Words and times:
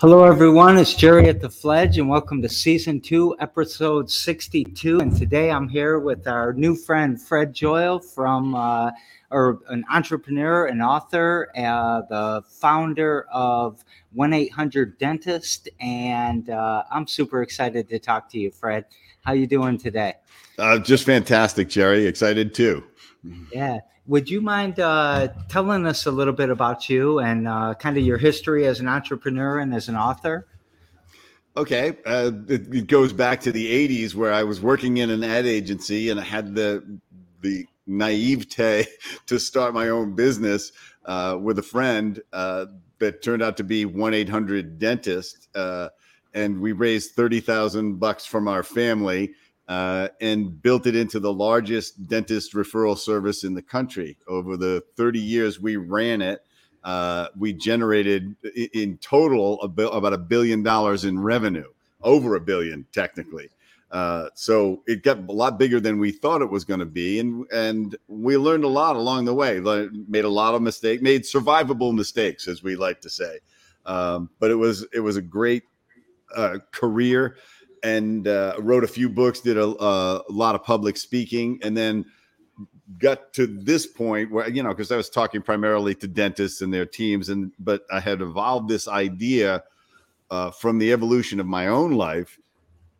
Hello, 0.00 0.22
everyone. 0.22 0.78
It's 0.78 0.94
Jerry 0.94 1.28
at 1.28 1.40
the 1.40 1.50
Fledge, 1.50 1.98
and 1.98 2.08
welcome 2.08 2.40
to 2.42 2.48
season 2.48 3.00
two, 3.00 3.34
episode 3.40 4.08
62. 4.08 5.00
And 5.00 5.16
today 5.16 5.50
I'm 5.50 5.68
here 5.68 5.98
with 5.98 6.28
our 6.28 6.52
new 6.52 6.76
friend, 6.76 7.20
Fred 7.20 7.52
Joyal, 7.52 7.98
from 7.98 8.54
uh, 8.54 8.92
or 9.32 9.58
an 9.70 9.84
entrepreneur, 9.90 10.66
an 10.66 10.80
author, 10.80 11.50
uh, 11.56 12.02
the 12.08 12.44
founder 12.46 13.26
of 13.32 13.84
1 14.12 14.32
800 14.32 14.98
Dentist. 14.98 15.68
And 15.80 16.48
uh, 16.48 16.84
I'm 16.92 17.08
super 17.08 17.42
excited 17.42 17.88
to 17.88 17.98
talk 17.98 18.30
to 18.30 18.38
you, 18.38 18.52
Fred. 18.52 18.84
How 19.24 19.32
you 19.32 19.48
doing 19.48 19.78
today? 19.78 20.14
Uh, 20.60 20.78
just 20.78 21.06
fantastic, 21.06 21.68
Jerry. 21.68 22.06
Excited 22.06 22.54
too. 22.54 22.84
Yeah. 23.52 23.80
Would 24.08 24.30
you 24.30 24.40
mind 24.40 24.80
uh, 24.80 25.28
telling 25.48 25.84
us 25.84 26.06
a 26.06 26.10
little 26.10 26.32
bit 26.32 26.48
about 26.48 26.88
you 26.88 27.18
and 27.18 27.46
uh, 27.46 27.74
kind 27.78 27.98
of 27.98 28.04
your 28.04 28.16
history 28.16 28.66
as 28.66 28.80
an 28.80 28.88
entrepreneur 28.88 29.58
and 29.58 29.74
as 29.74 29.90
an 29.90 29.96
author? 29.96 30.46
Okay, 31.58 31.98
uh, 32.06 32.30
it, 32.48 32.74
it, 32.74 32.86
goes 32.86 33.12
back 33.12 33.40
to 33.42 33.52
the 33.52 33.66
'80s 33.88 34.14
where 34.14 34.32
I 34.32 34.44
was 34.44 34.62
working 34.62 34.96
in 34.96 35.10
an 35.10 35.22
ad 35.22 35.44
agency 35.44 36.08
and 36.08 36.18
I 36.18 36.24
had 36.24 36.54
the 36.54 37.00
the 37.42 37.66
naivete 37.86 38.86
to 39.26 39.38
start 39.38 39.74
my 39.74 39.90
own 39.90 40.14
business 40.14 40.72
uh, 41.04 41.36
with 41.38 41.58
a 41.58 41.62
friend 41.62 42.22
uh, 42.32 42.66
that 43.00 43.22
turned 43.22 43.42
out 43.42 43.58
to 43.58 43.64
be 43.64 43.84
one 43.84 44.14
eight 44.14 44.30
hundred 44.30 44.78
dentist, 44.78 45.48
uh, 45.54 45.90
and 46.32 46.60
we 46.60 46.72
raised 46.72 47.10
thirty 47.10 47.40
thousand 47.40 47.98
bucks 47.98 48.24
from 48.24 48.48
our 48.48 48.62
family 48.62 49.34
uh, 49.68 50.08
and 50.20 50.62
built 50.62 50.86
it 50.86 50.96
into 50.96 51.20
the 51.20 51.32
largest 51.32 52.06
dentist 52.08 52.54
referral 52.54 52.96
service 52.96 53.44
in 53.44 53.54
the 53.54 53.62
country. 53.62 54.16
Over 54.26 54.56
the 54.56 54.82
30 54.96 55.18
years 55.18 55.60
we 55.60 55.76
ran 55.76 56.22
it, 56.22 56.40
uh, 56.84 57.28
we 57.36 57.52
generated 57.52 58.34
in 58.72 58.96
total 58.98 59.60
about 59.60 60.12
a 60.12 60.18
billion 60.18 60.62
dollars 60.62 61.04
in 61.04 61.20
revenue, 61.20 61.70
over 62.02 62.34
a 62.34 62.40
billion 62.40 62.86
technically. 62.92 63.50
Uh, 63.90 64.28
so 64.34 64.82
it 64.86 65.02
got 65.02 65.18
a 65.18 65.32
lot 65.32 65.58
bigger 65.58 65.80
than 65.80 65.98
we 65.98 66.12
thought 66.12 66.42
it 66.42 66.50
was 66.50 66.64
going 66.64 66.80
to 66.80 66.86
be, 66.86 67.18
and 67.18 67.50
and 67.50 67.96
we 68.06 68.36
learned 68.36 68.64
a 68.64 68.68
lot 68.68 68.96
along 68.96 69.24
the 69.24 69.32
way. 69.32 69.60
Made 70.08 70.26
a 70.26 70.28
lot 70.28 70.54
of 70.54 70.60
mistakes, 70.60 71.02
made 71.02 71.22
survivable 71.22 71.94
mistakes, 71.94 72.48
as 72.48 72.62
we 72.62 72.76
like 72.76 73.00
to 73.00 73.08
say. 73.08 73.38
Um, 73.86 74.28
but 74.40 74.50
it 74.50 74.56
was 74.56 74.86
it 74.92 75.00
was 75.00 75.16
a 75.16 75.22
great 75.22 75.62
uh, 76.36 76.58
career 76.70 77.36
and 77.82 78.28
uh, 78.28 78.54
wrote 78.58 78.84
a 78.84 78.88
few 78.88 79.08
books, 79.08 79.40
did 79.40 79.56
a, 79.56 79.64
a, 79.64 80.22
lot 80.28 80.54
of 80.54 80.62
public 80.62 80.96
speaking, 80.96 81.58
and 81.62 81.76
then 81.76 82.04
got 82.98 83.32
to 83.34 83.46
this 83.46 83.86
point 83.86 84.30
where 84.30 84.48
you 84.48 84.62
know 84.62 84.70
because 84.70 84.90
I 84.90 84.96
was 84.96 85.10
talking 85.10 85.42
primarily 85.42 85.94
to 85.96 86.08
dentists 86.08 86.62
and 86.62 86.72
their 86.72 86.86
teams, 86.86 87.28
and 87.28 87.52
but 87.58 87.82
I 87.92 88.00
had 88.00 88.20
evolved 88.20 88.68
this 88.68 88.88
idea 88.88 89.62
uh, 90.30 90.50
from 90.50 90.78
the 90.78 90.92
evolution 90.92 91.40
of 91.40 91.46
my 91.46 91.68
own 91.68 91.92
life 91.92 92.38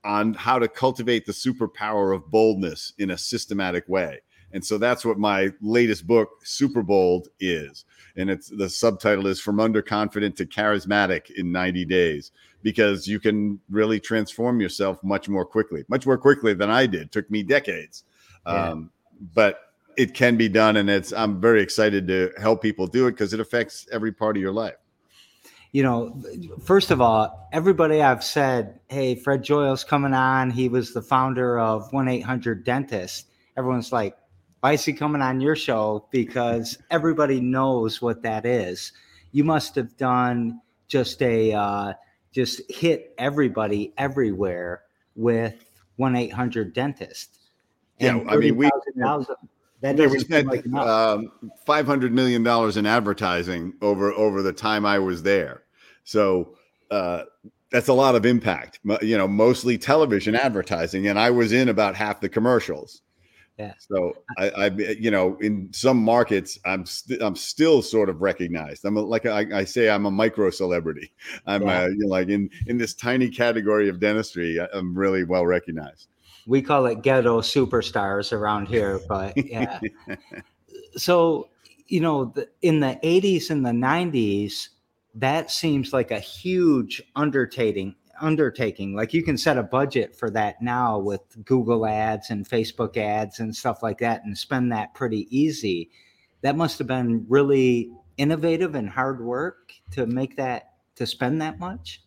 on 0.04 0.34
how 0.34 0.58
to 0.58 0.68
cultivate 0.68 1.26
the 1.26 1.32
superpower 1.32 2.14
of 2.14 2.30
boldness 2.30 2.92
in 2.98 3.10
a 3.10 3.18
systematic 3.18 3.88
way. 3.88 4.20
And 4.52 4.64
so 4.64 4.78
that's 4.78 5.04
what 5.04 5.18
my 5.18 5.52
latest 5.60 6.06
book, 6.06 6.30
Super 6.42 6.82
Bold, 6.82 7.28
is. 7.38 7.84
And 8.16 8.30
it's 8.30 8.48
the 8.48 8.68
subtitle 8.68 9.26
is 9.26 9.40
From 9.40 9.56
Underconfident 9.56 10.36
to 10.36 10.46
Charismatic 10.46 11.30
in 11.36 11.52
90 11.52 11.84
Days 11.84 12.32
because 12.62 13.06
you 13.06 13.20
can 13.20 13.60
really 13.70 14.00
transform 14.00 14.60
yourself 14.60 15.02
much 15.04 15.28
more 15.28 15.44
quickly, 15.44 15.84
much 15.88 16.06
more 16.06 16.18
quickly 16.18 16.54
than 16.54 16.70
I 16.70 16.86
did. 16.86 17.02
It 17.02 17.12
took 17.12 17.30
me 17.30 17.42
decades. 17.42 18.04
Yeah. 18.46 18.70
Um, 18.70 18.91
but 19.34 19.60
it 19.96 20.14
can 20.14 20.36
be 20.36 20.48
done. 20.48 20.76
And 20.76 20.88
it's, 20.88 21.12
I'm 21.12 21.41
very 21.41 21.60
excited 21.62 22.06
to 22.08 22.32
help 22.41 22.62
people 22.62 22.86
do 22.86 23.06
it 23.06 23.12
because 23.12 23.32
it 23.32 23.41
affects 23.41 23.86
every 23.92 24.12
part 24.12 24.36
of 24.36 24.42
your 24.42 24.52
life. 24.52 24.76
You 25.72 25.82
know, 25.82 26.22
first 26.64 26.91
of 26.91 27.00
all, 27.00 27.48
everybody 27.52 28.00
I've 28.00 28.24
said, 28.24 28.80
hey, 28.88 29.14
Fred 29.14 29.42
Joyal's 29.42 29.84
coming 29.84 30.14
on. 30.14 30.50
He 30.50 30.68
was 30.68 30.94
the 30.94 31.02
founder 31.02 31.58
of 31.58 31.92
1 31.92 32.08
800 32.08 32.64
Dentist. 32.64 33.26
Everyone's 33.56 33.92
like, 33.92 34.16
why 34.60 34.72
is 34.72 34.84
he 34.84 34.92
coming 34.92 35.20
on 35.20 35.41
your 35.41 35.56
show? 35.56 36.06
Because 36.10 36.78
everybody 36.91 37.41
knows 37.41 38.00
what 38.00 38.22
that 38.22 38.47
is. 38.47 38.92
You 39.32 39.44
must 39.44 39.74
have 39.74 39.97
done 39.97 40.60
just 40.88 41.20
a, 41.22 41.52
uh, 41.52 41.92
just 42.38 42.62
hit 42.71 43.12
everybody 43.19 43.93
everywhere 43.99 44.82
with 45.16 45.65
1 45.97 46.15
800 46.15 46.72
dentist. 46.72 47.37
Yeah, 47.99 48.21
I 48.28 48.37
mean, 48.37 48.56
we, 48.56 48.71
that 49.81 49.99
yeah, 49.99 50.06
we 50.06 50.21
spent 50.21 50.47
like 50.47 50.65
um, 50.72 51.32
$500 51.66 52.12
million 52.12 52.47
in 52.78 52.87
advertising 52.87 53.72
over, 53.82 54.12
over 54.12 54.43
the 54.43 54.53
time 54.53 54.87
I 54.87 55.00
was 55.00 55.25
there. 55.25 55.65
So, 56.04 56.54
uh, 56.93 57.25
that's 57.72 57.88
a 57.88 57.93
lot 57.93 58.15
of 58.15 58.25
impact, 58.25 58.78
you 59.03 59.19
know, 59.19 59.27
mostly 59.27 59.77
television 59.77 60.37
advertising. 60.37 61.09
And 61.09 61.19
I 61.19 61.31
was 61.31 61.53
in 61.53 61.69
about 61.69 61.97
half 61.97 62.21
the 62.21 62.28
commercials. 62.28 63.03
Yeah. 63.58 63.74
So 63.78 64.12
I, 64.38 64.50
I, 64.50 64.66
you 64.69 65.10
know, 65.10 65.36
in 65.41 65.69
some 65.72 65.96
markets, 65.96 66.60
I'm 66.64 66.82
i 66.82 66.84
st- 66.84 67.20
I'm 67.20 67.34
still 67.34 67.82
sort 67.82 68.08
of 68.08 68.22
recognized. 68.22 68.84
I'm 68.84 68.96
a, 68.96 69.00
like 69.00 69.26
I, 69.26 69.46
I, 69.52 69.64
say, 69.64 69.91
I'm 69.91 70.06
a 70.06 70.10
micro 70.12 70.50
celebrity. 70.50 71.10
I'm 71.46 71.62
yeah. 71.62 71.82
uh, 71.82 71.86
you 71.86 71.98
know, 71.98 72.06
like 72.06 72.28
in 72.28 72.48
in 72.68 72.78
this 72.78 72.94
tiny 72.94 73.28
category 73.28 73.88
of 73.88 73.98
dentistry, 73.98 74.58
I'm 74.72 74.97
really 74.97 75.24
well 75.24 75.44
recognized. 75.44 76.06
We 76.47 76.62
call 76.62 76.86
it 76.86 77.02
ghetto 77.02 77.41
superstars 77.41 78.32
around 78.32 78.68
here, 78.68 79.00
but 79.08 79.36
yeah. 79.36 79.80
so 80.97 81.48
you 81.88 82.00
know, 82.00 82.26
the, 82.26 82.48
in 82.62 82.80
the 82.80 82.98
80s 83.02 83.50
and 83.50 83.64
the 83.64 83.70
90s, 83.70 84.68
that 85.14 85.50
seems 85.50 85.92
like 85.92 86.10
a 86.10 86.20
huge 86.20 87.02
undertaking 87.16 87.97
undertaking. 88.20 88.94
Like 88.94 89.14
you 89.14 89.22
can 89.22 89.36
set 89.38 89.58
a 89.58 89.62
budget 89.62 90.16
for 90.16 90.30
that 90.30 90.60
now 90.62 90.98
with 90.98 91.44
Google 91.44 91.86
ads 91.86 92.30
and 92.30 92.48
Facebook 92.48 92.96
ads 92.96 93.40
and 93.40 93.54
stuff 93.54 93.82
like 93.82 93.98
that 93.98 94.24
and 94.24 94.36
spend 94.36 94.72
that 94.72 94.94
pretty 94.94 95.26
easy. 95.36 95.90
That 96.42 96.56
must 96.56 96.78
have 96.78 96.86
been 96.86 97.26
really 97.28 97.90
innovative 98.16 98.74
and 98.74 98.88
hard 98.88 99.24
work 99.24 99.72
to 99.92 100.06
make 100.06 100.36
that 100.36 100.72
to 100.96 101.06
spend 101.06 101.40
that 101.40 101.58
much. 101.58 102.02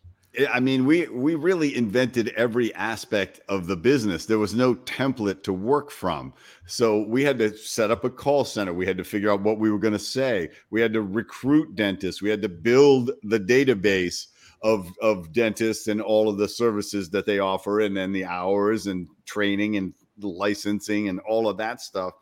I 0.50 0.60
mean, 0.60 0.86
we 0.86 1.08
we 1.08 1.34
really 1.34 1.76
invented 1.76 2.28
every 2.30 2.74
aspect 2.74 3.40
of 3.50 3.66
the 3.66 3.76
business. 3.76 4.24
There 4.24 4.38
was 4.38 4.54
no 4.54 4.74
template 4.74 5.42
to 5.42 5.52
work 5.52 5.90
from. 5.90 6.32
So 6.66 7.02
we 7.02 7.22
had 7.22 7.38
to 7.40 7.54
set 7.54 7.90
up 7.90 8.04
a 8.04 8.10
call 8.10 8.44
center. 8.44 8.72
We 8.72 8.86
had 8.86 8.96
to 8.96 9.04
figure 9.04 9.30
out 9.30 9.42
what 9.42 9.58
we 9.58 9.70
were 9.70 9.78
going 9.78 9.92
to 9.92 9.98
say. 9.98 10.48
We 10.70 10.80
had 10.80 10.94
to 10.94 11.02
recruit 11.02 11.76
dentists. 11.76 12.22
We 12.22 12.30
had 12.30 12.40
to 12.42 12.48
build 12.48 13.10
the 13.24 13.38
database 13.38 14.28
of 14.62 14.92
of 15.00 15.32
dentists 15.32 15.88
and 15.88 16.00
all 16.00 16.28
of 16.28 16.38
the 16.38 16.48
services 16.48 17.10
that 17.10 17.26
they 17.26 17.38
offer 17.38 17.80
and 17.80 17.96
then 17.96 18.12
the 18.12 18.24
hours 18.24 18.86
and 18.86 19.08
training 19.24 19.76
and 19.76 19.92
licensing 20.20 21.08
and 21.08 21.20
all 21.20 21.48
of 21.48 21.56
that 21.56 21.80
stuff 21.80 22.14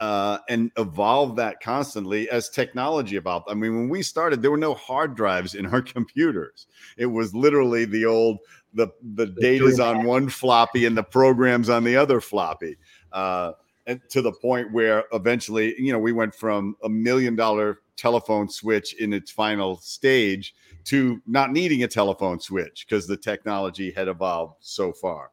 uh, 0.00 0.38
and 0.48 0.70
evolve 0.78 1.36
that 1.36 1.60
constantly 1.60 2.28
as 2.30 2.48
technology 2.48 3.16
evolved. 3.16 3.46
I 3.50 3.54
mean, 3.54 3.76
when 3.76 3.88
we 3.88 4.02
started, 4.02 4.40
there 4.40 4.50
were 4.50 4.56
no 4.56 4.74
hard 4.74 5.14
drives 5.14 5.54
in 5.54 5.66
our 5.66 5.82
computers. 5.96 6.66
It 6.96 7.06
was 7.06 7.34
literally 7.34 7.84
the 7.84 8.06
old 8.06 8.38
the 8.72 8.88
the 9.14 9.26
data's 9.26 9.80
on 9.80 10.04
one 10.06 10.28
floppy 10.28 10.86
and 10.86 10.96
the 10.96 11.02
programs 11.02 11.68
on 11.68 11.84
the 11.84 11.96
other 11.96 12.20
floppy. 12.20 12.76
Uh, 13.12 13.52
and 13.86 14.00
to 14.10 14.22
the 14.22 14.32
point 14.32 14.72
where 14.72 15.04
eventually, 15.12 15.74
you 15.78 15.92
know, 15.92 15.98
we 15.98 16.12
went 16.12 16.34
from 16.34 16.76
a 16.84 16.88
million 16.88 17.34
dollar 17.34 17.80
telephone 17.96 18.48
switch 18.48 18.94
in 18.94 19.12
its 19.12 19.30
final 19.30 19.76
stage 19.78 20.54
to 20.90 21.22
not 21.24 21.52
needing 21.52 21.84
a 21.84 21.88
telephone 21.88 22.40
switch 22.40 22.84
because 22.84 23.06
the 23.06 23.16
technology 23.16 23.92
had 23.92 24.08
evolved 24.08 24.56
so 24.58 24.92
far. 24.92 25.30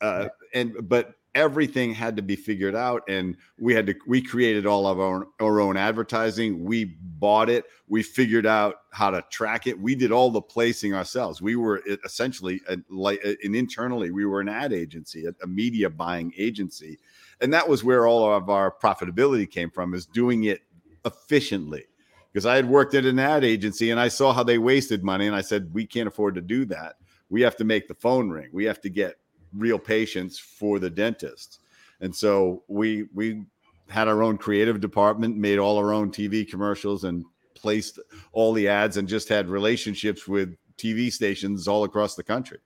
Uh, 0.00 0.28
and 0.54 0.72
but 0.88 1.14
everything 1.34 1.92
had 1.92 2.14
to 2.14 2.22
be 2.22 2.36
figured 2.36 2.76
out 2.76 3.02
and 3.08 3.36
we 3.58 3.74
had 3.74 3.88
to 3.88 3.94
we 4.06 4.22
created 4.22 4.66
all 4.66 4.86
of 4.86 5.00
our, 5.00 5.26
our 5.40 5.60
own 5.60 5.76
advertising. 5.76 6.64
We 6.64 6.84
bought 6.84 7.50
it. 7.50 7.64
We 7.88 8.04
figured 8.04 8.46
out 8.46 8.76
how 8.92 9.10
to 9.10 9.20
track 9.30 9.66
it. 9.66 9.76
We 9.76 9.96
did 9.96 10.12
all 10.12 10.30
the 10.30 10.40
placing 10.40 10.94
ourselves. 10.94 11.42
We 11.42 11.56
were 11.56 11.82
essentially 12.04 12.60
a, 12.68 12.76
like 12.88 13.20
an 13.24 13.56
internally 13.56 14.12
we 14.12 14.26
were 14.26 14.40
an 14.40 14.48
ad 14.48 14.72
agency 14.72 15.26
a, 15.26 15.32
a 15.42 15.46
media 15.48 15.90
buying 15.90 16.32
agency. 16.38 17.00
And 17.40 17.52
that 17.52 17.68
was 17.68 17.82
where 17.82 18.06
all 18.06 18.32
of 18.32 18.48
our 18.48 18.72
profitability 18.80 19.50
came 19.50 19.70
from 19.70 19.92
is 19.92 20.06
doing 20.06 20.44
it 20.44 20.60
efficiently 21.04 21.87
because 22.32 22.46
I 22.46 22.56
had 22.56 22.68
worked 22.68 22.94
at 22.94 23.04
an 23.04 23.18
ad 23.18 23.44
agency 23.44 23.90
and 23.90 24.00
I 24.00 24.08
saw 24.08 24.32
how 24.32 24.42
they 24.42 24.58
wasted 24.58 25.02
money. 25.02 25.26
And 25.26 25.34
I 25.34 25.40
said, 25.40 25.72
we 25.72 25.86
can't 25.86 26.08
afford 26.08 26.34
to 26.36 26.40
do 26.40 26.64
that. 26.66 26.96
We 27.30 27.42
have 27.42 27.56
to 27.56 27.64
make 27.64 27.88
the 27.88 27.94
phone 27.94 28.30
ring. 28.30 28.48
We 28.52 28.64
have 28.64 28.80
to 28.82 28.90
get 28.90 29.16
real 29.52 29.78
patients 29.78 30.38
for 30.38 30.78
the 30.78 30.90
dentists. 30.90 31.58
And 32.00 32.14
so 32.14 32.62
we 32.68 33.06
we 33.14 33.44
had 33.88 34.08
our 34.08 34.22
own 34.22 34.36
creative 34.36 34.80
department, 34.80 35.36
made 35.36 35.58
all 35.58 35.78
our 35.78 35.92
own 35.92 36.10
TV 36.10 36.48
commercials 36.48 37.04
and 37.04 37.24
placed 37.54 37.98
all 38.32 38.52
the 38.52 38.68
ads 38.68 38.96
and 38.98 39.08
just 39.08 39.28
had 39.28 39.48
relationships 39.48 40.28
with 40.28 40.54
TV 40.76 41.10
stations 41.10 41.66
all 41.66 41.84
across 41.84 42.14
the 42.14 42.22
country. 42.22 42.58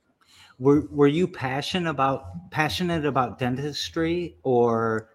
Were 0.58 0.86
Were 0.90 1.08
you 1.08 1.26
passionate 1.26 1.90
about 1.90 2.50
passionate 2.50 3.06
about 3.06 3.38
dentistry, 3.38 4.36
or 4.42 5.10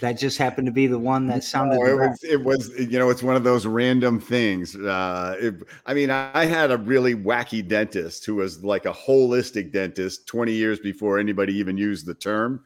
that 0.00 0.18
just 0.18 0.38
happened 0.38 0.66
to 0.66 0.72
be 0.72 0.86
the 0.86 0.98
one 0.98 1.26
that 1.28 1.44
sounded? 1.44 1.78
No, 1.78 1.86
it 1.86 1.94
was, 1.94 2.24
it 2.24 2.44
was, 2.44 2.70
you 2.78 2.98
know, 2.98 3.10
it's 3.10 3.22
one 3.22 3.36
of 3.36 3.44
those 3.44 3.66
random 3.66 4.20
things. 4.20 4.76
Uh, 4.76 5.36
it, 5.38 5.54
I 5.86 5.94
mean, 5.94 6.10
I, 6.10 6.44
had 6.46 6.70
a 6.70 6.78
really 6.78 7.14
wacky 7.14 7.66
dentist 7.66 8.24
who 8.24 8.36
was 8.36 8.62
like 8.62 8.86
a 8.86 8.92
holistic 8.92 9.72
dentist 9.72 10.26
20 10.26 10.52
years 10.52 10.78
before 10.78 11.18
anybody 11.18 11.54
even 11.54 11.76
used 11.76 12.06
the 12.06 12.14
term. 12.14 12.62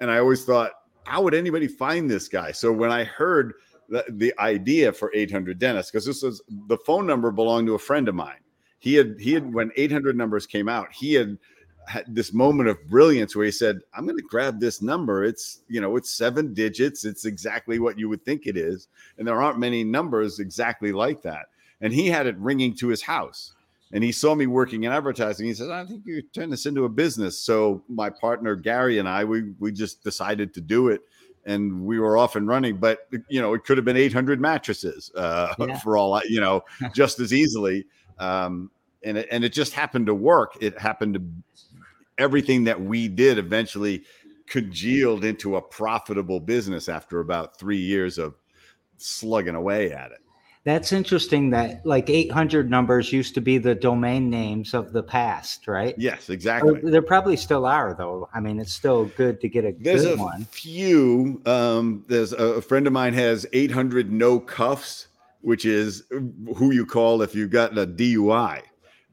And 0.00 0.10
I 0.10 0.18
always 0.18 0.44
thought, 0.44 0.72
how 1.04 1.22
would 1.22 1.34
anybody 1.34 1.68
find 1.68 2.10
this 2.10 2.28
guy? 2.28 2.52
So 2.52 2.72
when 2.72 2.90
I 2.90 3.04
heard 3.04 3.54
the, 3.88 4.04
the 4.08 4.34
idea 4.38 4.92
for 4.92 5.10
800 5.14 5.58
dentists, 5.58 5.90
because 5.90 6.06
this 6.06 6.22
was 6.22 6.42
the 6.68 6.78
phone 6.78 7.06
number 7.06 7.30
belonged 7.30 7.66
to 7.68 7.74
a 7.74 7.78
friend 7.78 8.08
of 8.08 8.14
mine. 8.14 8.38
He 8.78 8.94
had, 8.94 9.16
he 9.18 9.32
had, 9.32 9.52
when 9.52 9.70
800 9.76 10.16
numbers 10.16 10.46
came 10.46 10.68
out, 10.68 10.88
he 10.92 11.14
had 11.14 11.38
this 12.08 12.32
moment 12.32 12.68
of 12.68 12.86
brilliance 12.88 13.36
where 13.36 13.44
he 13.44 13.50
said, 13.50 13.80
I'm 13.94 14.04
going 14.06 14.16
to 14.16 14.22
grab 14.22 14.60
this 14.60 14.80
number. 14.82 15.24
It's, 15.24 15.60
you 15.68 15.80
know, 15.80 15.96
it's 15.96 16.10
seven 16.10 16.54
digits. 16.54 17.04
It's 17.04 17.24
exactly 17.24 17.78
what 17.78 17.98
you 17.98 18.08
would 18.08 18.24
think 18.24 18.46
it 18.46 18.56
is. 18.56 18.88
And 19.18 19.26
there 19.26 19.40
aren't 19.42 19.58
many 19.58 19.84
numbers 19.84 20.38
exactly 20.40 20.92
like 20.92 21.22
that. 21.22 21.46
And 21.80 21.92
he 21.92 22.08
had 22.08 22.26
it 22.26 22.36
ringing 22.38 22.74
to 22.76 22.88
his 22.88 23.02
house. 23.02 23.52
And 23.92 24.02
he 24.02 24.10
saw 24.12 24.34
me 24.34 24.46
working 24.46 24.84
in 24.84 24.92
advertising. 24.92 25.46
He 25.46 25.54
said, 25.54 25.70
I 25.70 25.84
think 25.84 26.02
you 26.04 26.22
turn 26.22 26.50
this 26.50 26.66
into 26.66 26.84
a 26.84 26.88
business. 26.88 27.38
So 27.38 27.82
my 27.88 28.10
partner 28.10 28.56
Gary 28.56 28.98
and 28.98 29.08
I, 29.08 29.24
we 29.24 29.52
we 29.60 29.70
just 29.70 30.02
decided 30.02 30.52
to 30.54 30.60
do 30.60 30.88
it. 30.88 31.02
And 31.46 31.84
we 31.84 32.00
were 32.00 32.16
off 32.16 32.36
and 32.36 32.48
running, 32.48 32.78
but 32.78 33.06
you 33.28 33.40
know, 33.40 33.52
it 33.52 33.64
could 33.64 33.76
have 33.76 33.84
been 33.84 33.98
800 33.98 34.40
mattresses 34.40 35.12
uh, 35.14 35.54
Yeah. 35.58 35.78
for 35.78 35.98
all 35.98 36.14
I, 36.14 36.22
you 36.26 36.40
know, 36.40 36.64
just 36.94 37.20
as 37.20 37.34
easily. 37.34 37.84
Um, 38.18 38.70
and 39.04 39.18
it, 39.18 39.28
and 39.30 39.44
it 39.44 39.52
just 39.52 39.74
happened 39.74 40.06
to 40.06 40.14
work. 40.14 40.56
It 40.60 40.78
happened 40.78 41.14
to 41.14 41.22
everything 42.18 42.64
that 42.64 42.80
we 42.80 43.08
did 43.08 43.38
eventually 43.38 44.04
congealed 44.46 45.24
into 45.24 45.56
a 45.56 45.62
profitable 45.62 46.40
business 46.40 46.88
after 46.88 47.20
about 47.20 47.58
three 47.58 47.78
years 47.78 48.18
of 48.18 48.34
slugging 48.96 49.54
away 49.54 49.92
at 49.92 50.12
it. 50.12 50.18
That's 50.64 50.92
interesting. 50.92 51.50
That 51.50 51.84
like 51.84 52.08
800 52.08 52.70
numbers 52.70 53.12
used 53.12 53.34
to 53.34 53.42
be 53.42 53.58
the 53.58 53.74
domain 53.74 54.30
names 54.30 54.72
of 54.72 54.92
the 54.94 55.02
past, 55.02 55.68
right? 55.68 55.94
Yes, 55.98 56.30
Or 56.30 56.32
exactly. 56.32 56.80
there 56.90 57.02
probably 57.02 57.36
still 57.36 57.66
are, 57.66 57.94
though. 57.94 58.30
I 58.32 58.40
mean, 58.40 58.58
it's 58.58 58.72
still 58.72 59.04
good 59.16 59.42
to 59.42 59.48
get 59.48 59.66
a 59.66 59.72
There's 59.78 60.04
good 60.04 60.18
a 60.18 60.22
one. 60.22 60.44
few. 60.46 61.42
Um, 61.44 62.04
there's 62.08 62.32
a, 62.32 62.44
a 62.44 62.62
friend 62.62 62.86
of 62.86 62.94
mine 62.94 63.12
has 63.12 63.46
800 63.52 64.10
no 64.10 64.40
cuffs, 64.40 65.08
which 65.42 65.66
is 65.66 66.04
who 66.10 66.70
you 66.72 66.86
call 66.86 67.20
if 67.20 67.34
you've 67.34 67.50
got 67.50 67.76
a 67.76 67.86
DUI. 67.86 68.62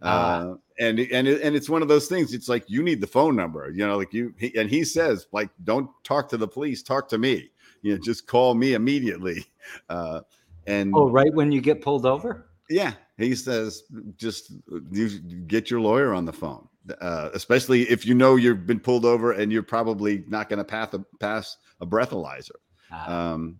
Ah. 0.02 0.40
Uh, 0.52 0.56
and 0.80 1.00
and 1.00 1.28
and 1.28 1.56
it's 1.56 1.70
one 1.70 1.82
of 1.82 1.88
those 1.88 2.08
things. 2.08 2.34
It's 2.34 2.50
like 2.50 2.64
you 2.68 2.84
need 2.84 3.02
the 3.02 3.08
phone 3.08 3.36
number, 3.36 3.70
you 3.70 3.86
know. 3.86 3.98
Like 3.98 4.14
you, 4.14 4.34
he, 4.38 4.56
and 4.58 4.70
he 4.70 4.84
says, 4.84 5.28
like, 5.32 5.50
don't 5.64 5.90
talk 6.04 6.30
to 6.30 6.38
the 6.38 6.48
police, 6.48 6.82
talk 6.84 7.08
to 7.10 7.18
me. 7.18 7.52
You 7.82 7.94
know, 7.96 8.00
just 8.04 8.28
call 8.28 8.54
me 8.54 8.74
immediately. 8.74 9.46
Uh, 9.90 10.22
and 10.66 10.92
Oh, 10.96 11.08
right 11.10 11.32
when 11.34 11.52
you 11.52 11.62
get 11.62 11.82
pulled 11.84 12.06
over. 12.06 12.50
yeah, 12.68 12.94
he 13.18 13.36
says 13.36 13.84
just 14.18 14.52
you 14.92 15.08
get 15.46 15.70
your 15.70 15.80
lawyer 15.82 16.16
on 16.16 16.26
the 16.26 16.34
phone, 16.34 16.68
uh, 17.00 17.30
especially 17.36 17.84
if 17.84 18.04
you 18.04 18.16
know 18.16 18.38
you've 18.38 18.66
been 18.66 18.80
pulled 18.80 19.06
over 19.06 19.34
and 19.34 19.52
you're 19.52 19.62
probably 19.62 20.24
not 20.28 20.50
going 20.50 20.58
to 20.58 20.64
pass 20.64 20.92
a 20.96 21.06
pass 21.20 21.58
a 21.80 21.86
breathalyzer. 21.86 22.58
Ah, 22.92 23.34
Um, 23.34 23.60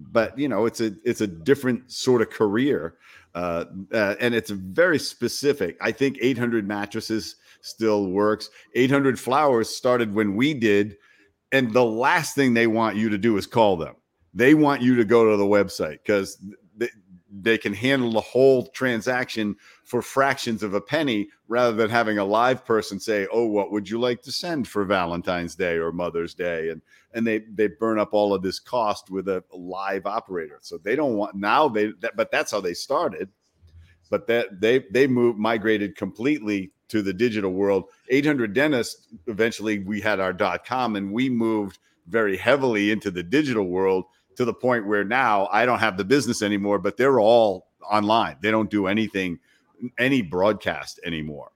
but 0.00 0.38
you 0.38 0.48
know, 0.48 0.66
it's 0.66 0.80
a 0.80 0.92
it's 1.04 1.20
a 1.20 1.26
different 1.26 1.90
sort 1.90 2.20
of 2.20 2.28
career, 2.30 2.96
uh, 3.36 3.66
uh, 3.92 4.14
and 4.18 4.34
it's 4.34 4.48
very 4.50 4.98
specific. 4.98 5.76
I 5.82 5.92
think 5.92 6.16
800 6.22 6.66
mattresses 6.66 7.36
still 7.60 8.06
works. 8.06 8.48
800 8.74 9.20
flowers 9.20 9.68
started 9.68 10.14
when 10.14 10.36
we 10.36 10.54
did, 10.54 10.96
and 11.52 11.70
the 11.72 11.84
last 11.84 12.34
thing 12.34 12.54
they 12.54 12.66
want 12.66 12.96
you 12.96 13.10
to 13.10 13.18
do 13.18 13.36
is 13.36 13.46
call 13.46 13.76
them. 13.76 13.94
They 14.32 14.54
want 14.54 14.80
you 14.80 14.96
to 14.96 15.04
go 15.04 15.30
to 15.30 15.36
the 15.36 15.44
website 15.44 15.98
because 16.02 16.42
they, 17.42 17.58
can 17.58 17.74
handle 17.74 18.12
the 18.12 18.20
whole 18.20 18.66
transaction 18.68 19.56
for 19.84 20.02
fractions 20.02 20.62
of 20.62 20.74
a 20.74 20.80
penny 20.80 21.28
rather 21.48 21.76
than 21.76 21.90
having 21.90 22.18
a 22.18 22.24
live 22.24 22.64
person 22.64 22.98
say, 23.00 23.26
"Oh, 23.32 23.46
what 23.46 23.70
would 23.72 23.88
you 23.88 24.00
like 24.00 24.22
to 24.22 24.32
send 24.32 24.68
for 24.68 24.84
Valentine's 24.84 25.54
Day 25.54 25.76
or 25.76 25.92
Mother's 25.92 26.34
Day?" 26.34 26.70
and 26.70 26.82
and 27.12 27.26
they 27.26 27.40
they 27.54 27.68
burn 27.68 27.98
up 27.98 28.12
all 28.12 28.34
of 28.34 28.42
this 28.42 28.58
cost 28.58 29.10
with 29.10 29.28
a 29.28 29.42
live 29.52 30.06
operator. 30.06 30.58
So 30.62 30.78
they 30.78 30.96
don't 30.96 31.16
want 31.16 31.34
now 31.34 31.68
they 31.68 31.92
that, 32.00 32.16
but 32.16 32.30
that's 32.30 32.52
how 32.52 32.60
they 32.60 32.74
started. 32.74 33.28
But 34.10 34.26
that 34.28 34.60
they 34.60 34.84
they 34.90 35.06
moved 35.06 35.38
migrated 35.38 35.96
completely 35.96 36.72
to 36.88 37.02
the 37.02 37.12
digital 37.12 37.52
world. 37.52 37.84
800 38.10 38.52
dentists 38.52 39.08
eventually 39.26 39.80
we 39.80 40.00
had 40.00 40.20
our 40.20 40.32
dot 40.32 40.64
com 40.64 40.96
and 40.96 41.12
we 41.12 41.28
moved 41.28 41.78
very 42.06 42.36
heavily 42.36 42.90
into 42.90 43.10
the 43.10 43.22
digital 43.22 43.66
world 43.66 44.04
to 44.36 44.44
the 44.44 44.54
point 44.54 44.86
where 44.86 45.04
now 45.04 45.48
I 45.50 45.66
don't 45.66 45.78
have 45.78 45.96
the 45.96 46.04
business 46.04 46.42
anymore, 46.42 46.78
but 46.78 46.96
they're 46.96 47.20
all 47.20 47.68
online. 47.90 48.36
They 48.40 48.50
don't 48.50 48.70
do 48.70 48.86
anything 48.86 49.38
any 49.98 50.22
broadcast 50.22 51.00
anymore. 51.04 51.52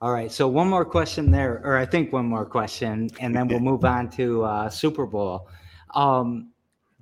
All 0.00 0.12
right. 0.12 0.30
So 0.30 0.46
one 0.46 0.68
more 0.68 0.84
question 0.84 1.30
there, 1.30 1.60
or 1.64 1.76
I 1.76 1.84
think 1.84 2.12
one 2.12 2.26
more 2.26 2.46
question, 2.46 3.10
and 3.18 3.34
then 3.34 3.48
we'll 3.48 3.60
move 3.60 3.84
on 3.84 4.08
to 4.10 4.44
uh, 4.44 4.70
Super 4.70 5.06
Bold. 5.06 5.48
Um, 5.94 6.52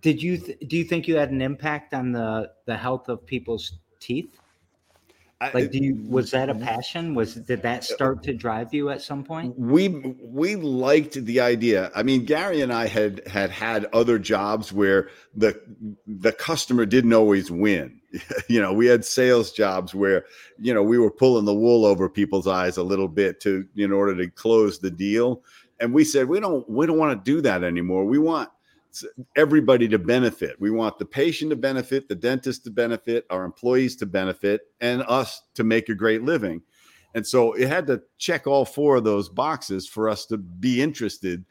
did 0.01 0.23
you 0.23 0.39
th- 0.39 0.59
do 0.67 0.77
you 0.77 0.85
think 0.85 1.07
you 1.07 1.17
had 1.17 1.31
an 1.31 1.43
impact 1.43 1.93
on 1.93 2.13
the 2.13 2.53
the 2.65 2.77
health 2.77 3.09
of 3.09 3.27
people's 3.27 3.75
teeth? 4.01 4.39
Like, 5.41 5.71
do 5.71 5.79
you 5.79 6.03
was 6.09 6.31
that 6.31 6.49
a 6.49 6.55
mm-hmm. 6.55 6.65
passion? 6.65 7.15
Was 7.15 7.35
did 7.35 7.61
that 7.61 7.85
start 7.85 8.23
to 8.23 8.33
drive 8.33 8.73
you 8.73 8.89
at 8.89 9.03
some 9.03 9.23
point? 9.23 9.55
we 9.59 9.89
we 10.23 10.57
liked 10.57 11.13
the 11.13 11.41
idea. 11.41 11.91
I 11.95 12.03
mean 12.03 12.25
gary 12.25 12.63
and 12.63 12.73
i 12.73 12.87
had 12.87 13.27
had 13.29 13.51
had 13.51 13.87
other 13.93 14.19
jobs 14.19 14.73
where 14.73 15.11
the 15.35 15.61
the 16.07 16.33
customer 16.33 16.87
didn't 16.87 17.13
always 17.13 17.51
win. 17.51 18.01
You 18.49 18.63
know 18.63 18.73
we 18.73 18.87
had 18.87 19.05
sales 19.05 19.53
jobs 19.53 19.95
where 19.95 20.25
you 20.59 20.73
know 20.73 20.83
we 20.83 20.97
were 20.99 21.11
pulling 21.11 21.45
the 21.45 21.55
wool 21.55 21.85
over 21.85 22.09
people's 22.09 22.47
eyes 22.47 22.79
a 22.79 22.83
little 22.83 23.09
bit 23.09 23.41
to 23.41 23.67
in 23.77 23.93
order 23.93 24.17
to 24.17 24.31
close 24.31 24.79
the 24.79 24.91
deal. 24.91 25.43
And 25.81 25.93
we 25.93 26.05
said 26.05 26.29
we 26.29 26.41
don't 26.41 26.67
we 26.67 26.87
don't 26.87 26.97
want 26.97 27.23
to 27.23 27.31
do 27.31 27.43
that 27.43 27.63
anymore. 27.63 28.07
We 28.07 28.19
want 28.19 28.49
everybody 29.37 29.89
to 29.89 29.99
benefit. 29.99 30.61
We 30.61 30.71
want 30.71 30.99
the 30.99 31.05
patient 31.05 31.51
to 31.51 31.57
benefit, 31.57 32.09
the 32.09 32.15
dentist 32.15 32.65
to 32.65 32.71
benefit, 32.71 33.27
our 33.31 33.45
employees 33.45 33.97
to 33.97 34.07
benefit, 34.07 34.63
and 34.81 35.03
us 35.09 35.43
to 35.55 35.65
make 35.65 35.89
a 35.89 35.95
great 35.95 36.23
living. 36.23 36.63
And 37.15 37.27
so 37.27 37.55
it 37.55 37.69
had 37.69 37.87
to 37.87 38.03
check 38.19 38.47
all 38.47 38.65
four 38.65 38.97
of 38.97 39.05
those 39.05 39.29
boxes 39.29 39.89
for 39.89 40.09
us 40.09 40.27
to 40.27 40.37
be 40.37 40.83
interested. 40.83 41.45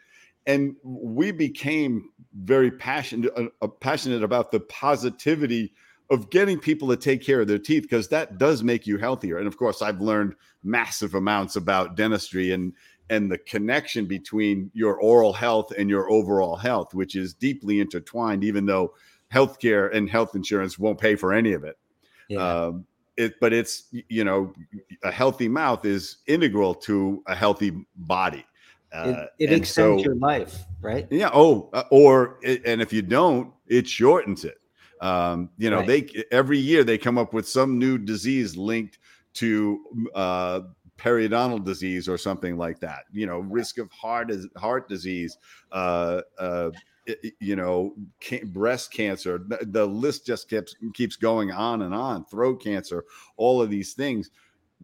And 0.45 0.75
we 0.83 1.31
became 1.31 2.09
very 2.35 2.69
passionate, 2.69 3.31
uh, 3.35 3.47
uh, 3.61 3.67
passionate 3.67 4.21
about 4.21 4.51
the 4.51 4.59
positivity 4.59 5.73
of 6.11 6.29
getting 6.29 6.59
people 6.59 6.87
to 6.89 6.97
take 6.97 7.23
care 7.23 7.41
of 7.41 7.47
their 7.47 7.57
teeth 7.57 7.83
because 7.83 8.09
that 8.09 8.37
does 8.37 8.61
make 8.61 8.85
you 8.85 8.97
healthier. 8.97 9.39
And 9.39 9.47
of 9.47 9.57
course, 9.57 9.81
I've 9.81 10.01
learned 10.01 10.35
massive 10.63 11.15
amounts 11.15 11.55
about 11.55 11.95
dentistry 11.95 12.51
and 12.51 12.73
and 13.09 13.31
the 13.31 13.37
connection 13.37 14.05
between 14.05 14.71
your 14.73 14.95
oral 14.99 15.33
health 15.33 15.71
and 15.77 15.89
your 15.89 16.09
overall 16.09 16.55
health, 16.55 16.93
which 16.93 17.15
is 17.15 17.33
deeply 17.33 17.79
intertwined, 17.79 18.43
even 18.43 18.65
though 18.65 18.93
healthcare 19.33 19.93
and 19.93 20.09
health 20.09 20.35
insurance 20.35 20.79
won't 20.79 20.99
pay 20.99 21.15
for 21.15 21.33
any 21.33 21.53
of 21.53 21.63
it. 21.63 21.77
Yeah. 22.29 22.65
Um, 22.65 22.85
it, 23.17 23.39
but 23.39 23.53
it's 23.53 23.85
you 24.09 24.23
know, 24.23 24.53
a 25.03 25.11
healthy 25.11 25.47
mouth 25.47 25.85
is 25.85 26.17
integral 26.27 26.73
to 26.75 27.23
a 27.27 27.35
healthy 27.35 27.85
body. 27.95 28.45
Uh, 28.91 29.25
it 29.39 29.49
it 29.49 29.53
extends 29.53 30.01
so- 30.01 30.05
your 30.05 30.15
life, 30.15 30.65
right? 30.81 31.07
yeah. 31.11 31.29
Oh, 31.33 31.69
uh, 31.73 31.83
or 31.91 32.39
and 32.43 32.81
if 32.81 32.91
you 32.91 33.01
don't, 33.01 33.53
it 33.67 33.87
shortens 33.87 34.45
it. 34.45 34.57
Um, 35.01 35.49
you 35.57 35.69
know, 35.69 35.79
Right. 35.79 36.09
they 36.13 36.23
every 36.31 36.57
year 36.57 36.83
they 36.83 36.97
come 36.97 37.17
up 37.17 37.33
with 37.33 37.47
some 37.47 37.77
new 37.77 37.97
disease 37.97 38.55
linked 38.55 38.99
to 39.35 40.09
uh, 40.15 40.61
periodontal 40.97 41.63
disease 41.63 42.07
or 42.07 42.17
something 42.17 42.57
like 42.57 42.79
that. 42.79 43.03
You 43.11 43.25
know, 43.25 43.39
risk 43.39 43.77
of 43.77 43.91
heart 43.91 44.31
heart 44.57 44.89
disease. 44.89 45.37
Uh, 45.71 46.21
uh, 46.39 46.71
you 47.39 47.55
know, 47.55 47.93
can, 48.19 48.47
breast 48.47 48.91
cancer. 48.91 49.39
The, 49.47 49.59
the 49.61 49.85
list 49.85 50.25
just 50.25 50.49
keeps 50.49 50.75
keeps 50.93 51.15
going 51.15 51.51
on 51.51 51.83
and 51.83 51.93
on. 51.93 52.25
Throat 52.25 52.63
cancer. 52.63 53.05
All 53.37 53.61
of 53.61 53.69
these 53.69 53.93
things 53.93 54.31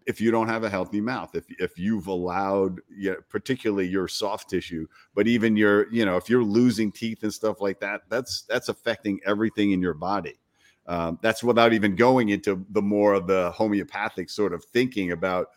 if 0.07 0.19
you 0.19 0.31
don't 0.31 0.47
have 0.47 0.63
a 0.63 0.69
healthy 0.69 1.01
mouth 1.01 1.35
if 1.35 1.45
if 1.59 1.77
you've 1.77 2.07
allowed 2.07 2.79
you 2.89 3.11
know, 3.11 3.17
particularly 3.29 3.87
your 3.87 4.07
soft 4.07 4.49
tissue 4.49 4.87
but 5.13 5.27
even 5.27 5.55
your 5.55 5.91
you 5.91 6.05
know 6.05 6.17
if 6.17 6.29
you're 6.29 6.43
losing 6.43 6.91
teeth 6.91 7.23
and 7.23 7.33
stuff 7.33 7.61
like 7.61 7.79
that 7.79 8.01
that's 8.09 8.43
that's 8.43 8.69
affecting 8.69 9.19
everything 9.25 9.71
in 9.71 9.81
your 9.81 9.93
body 9.93 10.39
um, 10.87 11.19
that's 11.21 11.43
without 11.43 11.73
even 11.73 11.95
going 11.95 12.29
into 12.29 12.65
the 12.71 12.81
more 12.81 13.13
of 13.13 13.27
the 13.27 13.51
homeopathic 13.51 14.29
sort 14.29 14.53
of 14.53 14.63
thinking 14.65 15.11
about 15.11 15.49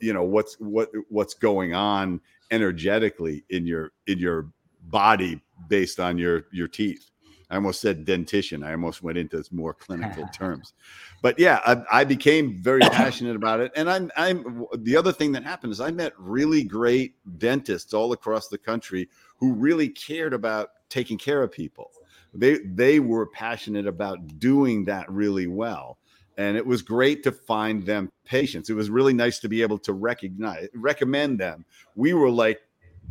you 0.00 0.12
know 0.12 0.24
what's 0.24 0.54
what 0.54 0.90
what's 1.08 1.34
going 1.34 1.74
on 1.74 2.20
energetically 2.50 3.44
in 3.50 3.66
your 3.66 3.92
in 4.06 4.18
your 4.18 4.50
body 4.84 5.40
based 5.68 6.00
on 6.00 6.18
your 6.18 6.46
your 6.52 6.68
teeth 6.68 7.10
I 7.50 7.54
almost 7.54 7.80
said 7.80 8.04
dentition. 8.04 8.62
I 8.62 8.72
almost 8.72 9.02
went 9.02 9.16
into 9.16 9.42
more 9.50 9.72
clinical 9.72 10.26
terms. 10.32 10.74
But 11.22 11.38
yeah, 11.38 11.60
I, 11.66 12.00
I 12.00 12.04
became 12.04 12.62
very 12.62 12.82
passionate 12.82 13.36
about 13.36 13.60
it. 13.60 13.72
And 13.74 13.90
I'm, 13.90 14.10
I'm, 14.16 14.66
the 14.78 14.96
other 14.96 15.12
thing 15.12 15.32
that 15.32 15.44
happened 15.44 15.72
is 15.72 15.80
I 15.80 15.90
met 15.90 16.12
really 16.18 16.62
great 16.62 17.14
dentists 17.38 17.94
all 17.94 18.12
across 18.12 18.48
the 18.48 18.58
country 18.58 19.08
who 19.38 19.54
really 19.54 19.88
cared 19.88 20.34
about 20.34 20.70
taking 20.90 21.16
care 21.16 21.42
of 21.42 21.50
people. 21.50 21.90
They, 22.34 22.58
they 22.58 23.00
were 23.00 23.26
passionate 23.26 23.86
about 23.86 24.38
doing 24.38 24.84
that 24.84 25.10
really 25.10 25.46
well 25.46 25.98
and 26.38 26.56
it 26.56 26.64
was 26.64 26.82
great 26.82 27.24
to 27.24 27.32
find 27.32 27.84
them 27.84 28.10
patients. 28.24 28.70
It 28.70 28.74
was 28.74 28.88
really 28.88 29.12
nice 29.12 29.40
to 29.40 29.48
be 29.48 29.60
able 29.60 29.78
to 29.80 29.92
recognize, 29.92 30.68
recommend 30.72 31.38
them. 31.38 31.66
We 31.96 32.14
were 32.14 32.30
like 32.30 32.60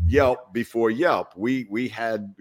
Yelp 0.07 0.53
before 0.53 0.89
Yelp. 0.89 1.34
We 1.36 1.67
we 1.69 1.89
had 1.89 2.34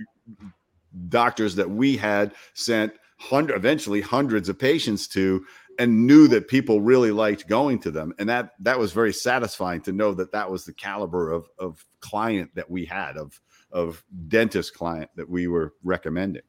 doctors 1.09 1.57
that 1.57 1.69
we 1.69 1.97
had 1.97 2.35
sent 2.55 2.93
hundred, 3.19 3.57
eventually 3.57 4.00
hundreds 4.00 4.49
of 4.49 4.59
patients 4.59 5.09
to, 5.09 5.45
and 5.78 6.07
knew 6.07 6.28
that 6.28 6.49
people 6.49 6.81
really 6.81 7.11
liked 7.11 7.49
going 7.49 7.81
to 7.81 7.90
them, 7.90 8.14
and 8.19 8.28
that 8.28 8.52
that 8.61 8.78
was 8.78 8.93
very 8.93 9.12
satisfying 9.12 9.81
to 9.83 9.93
know 9.93 10.14
that 10.14 10.33
that 10.33 10.50
was 10.50 10.64
the 10.64 10.73
caliber 10.73 11.33
of 11.33 11.49
of 11.59 11.85
client 12.00 12.50
that 12.55 12.71
we 12.71 12.85
had 12.85 13.16
of 13.16 13.40
of 13.73 14.05
dentist 14.28 14.75
client 14.75 15.11
that 15.16 15.28
we 15.28 15.49
were 15.49 15.75
recommending 15.83 16.43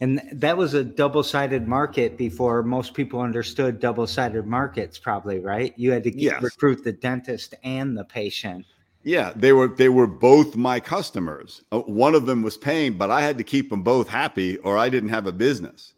and 0.00 0.20
that 0.32 0.56
was 0.56 0.74
a 0.74 0.84
double-sided 0.84 1.68
market 1.68 2.16
before 2.16 2.62
most 2.62 2.94
people 2.94 3.20
understood 3.20 3.80
double-sided 3.80 4.46
markets 4.46 4.98
probably 4.98 5.38
right? 5.38 5.72
You 5.76 5.92
had 5.92 6.04
to 6.04 6.16
yes. 6.16 6.42
recruit 6.42 6.84
the 6.84 6.92
dentist 6.92 7.54
and 7.62 7.96
the 7.96 8.04
patient. 8.04 8.66
Yeah 9.02 9.32
they 9.36 9.52
were 9.52 9.68
they 9.68 9.88
were 9.88 10.06
both 10.06 10.56
my 10.56 10.80
customers. 10.80 11.62
Uh, 11.70 11.80
one 11.80 12.14
of 12.14 12.26
them 12.26 12.42
was 12.42 12.56
paying 12.56 12.94
but 12.98 13.10
i 13.10 13.20
had 13.20 13.38
to 13.38 13.44
keep 13.44 13.70
them 13.70 13.82
both 13.82 14.08
happy 14.08 14.56
or 14.58 14.78
i 14.78 14.88
didn't 14.88 15.10
have 15.10 15.26
a 15.26 15.32
business. 15.32 15.94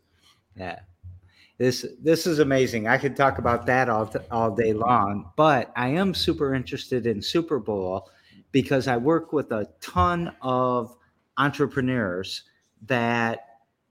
Yeah. 0.56 0.80
This 1.58 1.86
this 2.02 2.26
is 2.26 2.38
amazing. 2.38 2.86
I 2.86 2.98
could 2.98 3.16
talk 3.16 3.38
about 3.38 3.64
that 3.66 3.88
all, 3.88 4.12
all 4.30 4.54
day 4.54 4.72
long 4.72 5.30
but 5.36 5.72
i 5.76 5.88
am 5.88 6.14
super 6.14 6.54
interested 6.54 7.06
in 7.06 7.22
Super 7.22 7.58
Bold 7.58 8.10
because 8.52 8.88
i 8.88 8.96
work 8.96 9.32
with 9.32 9.52
a 9.52 9.68
ton 9.80 10.34
of 10.42 10.96
entrepreneurs 11.38 12.42
that 12.86 13.45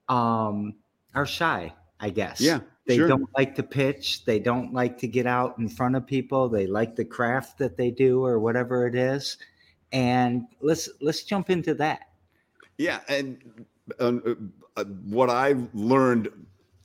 um, 0.09 0.75
are 1.13 1.25
shy, 1.25 1.73
I 1.99 2.09
guess. 2.09 2.41
Yeah. 2.41 2.59
They 2.87 2.97
sure. 2.97 3.07
don't 3.07 3.29
like 3.35 3.55
to 3.55 3.63
pitch. 3.63 4.25
They 4.25 4.37
don't 4.37 4.73
like 4.73 4.97
to 4.99 5.07
get 5.07 5.25
out 5.25 5.57
in 5.57 5.67
front 5.67 5.95
of 5.95 6.05
people. 6.05 6.47
They 6.47 6.67
like 6.67 6.95
the 6.95 7.05
craft 7.05 7.57
that 7.57 7.77
they 7.77 7.89
do 7.89 8.23
or 8.23 8.39
whatever 8.39 8.85
it 8.85 8.95
is. 8.95 9.37
And 9.91 10.45
let's 10.61 10.89
let's 11.01 11.23
jump 11.23 11.49
into 11.49 11.73
that. 11.75 12.09
Yeah, 12.77 12.99
and 13.07 13.65
uh, 13.99 14.19
uh, 14.75 14.83
what 14.83 15.29
I 15.29 15.55
learned 15.73 16.29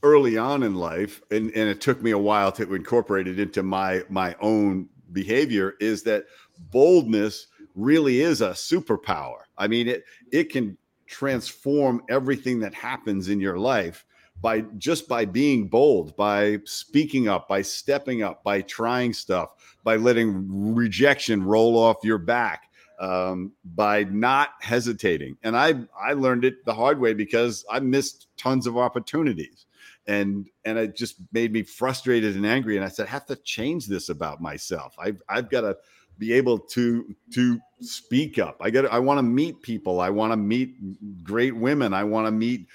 early 0.02 0.38
on 0.38 0.62
in 0.62 0.74
life, 0.74 1.20
and, 1.30 1.50
and 1.50 1.68
it 1.68 1.80
took 1.80 2.02
me 2.02 2.12
a 2.12 2.18
while 2.18 2.52
to 2.52 2.74
incorporate 2.74 3.26
it 3.28 3.38
into 3.38 3.62
my 3.62 4.04
my 4.08 4.34
own 4.40 4.88
behavior, 5.12 5.74
is 5.80 6.02
that 6.04 6.26
boldness 6.70 7.48
really 7.74 8.20
is 8.20 8.40
a 8.40 8.50
superpower. 8.50 9.42
I 9.58 9.66
mean, 9.66 9.88
it 9.88 10.04
it 10.32 10.50
can 10.50 10.78
transform 11.10 12.02
everything 12.08 12.60
that 12.60 12.72
happens 12.72 13.28
in 13.28 13.40
your 13.40 13.58
life 13.58 14.06
by 14.40 14.60
just 14.78 15.08
by 15.08 15.24
being 15.24 15.66
bold, 15.68 16.16
by 16.16 16.58
speaking 16.64 17.28
up, 17.28 17.48
by 17.48 17.60
stepping 17.60 18.22
up, 18.22 18.42
by 18.44 18.62
trying 18.62 19.12
stuff, 19.12 19.54
by 19.84 19.96
letting 19.96 20.46
rejection 20.48 21.42
roll 21.42 21.76
off 21.76 21.96
your 22.04 22.16
back, 22.16 22.70
um, 23.00 23.52
by 23.74 24.04
not 24.04 24.50
hesitating. 24.60 25.36
And 25.42 25.56
I 25.56 25.74
I 26.00 26.12
learned 26.12 26.44
it 26.44 26.64
the 26.64 26.74
hard 26.74 27.00
way 27.00 27.12
because 27.12 27.64
I 27.68 27.80
missed 27.80 28.28
tons 28.36 28.66
of 28.66 28.78
opportunities. 28.78 29.66
And 30.06 30.48
and 30.64 30.78
it 30.78 30.96
just 30.96 31.16
made 31.32 31.52
me 31.52 31.62
frustrated 31.62 32.36
and 32.36 32.46
angry. 32.46 32.76
And 32.76 32.84
I 32.84 32.88
said, 32.88 33.08
I 33.08 33.10
have 33.10 33.26
to 33.26 33.36
change 33.36 33.86
this 33.86 34.08
about 34.08 34.40
myself. 34.40 34.94
I've 34.98 35.20
I've 35.28 35.50
got 35.50 35.62
to 35.62 35.76
be 36.20 36.32
able 36.34 36.58
to 36.58 37.16
to 37.32 37.58
speak 37.80 38.38
up. 38.38 38.58
I 38.60 38.70
got 38.70 38.84
I 38.92 38.98
want 38.98 39.18
to 39.18 39.22
meet 39.22 39.62
people. 39.62 40.00
I 40.00 40.10
want 40.10 40.32
to 40.32 40.36
meet 40.36 41.24
great 41.24 41.56
women. 41.56 41.94
I 41.94 42.04
want 42.04 42.26
to 42.26 42.30
meet 42.30 42.68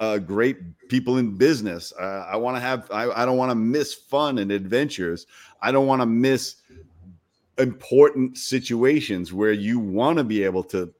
uh, 0.00 0.18
great 0.18 0.88
people 0.88 1.18
in 1.18 1.36
business. 1.36 1.92
Uh, 1.92 2.26
I 2.28 2.36
want 2.36 2.56
to 2.56 2.60
have. 2.60 2.90
I, 2.90 3.10
I 3.10 3.26
don't 3.26 3.36
want 3.36 3.50
to 3.50 3.54
miss 3.54 3.94
fun 3.94 4.38
and 4.38 4.50
adventures. 4.50 5.26
I 5.60 5.70
don't 5.70 5.86
want 5.86 6.00
to 6.00 6.06
miss 6.06 6.56
important 7.58 8.38
situations 8.38 9.32
where 9.32 9.52
you 9.52 9.78
want 9.78 10.16
to 10.16 10.24
be 10.24 10.42
able 10.42 10.64
to 10.64 10.92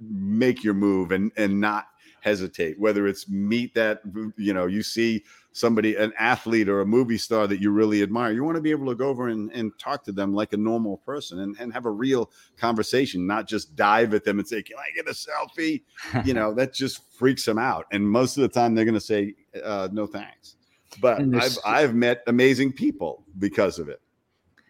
make 0.00 0.62
your 0.62 0.74
move 0.74 1.10
and 1.10 1.32
and 1.36 1.58
not 1.60 1.86
hesitate 2.20 2.78
whether 2.78 3.06
it's 3.06 3.28
meet 3.28 3.72
that 3.72 4.00
you 4.36 4.52
know 4.52 4.66
you 4.66 4.82
see 4.82 5.24
somebody, 5.56 5.96
an 5.96 6.12
athlete 6.18 6.68
or 6.68 6.82
a 6.82 6.86
movie 6.86 7.16
star 7.16 7.46
that 7.46 7.60
you 7.60 7.70
really 7.70 8.02
admire, 8.02 8.32
you 8.32 8.44
want 8.44 8.56
to 8.56 8.60
be 8.60 8.70
able 8.70 8.86
to 8.86 8.94
go 8.94 9.08
over 9.08 9.28
and, 9.28 9.50
and 9.52 9.72
talk 9.78 10.04
to 10.04 10.12
them 10.12 10.34
like 10.34 10.52
a 10.52 10.56
normal 10.56 10.98
person 10.98 11.40
and, 11.40 11.56
and 11.58 11.72
have 11.72 11.86
a 11.86 11.90
real 11.90 12.30
conversation, 12.58 13.26
not 13.26 13.48
just 13.48 13.74
dive 13.74 14.12
at 14.12 14.22
them 14.22 14.38
and 14.38 14.46
say, 14.46 14.62
Can 14.62 14.76
I 14.78 14.90
get 14.94 15.08
a 15.08 15.12
selfie? 15.12 15.82
you 16.26 16.34
know, 16.34 16.52
that 16.52 16.74
just 16.74 17.10
freaks 17.14 17.44
them 17.44 17.58
out. 17.58 17.86
And 17.90 18.08
most 18.08 18.36
of 18.36 18.42
the 18.42 18.48
time 18.48 18.74
they're 18.74 18.84
going 18.84 18.94
to 18.94 19.00
say, 19.00 19.34
uh, 19.64 19.88
No 19.90 20.06
thanks. 20.06 20.56
But 21.00 21.22
I've, 21.34 21.58
I've 21.64 21.94
met 21.94 22.22
amazing 22.26 22.72
people 22.72 23.24
because 23.38 23.78
of 23.78 23.88
it. 23.88 24.00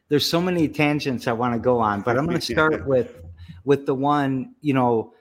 There's 0.09 0.28
so 0.28 0.40
many 0.40 0.69
tangents 0.69 1.26
I 1.26 1.33
want 1.33 1.55
to 1.55 1.59
go 1.59 1.81
on, 1.81 2.02
but 2.02 2.16
I'm 2.16 2.26
going 2.26 2.38
to 2.40 2.52
start 2.52 2.87
with 2.87 3.23
with 3.64 3.87
the 3.87 3.95
one, 3.95 4.55
you 4.61 4.73
know, 4.73 5.12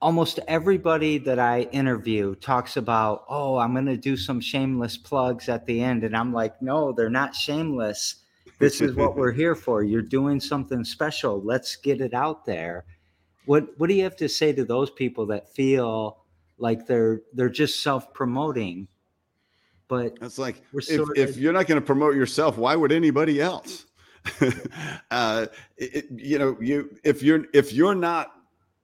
almost 0.00 0.38
everybody 0.46 1.18
that 1.18 1.38
I 1.38 1.62
interview 1.72 2.34
talks 2.36 2.76
about, 2.76 3.24
oh, 3.28 3.58
I'm 3.58 3.72
going 3.72 3.86
to 3.86 3.96
do 3.96 4.16
some 4.16 4.40
shameless 4.40 4.96
plugs 4.96 5.48
at 5.48 5.66
the 5.66 5.80
end. 5.80 6.04
And 6.04 6.16
I'm 6.16 6.32
like, 6.32 6.60
no, 6.62 6.92
they're 6.92 7.10
not 7.10 7.34
shameless. 7.34 8.16
This 8.58 8.80
is 8.80 8.94
what 8.94 9.16
we're 9.16 9.32
here 9.42 9.54
for. 9.54 9.82
You're 9.82 10.02
doing 10.02 10.40
something 10.40 10.84
special. 10.84 11.42
Let's 11.42 11.76
get 11.76 12.00
it 12.00 12.14
out 12.14 12.44
there. 12.44 12.84
What 13.46 13.78
what 13.78 13.88
do 13.88 13.94
you 13.94 14.02
have 14.02 14.16
to 14.16 14.28
say 14.28 14.52
to 14.52 14.64
those 14.64 14.90
people 14.90 15.24
that 15.26 15.48
feel 15.54 16.18
like 16.58 16.86
they're 16.86 17.22
they're 17.32 17.48
just 17.48 17.82
self-promoting? 17.82 18.88
But 19.88 20.18
it's 20.20 20.38
like 20.38 20.60
if, 20.74 21.08
if 21.16 21.36
you're 21.38 21.54
not 21.54 21.66
going 21.66 21.80
to 21.80 21.86
promote 21.86 22.14
yourself, 22.14 22.58
why 22.58 22.76
would 22.76 22.92
anybody 22.92 23.40
else? 23.40 23.86
uh, 25.10 25.46
it, 25.78 26.06
you 26.14 26.38
know, 26.38 26.58
you 26.60 26.94
if 27.04 27.22
you're 27.22 27.46
if 27.54 27.72
you're 27.72 27.94
not 27.94 28.32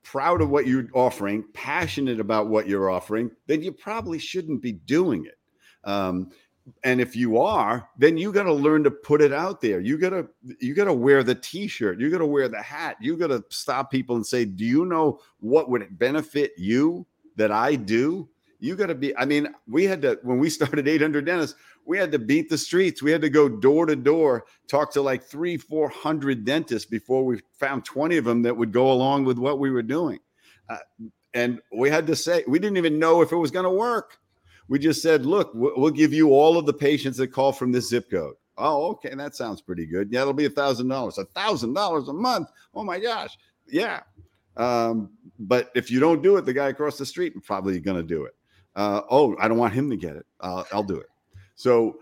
proud 0.05 0.41
of 0.41 0.51
what 0.51 0.67
you're 0.67 0.87
offering, 0.95 1.45
passionate 1.53 2.21
about 2.21 2.49
what 2.49 2.69
you're 2.69 2.91
offering, 2.91 3.31
then 3.47 3.63
you 3.63 3.73
probably 3.73 4.19
shouldn't 4.19 4.63
be 4.63 4.73
doing 4.73 5.25
it. 5.25 5.39
Um, 5.89 6.31
and 6.83 7.01
if 7.01 7.15
you 7.15 7.39
are, 7.39 7.89
then 7.99 8.17
you 8.17 8.33
got 8.33 8.45
to 8.45 8.53
learn 8.53 8.85
to 8.85 8.91
put 8.91 9.21
it 9.21 9.33
out 9.33 9.61
there. 9.61 9.81
You 9.81 9.99
got 9.99 10.11
to 10.11 10.29
you 10.61 10.75
got 10.75 10.85
to 10.85 10.95
wear 10.95 11.23
the 11.23 11.35
t-shirt. 11.35 12.01
You 12.01 12.11
got 12.11 12.19
to 12.19 12.27
wear 12.27 12.49
the 12.49 12.63
hat. 12.63 12.97
You 13.01 13.17
got 13.17 13.27
to 13.27 13.45
stop 13.51 13.91
people 13.91 14.17
and 14.17 14.27
say, 14.27 14.45
"Do 14.45 14.65
you 14.65 14.87
know 14.87 15.21
what 15.41 15.69
would 15.69 15.99
benefit 15.99 16.53
you 16.57 17.07
that 17.37 17.53
I 17.53 17.75
do?" 17.75 18.29
You 18.65 18.77
got 18.77 18.87
to 18.87 18.95
be. 18.95 19.17
I 19.17 19.25
mean, 19.25 19.49
we 19.69 19.85
had 19.85 20.03
to 20.03 20.19
when 20.23 20.39
we 20.39 20.51
started 20.59 20.89
800 20.89 21.25
dentists 21.25 21.57
we 21.87 21.99
had 21.99 22.13
to 22.13 22.19
beat 22.19 22.49
the 22.49 22.59
streets. 22.59 23.03
We 23.03 23.11
had 23.11 23.21
to 23.23 23.31
go 23.31 23.49
door 23.49 23.87
to 23.87 23.97
door, 23.97 24.47
talk 24.69 24.93
to 24.93 25.03
like 25.03 25.23
three, 25.23 25.57
400 25.57 26.45
dentists 26.45 26.89
before 26.89 27.25
we 27.25 27.41
found 27.59 27.85
20 27.85 28.17
of 28.17 28.25
them 28.25 28.43
that 28.43 28.57
would 28.57 28.73
go 28.73 28.91
along 28.91 29.25
with 29.25 29.39
what 29.39 29.59
we 29.59 29.71
were 29.71 29.83
doing. 29.83 30.19
Uh, 30.69 30.79
and 31.35 31.61
we 31.77 31.91
had 31.91 32.07
to 32.07 32.17
say, 32.17 32.45
we 32.47 32.59
didn't 32.59 32.79
even 32.79 32.99
know 32.99 33.21
if 33.21 33.33
it 33.33 33.37
was 33.37 33.51
going 33.51 33.65
to 33.65 33.71
work. 33.71 34.19
We 34.69 34.79
just 34.79 35.03
said, 35.03 35.27
look, 35.27 35.51
we'll 35.53 35.91
give 35.91 36.13
you 36.13 36.31
all 36.31 36.57
of 36.57 36.65
the 36.65 36.73
patients 36.73 37.19
that 37.19 37.29
call 37.29 37.53
from 37.53 37.71
this 37.71 37.89
zip 37.89 38.11
code. 38.11 38.35
Oh, 38.57 38.87
okay. 38.93 39.15
That 39.15 39.35
sounds 39.35 39.61
pretty 39.61 39.85
good. 39.85 40.11
Yeah, 40.11 40.23
it'll 40.23 40.33
be 40.33 40.47
a 40.47 40.51
thousand 40.51 40.89
dollars, 40.89 41.19
a 41.19 41.27
thousand 41.27 41.75
dollars 41.75 42.09
a 42.09 42.15
month. 42.15 42.49
Oh 42.75 42.85
my 42.85 42.99
gosh. 42.99 43.37
Yeah. 43.67 44.01
Um, 44.57 45.11
but 45.39 45.71
if 45.75 45.91
you 45.91 46.01
don't 46.01 46.23
do 46.23 46.37
it, 46.37 46.47
the 46.47 46.53
guy 46.53 46.69
across 46.69 46.97
the 46.97 47.05
street 47.05 47.35
probably 47.45 47.79
going 47.81 47.97
to 47.97 48.03
do 48.03 48.25
it. 48.25 48.35
Uh, 48.77 49.03
oh, 49.11 49.37
I 49.39 49.49
don't 49.49 49.59
want 49.59 49.75
him 49.75 49.91
to 49.91 49.97
get 49.97 50.17
it. 50.17 50.27
Uh, 50.41 50.65
I'll 50.73 50.83
do 50.83 50.99
it. 50.99 51.07
So 51.57 52.01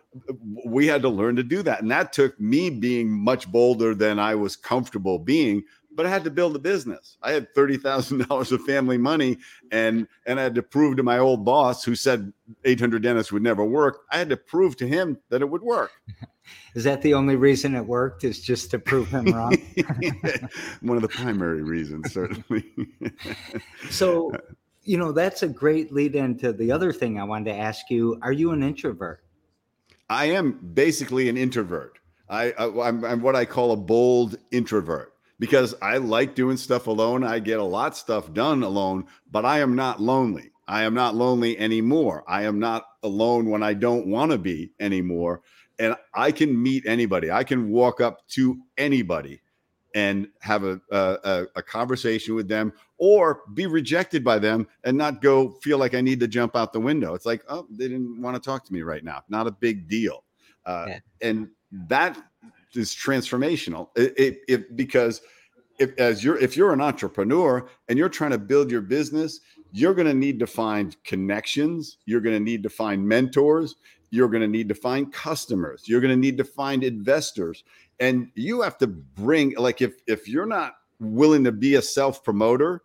we 0.64 0.86
had 0.86 1.02
to 1.02 1.08
learn 1.08 1.36
to 1.36 1.42
do 1.42 1.62
that. 1.62 1.82
And 1.82 1.90
that 1.90 2.12
took 2.12 2.38
me 2.40 2.70
being 2.70 3.10
much 3.10 3.50
bolder 3.50 3.94
than 3.94 4.18
I 4.18 4.34
was 4.34 4.56
comfortable 4.56 5.18
being. 5.18 5.64
But 5.94 6.06
I 6.06 6.08
had 6.08 6.24
to 6.24 6.30
build 6.30 6.56
a 6.56 6.58
business. 6.58 7.18
I 7.22 7.32
had 7.32 7.54
thirty 7.54 7.76
thousand 7.76 8.26
dollars 8.26 8.50
of 8.50 8.62
family 8.62 8.96
money, 8.96 9.36
and 9.70 10.08
and 10.24 10.40
I 10.40 10.42
had 10.42 10.54
to 10.54 10.62
prove 10.62 10.96
to 10.96 11.02
my 11.02 11.18
old 11.18 11.44
boss, 11.44 11.84
who 11.84 11.94
said 11.94 12.32
eight 12.64 12.80
hundred 12.80 13.02
dentists 13.02 13.30
would 13.30 13.42
never 13.42 13.62
work. 13.62 14.04
I 14.10 14.16
had 14.16 14.30
to 14.30 14.38
prove 14.38 14.74
to 14.78 14.88
him 14.88 15.18
that 15.28 15.42
it 15.42 15.50
would 15.50 15.60
work. 15.60 15.90
Is 16.74 16.84
that 16.84 17.02
the 17.02 17.14
only 17.14 17.36
reason 17.36 17.74
it 17.74 17.86
worked? 17.86 18.24
Is 18.24 18.40
just 18.40 18.70
to 18.70 18.78
prove 18.78 19.08
him 19.08 19.26
wrong? 19.26 19.54
One 20.80 20.96
of 20.96 21.02
the 21.02 21.08
primary 21.08 21.62
reasons, 21.62 22.12
certainly. 22.12 22.64
so, 23.90 24.32
you 24.84 24.98
know, 24.98 25.12
that's 25.12 25.42
a 25.42 25.48
great 25.48 25.92
lead 25.92 26.14
into 26.14 26.52
the 26.52 26.72
other 26.72 26.92
thing 26.92 27.18
I 27.18 27.24
wanted 27.24 27.52
to 27.52 27.58
ask 27.58 27.90
you. 27.90 28.18
Are 28.22 28.32
you 28.32 28.50
an 28.50 28.62
introvert? 28.62 29.22
I 30.10 30.26
am 30.26 30.52
basically 30.74 31.28
an 31.28 31.36
introvert. 31.36 31.98
I, 32.28 32.52
I 32.52 32.88
am 32.88 33.04
I'm 33.04 33.22
what 33.22 33.36
I 33.36 33.44
call 33.44 33.72
a 33.72 33.76
bold 33.76 34.36
introvert 34.50 35.14
because 35.38 35.74
I 35.82 35.98
like 35.98 36.34
doing 36.34 36.56
stuff 36.56 36.86
alone. 36.86 37.24
I 37.24 37.38
get 37.38 37.60
a 37.60 37.64
lot 37.64 37.96
stuff 37.96 38.32
done 38.32 38.62
alone, 38.62 39.06
but 39.30 39.44
I 39.44 39.60
am 39.60 39.74
not 39.74 40.00
lonely. 40.00 40.50
I 40.68 40.84
am 40.84 40.94
not 40.94 41.14
lonely 41.14 41.58
anymore. 41.58 42.24
I 42.26 42.44
am 42.44 42.58
not 42.58 42.84
alone 43.02 43.50
when 43.50 43.62
I 43.62 43.74
don't 43.74 44.06
want 44.06 44.30
to 44.32 44.38
be 44.38 44.72
anymore. 44.80 45.42
And 45.78 45.96
I 46.14 46.32
can 46.32 46.60
meet 46.60 46.86
anybody. 46.86 47.30
I 47.30 47.44
can 47.44 47.70
walk 47.70 48.00
up 48.00 48.26
to 48.28 48.58
anybody 48.78 49.40
and 49.94 50.28
have 50.40 50.64
a, 50.64 50.80
a, 50.90 51.46
a 51.56 51.62
conversation 51.62 52.34
with 52.34 52.48
them 52.48 52.72
or 53.02 53.40
be 53.54 53.66
rejected 53.66 54.22
by 54.22 54.38
them 54.38 54.64
and 54.84 54.96
not 54.96 55.20
go 55.20 55.50
feel 55.60 55.76
like 55.76 55.92
I 55.92 56.00
need 56.00 56.20
to 56.20 56.28
jump 56.28 56.54
out 56.54 56.72
the 56.72 56.78
window. 56.78 57.14
It's 57.14 57.26
like, 57.26 57.42
oh, 57.48 57.66
they 57.68 57.88
didn't 57.88 58.22
want 58.22 58.36
to 58.36 58.40
talk 58.40 58.64
to 58.64 58.72
me 58.72 58.82
right 58.82 59.02
now. 59.02 59.24
Not 59.28 59.48
a 59.48 59.50
big 59.50 59.88
deal. 59.88 60.22
Uh, 60.64 60.84
yeah. 60.86 60.98
And 61.20 61.48
that 61.88 62.16
is 62.76 62.90
transformational. 62.90 63.88
It, 63.96 64.14
it, 64.16 64.38
it, 64.46 64.76
because 64.76 65.20
if 65.80 65.98
as 65.98 66.22
you're 66.22 66.38
if 66.38 66.56
you're 66.56 66.72
an 66.72 66.80
entrepreneur 66.80 67.68
and 67.88 67.98
you're 67.98 68.08
trying 68.08 68.30
to 68.30 68.38
build 68.38 68.70
your 68.70 68.82
business, 68.82 69.40
you're 69.72 69.94
going 69.94 70.06
to 70.06 70.14
need 70.14 70.38
to 70.38 70.46
find 70.46 70.96
connections. 71.02 71.96
You're 72.06 72.20
going 72.20 72.36
to 72.36 72.44
need 72.44 72.62
to 72.62 72.70
find 72.70 73.04
mentors. 73.04 73.74
You're 74.10 74.28
going 74.28 74.42
to 74.42 74.48
need 74.48 74.68
to 74.68 74.76
find 74.76 75.12
customers. 75.12 75.88
You're 75.88 76.00
going 76.00 76.14
to 76.14 76.20
need 76.20 76.38
to 76.38 76.44
find 76.44 76.84
investors 76.84 77.64
and 77.98 78.30
you 78.36 78.60
have 78.62 78.78
to 78.78 78.86
bring 78.86 79.54
like 79.56 79.82
if 79.82 79.94
if 80.06 80.28
you're 80.28 80.46
not 80.46 80.74
willing 81.00 81.42
to 81.44 81.52
be 81.52 81.74
a 81.74 81.82
self 81.82 82.22
promoter 82.22 82.82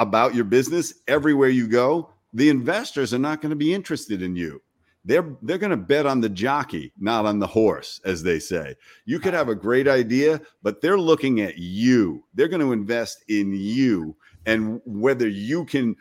about 0.00 0.34
your 0.34 0.44
business 0.44 0.94
everywhere 1.06 1.48
you 1.48 1.68
go 1.68 2.10
the 2.32 2.48
investors 2.48 3.12
are 3.12 3.18
not 3.18 3.40
going 3.40 3.50
to 3.50 3.56
be 3.56 3.74
interested 3.74 4.22
in 4.22 4.36
you. 4.36 4.62
They're 5.04 5.34
they're 5.42 5.58
going 5.58 5.70
to 5.70 5.78
bet 5.78 6.04
on 6.04 6.20
the 6.20 6.28
jockey 6.28 6.92
not 6.98 7.24
on 7.24 7.38
the 7.38 7.46
horse 7.46 8.00
as 8.04 8.22
they 8.22 8.38
say. 8.38 8.76
You 9.06 9.18
could 9.18 9.32
have 9.32 9.48
a 9.48 9.54
great 9.54 9.88
idea 9.88 10.40
but 10.62 10.80
they're 10.80 10.98
looking 10.98 11.40
at 11.40 11.56
you. 11.56 12.24
They're 12.34 12.48
going 12.48 12.60
to 12.60 12.72
invest 12.72 13.24
in 13.28 13.52
you 13.54 14.14
and 14.44 14.80
whether 14.84 15.26
you 15.26 15.64
can 15.64 15.96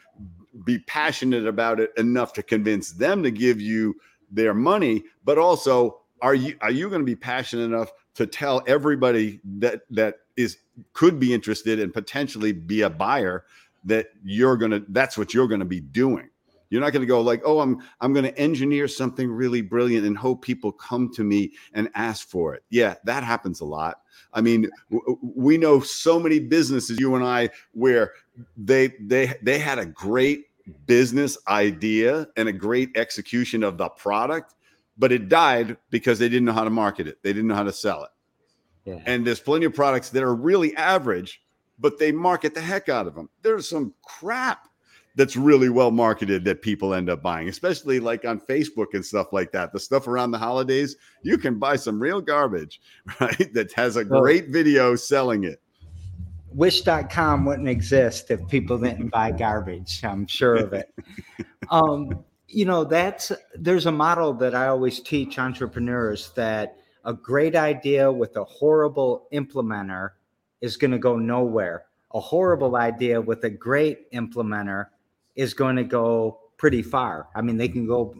be 0.65 0.79
passionate 0.79 1.47
about 1.47 1.79
it 1.79 1.91
enough 1.97 2.33
to 2.33 2.43
convince 2.43 2.91
them 2.91 3.23
to 3.23 3.31
give 3.31 3.61
you 3.61 3.95
their 4.29 4.53
money 4.53 5.03
but 5.23 5.37
also 5.37 6.01
are 6.21 6.35
you 6.35 6.57
are 6.59 6.71
you 6.71 6.89
going 6.89 7.01
to 7.01 7.05
be 7.05 7.15
passionate 7.15 7.63
enough 7.63 7.91
to 8.15 8.27
tell 8.27 8.61
everybody 8.67 9.39
that 9.45 9.83
that 9.89 10.15
is 10.35 10.57
could 10.91 11.19
be 11.21 11.33
interested 11.33 11.79
and 11.79 11.93
potentially 11.93 12.51
be 12.51 12.81
a 12.81 12.89
buyer 12.89 13.45
that 13.83 14.07
you're 14.23 14.57
going 14.57 14.71
to 14.71 14.83
that's 14.89 15.17
what 15.17 15.33
you're 15.33 15.47
going 15.47 15.59
to 15.59 15.65
be 15.65 15.79
doing 15.79 16.29
you're 16.69 16.81
not 16.81 16.93
going 16.93 17.01
to 17.01 17.07
go 17.07 17.21
like 17.21 17.41
oh 17.45 17.59
i'm 17.59 17.81
i'm 18.01 18.13
going 18.13 18.25
to 18.25 18.37
engineer 18.37 18.87
something 18.87 19.29
really 19.29 19.61
brilliant 19.61 20.05
and 20.05 20.17
hope 20.17 20.41
people 20.41 20.71
come 20.71 21.11
to 21.13 21.23
me 21.23 21.51
and 21.73 21.89
ask 21.95 22.27
for 22.27 22.53
it 22.53 22.63
yeah 22.69 22.95
that 23.03 23.23
happens 23.23 23.61
a 23.61 23.65
lot 23.65 24.01
i 24.33 24.41
mean 24.41 24.69
w- 24.91 25.17
we 25.21 25.57
know 25.57 25.79
so 25.79 26.19
many 26.19 26.39
businesses 26.39 26.99
you 26.99 27.15
and 27.15 27.23
i 27.23 27.49
where 27.73 28.13
they 28.57 28.87
they 28.99 29.33
they 29.41 29.59
had 29.59 29.79
a 29.79 29.85
great 29.85 30.45
business 30.85 31.37
idea 31.47 32.27
and 32.37 32.47
a 32.47 32.53
great 32.53 32.95
execution 32.95 33.63
of 33.63 33.77
the 33.77 33.89
product 33.89 34.53
but 34.99 35.13
it 35.13 35.29
died 35.29 35.77
because 35.89 36.19
they 36.19 36.27
didn't 36.27 36.45
know 36.45 36.51
how 36.51 36.65
to 36.65 36.69
market 36.69 37.07
it. 37.07 37.23
They 37.23 37.31
didn't 37.31 37.47
know 37.47 37.55
how 37.55 37.63
to 37.63 37.73
sell 37.73 38.03
it. 38.03 38.09
Yeah. 38.85 39.01
And 39.05 39.25
there's 39.25 39.39
plenty 39.39 39.65
of 39.65 39.73
products 39.73 40.09
that 40.09 40.21
are 40.21 40.35
really 40.35 40.75
average, 40.75 41.41
but 41.79 41.97
they 41.97 42.11
market 42.11 42.53
the 42.53 42.61
heck 42.61 42.89
out 42.89 43.07
of 43.07 43.15
them. 43.15 43.29
There's 43.41 43.69
some 43.69 43.93
crap 44.03 44.67
that's 45.15 45.35
really 45.35 45.69
well 45.69 45.91
marketed 45.91 46.45
that 46.45 46.61
people 46.61 46.93
end 46.93 47.09
up 47.09 47.21
buying, 47.21 47.49
especially 47.49 47.99
like 47.99 48.25
on 48.25 48.39
Facebook 48.39 48.93
and 48.93 49.05
stuff 49.05 49.33
like 49.33 49.51
that. 49.51 49.73
The 49.73 49.79
stuff 49.79 50.07
around 50.07 50.31
the 50.31 50.37
holidays, 50.37 50.95
you 51.23 51.37
can 51.37 51.59
buy 51.59 51.75
some 51.75 51.99
real 51.99 52.21
garbage, 52.21 52.79
right? 53.19 53.53
That 53.53 53.71
has 53.73 53.95
a 53.95 54.05
great 54.05 54.49
video 54.49 54.95
selling 54.95 55.43
it. 55.43 55.61
Wish.com 56.51 57.45
wouldn't 57.45 57.67
exist 57.67 58.31
if 58.31 58.47
people 58.47 58.77
didn't 58.77 59.09
buy 59.09 59.31
garbage. 59.31 60.03
I'm 60.03 60.25
sure 60.27 60.55
of 60.55 60.73
it. 60.73 60.93
Um, 61.71 62.23
you 62.49 62.65
know 62.65 62.83
that's 62.83 63.31
there's 63.55 63.85
a 63.85 63.91
model 63.91 64.33
that 64.33 64.55
i 64.55 64.67
always 64.67 64.99
teach 64.99 65.37
entrepreneurs 65.37 66.31
that 66.35 66.77
a 67.05 67.13
great 67.13 67.55
idea 67.55 68.11
with 68.11 68.35
a 68.37 68.43
horrible 68.43 69.27
implementer 69.31 70.11
is 70.61 70.77
going 70.77 70.91
to 70.91 70.97
go 70.97 71.15
nowhere 71.17 71.85
a 72.13 72.19
horrible 72.19 72.75
idea 72.75 73.21
with 73.21 73.43
a 73.43 73.49
great 73.49 74.11
implementer 74.11 74.87
is 75.35 75.53
going 75.53 75.75
to 75.75 75.83
go 75.83 76.39
pretty 76.57 76.81
far 76.81 77.27
i 77.35 77.41
mean 77.41 77.57
they 77.57 77.67
can 77.67 77.85
go 77.85 78.15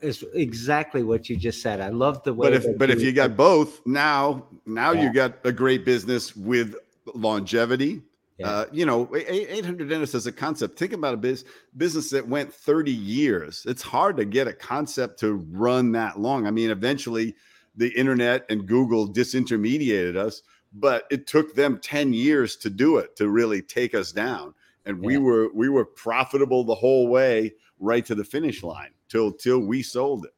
is 0.00 0.24
exactly 0.34 1.02
what 1.02 1.28
you 1.28 1.36
just 1.36 1.60
said 1.60 1.80
i 1.80 1.88
love 1.88 2.22
the 2.22 2.32
way 2.32 2.48
but 2.48 2.54
if 2.54 2.78
but 2.78 2.88
you, 2.88 2.94
if 2.94 3.02
you 3.02 3.12
got 3.12 3.36
both 3.36 3.84
now 3.86 4.44
now 4.66 4.92
yeah. 4.92 5.02
you 5.02 5.12
got 5.12 5.34
a 5.44 5.52
great 5.52 5.84
business 5.84 6.36
with 6.36 6.74
longevity 7.14 8.02
yeah. 8.38 8.48
Uh, 8.48 8.64
you 8.70 8.86
know, 8.86 9.10
800 9.16 9.88
dentists 9.88 10.14
as 10.14 10.28
a 10.28 10.32
concept. 10.32 10.78
Think 10.78 10.92
about 10.92 11.14
a 11.14 11.16
biz, 11.16 11.44
business 11.76 12.10
that 12.10 12.26
went 12.26 12.52
30 12.52 12.92
years. 12.92 13.64
It's 13.66 13.82
hard 13.82 14.16
to 14.18 14.24
get 14.24 14.46
a 14.46 14.52
concept 14.52 15.18
to 15.20 15.34
run 15.50 15.90
that 15.92 16.20
long. 16.20 16.46
I 16.46 16.52
mean, 16.52 16.70
eventually 16.70 17.34
the 17.74 17.88
internet 17.98 18.46
and 18.48 18.64
Google 18.64 19.08
disintermediated 19.08 20.16
us, 20.16 20.42
but 20.72 21.04
it 21.10 21.26
took 21.26 21.54
them 21.54 21.78
10 21.78 22.12
years 22.12 22.56
to 22.56 22.70
do 22.70 22.98
it 22.98 23.16
to 23.16 23.28
really 23.28 23.62
take 23.62 23.94
us 23.94 24.12
down. 24.12 24.54
And 24.84 25.02
yeah. 25.02 25.06
we 25.06 25.18
were 25.18 25.48
we 25.54 25.68
were 25.68 25.84
profitable 25.84 26.64
the 26.64 26.74
whole 26.74 27.08
way 27.08 27.52
right 27.78 28.04
to 28.06 28.14
the 28.14 28.24
finish 28.24 28.62
line 28.62 28.90
till 29.08 29.32
till 29.32 29.60
we 29.60 29.82
sold 29.82 30.24
it. 30.24 30.32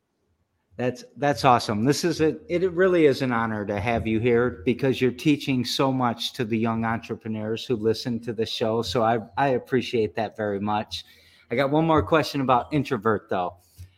That's 0.76 1.04
that's 1.18 1.44
awesome. 1.44 1.84
This 1.84 2.04
is 2.04 2.20
a, 2.20 2.36
it 2.48 2.72
really 2.72 3.06
is 3.06 3.22
an 3.22 3.32
honor 3.32 3.66
to 3.66 3.78
have 3.78 4.06
you 4.06 4.18
here 4.18 4.62
because 4.64 5.00
you're 5.00 5.10
teaching 5.10 5.64
so 5.64 5.92
much 5.92 6.32
to 6.34 6.44
the 6.44 6.56
young 6.56 6.84
entrepreneurs 6.84 7.66
who 7.66 7.76
listen 7.76 8.18
to 8.20 8.32
the 8.32 8.46
show. 8.46 8.82
So 8.82 9.02
I 9.02 9.18
I 9.36 9.48
appreciate 9.48 10.14
that 10.16 10.36
very 10.36 10.58
much. 10.58 11.04
I 11.50 11.54
got 11.54 11.70
one 11.70 11.86
more 11.86 12.02
question 12.02 12.40
about 12.40 12.72
introvert 12.72 13.28
though. 13.28 13.56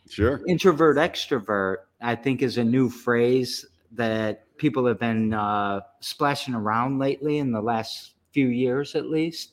Sure. 0.09 0.41
Introvert 0.49 0.97
extrovert 0.97 1.77
I 2.01 2.17
think 2.17 2.43
is 2.43 2.59
a 2.59 2.65
new 2.65 2.91
phrase 2.91 3.65
that 3.95 4.57
people 4.57 4.87
have 4.87 4.99
been 4.99 5.35
uh, 5.35 5.81
splashing 6.01 6.55
around 6.55 6.99
lately 6.99 7.39
in 7.39 7.53
the 7.53 7.61
last 7.61 8.13
few 8.33 8.49
years 8.49 8.95
at 8.95 9.07
least 9.07 9.53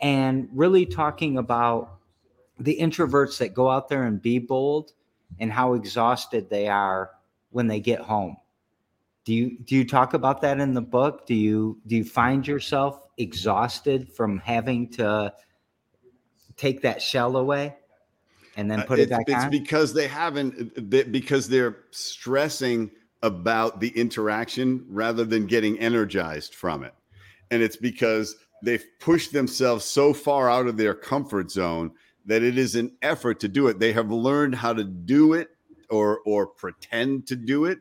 and 0.00 0.48
really 0.52 0.86
talking 0.86 1.38
about 1.38 1.98
the 2.58 2.76
introverts 2.78 3.38
that 3.38 3.54
go 3.54 3.70
out 3.70 3.88
there 3.88 4.04
and 4.04 4.20
be 4.20 4.38
bold 4.38 4.92
and 5.38 5.52
how 5.52 5.74
exhausted 5.74 6.48
they 6.48 6.68
are 6.68 7.10
when 7.50 7.66
they 7.66 7.80
get 7.80 8.00
home. 8.00 8.36
Do 9.24 9.34
you 9.34 9.58
do 9.64 9.74
you 9.74 9.84
talk 9.84 10.14
about 10.14 10.40
that 10.42 10.60
in 10.60 10.72
the 10.72 10.80
book? 10.80 11.26
Do 11.26 11.34
you 11.34 11.80
do 11.86 11.96
you 11.96 12.04
find 12.04 12.46
yourself 12.46 13.08
exhausted 13.18 14.12
from 14.12 14.38
having 14.38 14.88
to 14.92 15.32
take 16.56 16.80
that 16.82 17.02
shell 17.02 17.36
away 17.36 17.76
and 18.56 18.70
then 18.70 18.80
uh, 18.80 18.84
put 18.84 18.98
uh, 18.98 19.02
it 19.02 19.10
back 19.10 19.24
it's 19.26 19.44
on? 19.44 19.50
because 19.50 19.92
they 19.92 20.06
haven't 20.06 20.88
because 21.10 21.48
they're 21.48 21.78
stressing 21.90 22.90
about 23.22 23.80
the 23.80 23.88
interaction 23.88 24.84
rather 24.88 25.24
than 25.24 25.46
getting 25.46 25.78
energized 25.78 26.54
from 26.54 26.84
it. 26.84 26.94
And 27.50 27.62
it's 27.62 27.76
because 27.76 28.36
they've 28.62 28.84
pushed 29.00 29.32
themselves 29.32 29.84
so 29.84 30.12
far 30.12 30.50
out 30.50 30.66
of 30.66 30.76
their 30.76 30.94
comfort 30.94 31.50
zone 31.50 31.92
that 32.26 32.42
it 32.42 32.58
is 32.58 32.74
an 32.74 32.92
effort 33.02 33.40
to 33.40 33.48
do 33.48 33.68
it. 33.68 33.78
They 33.78 33.92
have 33.92 34.10
learned 34.10 34.54
how 34.54 34.72
to 34.72 34.84
do 34.84 35.32
it 35.32 35.50
or 35.88 36.20
or 36.26 36.46
pretend 36.46 37.26
to 37.28 37.36
do 37.36 37.66
it, 37.66 37.78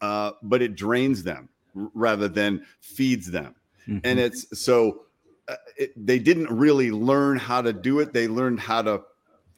uh, 0.00 0.32
but 0.42 0.62
it 0.62 0.76
drains 0.76 1.22
them 1.22 1.48
rather 1.74 2.28
than 2.28 2.64
feeds 2.80 3.30
them. 3.30 3.54
Mm-hmm. 3.88 3.98
And 4.04 4.18
it's 4.20 4.60
so 4.60 5.02
uh, 5.48 5.56
it, 5.76 5.92
they 5.96 6.18
didn't 6.18 6.50
really 6.50 6.92
learn 6.92 7.38
how 7.38 7.60
to 7.60 7.72
do 7.72 7.98
it. 7.98 8.12
They 8.12 8.28
learned 8.28 8.60
how 8.60 8.82
to 8.82 9.02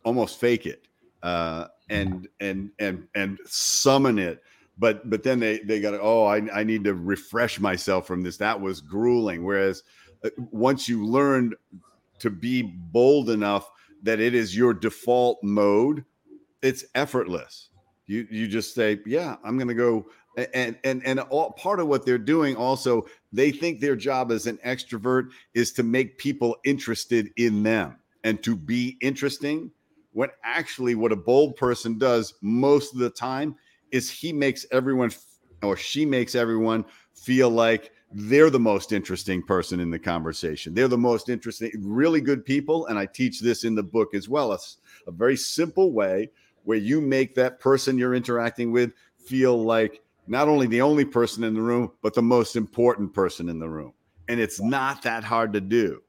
almost 0.05 0.41
fake 0.41 0.67
it 0.67 0.87
uh, 1.23 1.67
and 1.89 2.29
and 2.41 2.71
and 2.79 3.09
and 3.15 3.39
summon 3.47 4.19
it. 4.19 4.43
But 4.79 5.09
but 5.09 5.23
then 5.23 5.39
they 5.39 5.59
they 5.59 5.81
got 5.81 5.95
oh 6.01 6.25
I 6.25 6.43
I 6.53 6.65
need 6.65 6.85
to 6.85 6.95
refresh 6.95 7.61
myself 7.61 8.07
from 8.07 8.23
this. 8.23 8.37
That 8.39 8.61
was 8.61 8.81
grueling. 8.81 9.45
Whereas 9.45 9.83
uh, 10.25 10.31
once 10.51 10.89
you 10.89 11.05
learn 11.07 11.55
to 12.19 12.31
be 12.31 12.63
bold 12.63 13.31
enough 13.31 13.71
that 14.03 14.21
it 14.21 14.35
is 14.35 14.57
your 14.57 14.75
default 14.75 15.43
mode, 15.43 16.05
it's 16.63 16.85
effortless. 16.95 17.71
You 18.07 18.27
you 18.31 18.49
just 18.49 18.75
say, 18.75 19.01
yeah, 19.07 19.37
I'm 19.45 19.57
going 19.57 19.69
to 19.69 19.75
go 19.75 20.07
and 20.37 20.77
and 20.85 21.05
and 21.05 21.21
all 21.21 21.53
part 21.53 21.81
of 21.81 21.87
what 21.87 22.05
they're 22.05 22.19
doing 22.19 22.57
also 22.57 23.07
they 23.33 23.51
think 23.51 23.81
their 23.81 23.97
job 23.97 24.33
as 24.33 24.47
an 24.47 24.59
extrovert 24.59 25.31
is 25.55 25.73
to 25.73 25.83
make 25.83 26.19
people 26.19 26.57
interested 26.65 27.31
in 27.37 27.63
them 27.63 27.97
and 28.25 28.43
to 28.43 28.57
be 28.57 28.97
interesting 29.01 29.71
when 30.13 30.29
actually 30.43 30.95
what 30.95 31.13
a 31.13 31.17
bold 31.17 31.57
person 31.57 31.99
does 31.99 32.35
most 32.43 32.93
of 32.93 32.99
the 32.99 33.11
time 33.11 33.55
is 33.95 34.11
he 34.11 34.33
makes 34.33 34.67
everyone 34.73 35.13
or 35.63 35.77
she 35.77 36.05
makes 36.05 36.35
everyone 36.35 36.85
feel 37.15 37.49
like 37.49 37.93
they're 38.13 38.51
the 38.51 38.59
most 38.61 38.93
interesting 38.93 39.41
person 39.41 39.79
in 39.79 39.89
the 39.89 39.99
conversation. 39.99 40.75
They're 40.75 40.89
the 40.89 40.99
most 40.99 41.29
interesting, 41.29 41.71
really 41.79 42.21
good 42.21 42.45
people. 42.45 42.87
And 42.87 42.99
I 42.99 43.07
teach 43.07 43.41
this 43.41 43.63
in 43.63 43.77
the 43.77 43.85
book 43.85 44.15
as 44.15 44.29
well. 44.29 44.53
It's 44.53 44.79
a 45.07 45.13
very 45.13 45.37
simple 45.37 45.93
way 45.93 46.31
where 46.65 46.77
you 46.77 47.01
make 47.01 47.37
that 47.37 47.61
person 47.61 47.97
you're 47.97 48.15
interacting 48.15 48.73
with 48.73 48.93
feel 49.17 49.63
like 49.63 50.03
not 50.27 50.49
only 50.49 50.67
the 50.67 50.81
only 50.81 51.05
person 51.05 51.45
in 51.45 51.55
the 51.55 51.63
room, 51.63 51.93
but 52.03 52.15
the 52.15 52.23
most 52.23 52.57
important 52.57 53.15
person 53.15 53.49
in 53.49 53.61
the 53.61 53.69
room. 53.69 53.93
And 54.29 54.41
it's 54.41 54.61
not 54.61 55.03
that 55.03 55.23
hard 55.23 55.53
to 55.53 55.61
do. 55.61 56.03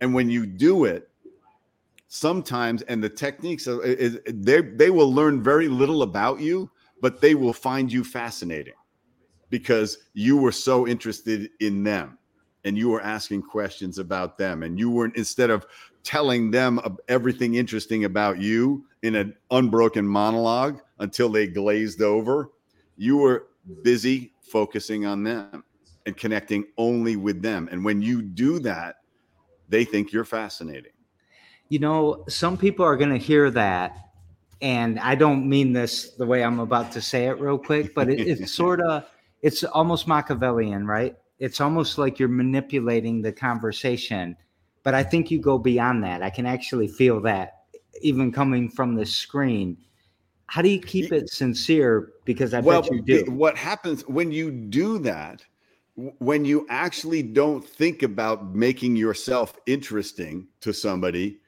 And 0.00 0.14
when 0.14 0.30
you 0.30 0.46
do 0.46 0.84
it, 0.84 1.08
sometimes 2.06 2.82
and 2.82 3.02
the 3.02 3.08
techniques 3.08 3.66
they 4.26 4.60
they 4.60 4.90
will 4.90 5.12
learn 5.12 5.42
very 5.42 5.66
little 5.66 6.02
about 6.02 6.40
you 6.40 6.70
but 7.02 7.20
they 7.20 7.34
will 7.34 7.52
find 7.52 7.92
you 7.92 8.02
fascinating 8.02 8.72
because 9.50 9.98
you 10.14 10.38
were 10.38 10.52
so 10.52 10.88
interested 10.88 11.50
in 11.60 11.84
them 11.84 12.16
and 12.64 12.78
you 12.78 12.88
were 12.88 13.02
asking 13.02 13.42
questions 13.42 13.98
about 13.98 14.38
them 14.38 14.62
and 14.62 14.78
you 14.78 14.88
weren't 14.88 15.16
instead 15.16 15.50
of 15.50 15.66
telling 16.04 16.50
them 16.50 16.80
everything 17.08 17.56
interesting 17.56 18.06
about 18.06 18.38
you 18.38 18.86
in 19.02 19.16
an 19.16 19.36
unbroken 19.50 20.06
monologue 20.06 20.80
until 21.00 21.28
they 21.28 21.46
glazed 21.46 22.00
over 22.00 22.52
you 22.96 23.18
were 23.18 23.48
busy 23.82 24.32
focusing 24.40 25.04
on 25.04 25.22
them 25.22 25.62
and 26.06 26.16
connecting 26.16 26.64
only 26.78 27.16
with 27.16 27.42
them 27.42 27.68
and 27.70 27.84
when 27.84 28.00
you 28.00 28.22
do 28.22 28.58
that 28.58 28.96
they 29.68 29.84
think 29.84 30.12
you're 30.12 30.24
fascinating 30.24 30.92
you 31.72 31.78
know, 31.78 32.22
some 32.28 32.58
people 32.58 32.84
are 32.84 32.98
going 32.98 33.12
to 33.12 33.16
hear 33.16 33.50
that. 33.50 33.96
And 34.62 34.98
I 35.00 35.16
don't 35.16 35.48
mean 35.48 35.72
this 35.72 36.12
the 36.12 36.24
way 36.24 36.42
I'm 36.42 36.60
about 36.60 36.92
to 36.92 37.02
say 37.02 37.26
it 37.26 37.40
real 37.40 37.58
quick, 37.58 37.94
but 37.94 38.08
it, 38.08 38.20
it's 38.20 38.52
sort 38.62 38.80
of, 38.80 39.04
it's 39.42 39.64
almost 39.64 40.06
Machiavellian, 40.06 40.86
right? 40.86 41.16
It's 41.40 41.60
almost 41.60 41.98
like 41.98 42.18
you're 42.18 42.28
manipulating 42.28 43.20
the 43.20 43.32
conversation. 43.32 44.36
But 44.84 44.94
I 44.94 45.02
think 45.02 45.30
you 45.30 45.40
go 45.40 45.58
beyond 45.58 46.04
that. 46.04 46.22
I 46.22 46.30
can 46.30 46.46
actually 46.46 46.88
feel 46.88 47.20
that 47.22 47.62
even 48.00 48.32
coming 48.32 48.68
from 48.68 48.94
the 48.94 49.04
screen. 49.04 49.76
How 50.46 50.62
do 50.62 50.68
you 50.68 50.80
keep 50.80 51.12
it 51.12 51.30
sincere? 51.30 52.12
Because 52.24 52.54
I 52.54 52.60
well, 52.60 52.82
bet 52.82 52.92
you 52.92 53.02
do. 53.02 53.24
What 53.30 53.56
happens 53.56 54.06
when 54.06 54.30
you 54.30 54.50
do 54.50 54.98
that? 55.00 55.44
When 55.94 56.44
you 56.44 56.66
actually 56.70 57.22
don't 57.22 57.66
think 57.66 58.02
about 58.02 58.54
making 58.54 58.96
yourself 58.96 59.58
interesting 59.66 60.48
to 60.60 60.72
somebody, 60.72 61.38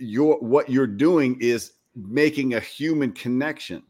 you're 0.00 0.38
what 0.38 0.70
you're 0.70 0.86
doing 0.86 1.36
is 1.40 1.72
making 1.94 2.54
a 2.54 2.60
human 2.60 3.12
connection. 3.12 3.82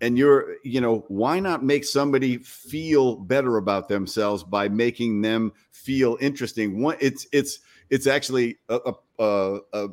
And 0.00 0.18
you're 0.18 0.56
you 0.64 0.80
know 0.80 1.04
why 1.08 1.38
not 1.38 1.64
make 1.64 1.84
somebody 1.84 2.38
feel 2.38 3.16
better 3.16 3.56
about 3.56 3.88
themselves 3.88 4.42
by 4.42 4.68
making 4.68 5.22
them 5.22 5.52
feel 5.70 6.18
interesting? 6.20 6.82
One 6.82 6.96
it's 7.00 7.26
it's 7.32 7.60
it's 7.88 8.08
actually 8.08 8.58
a 8.68 8.94
a, 9.18 9.58
a, 9.72 9.88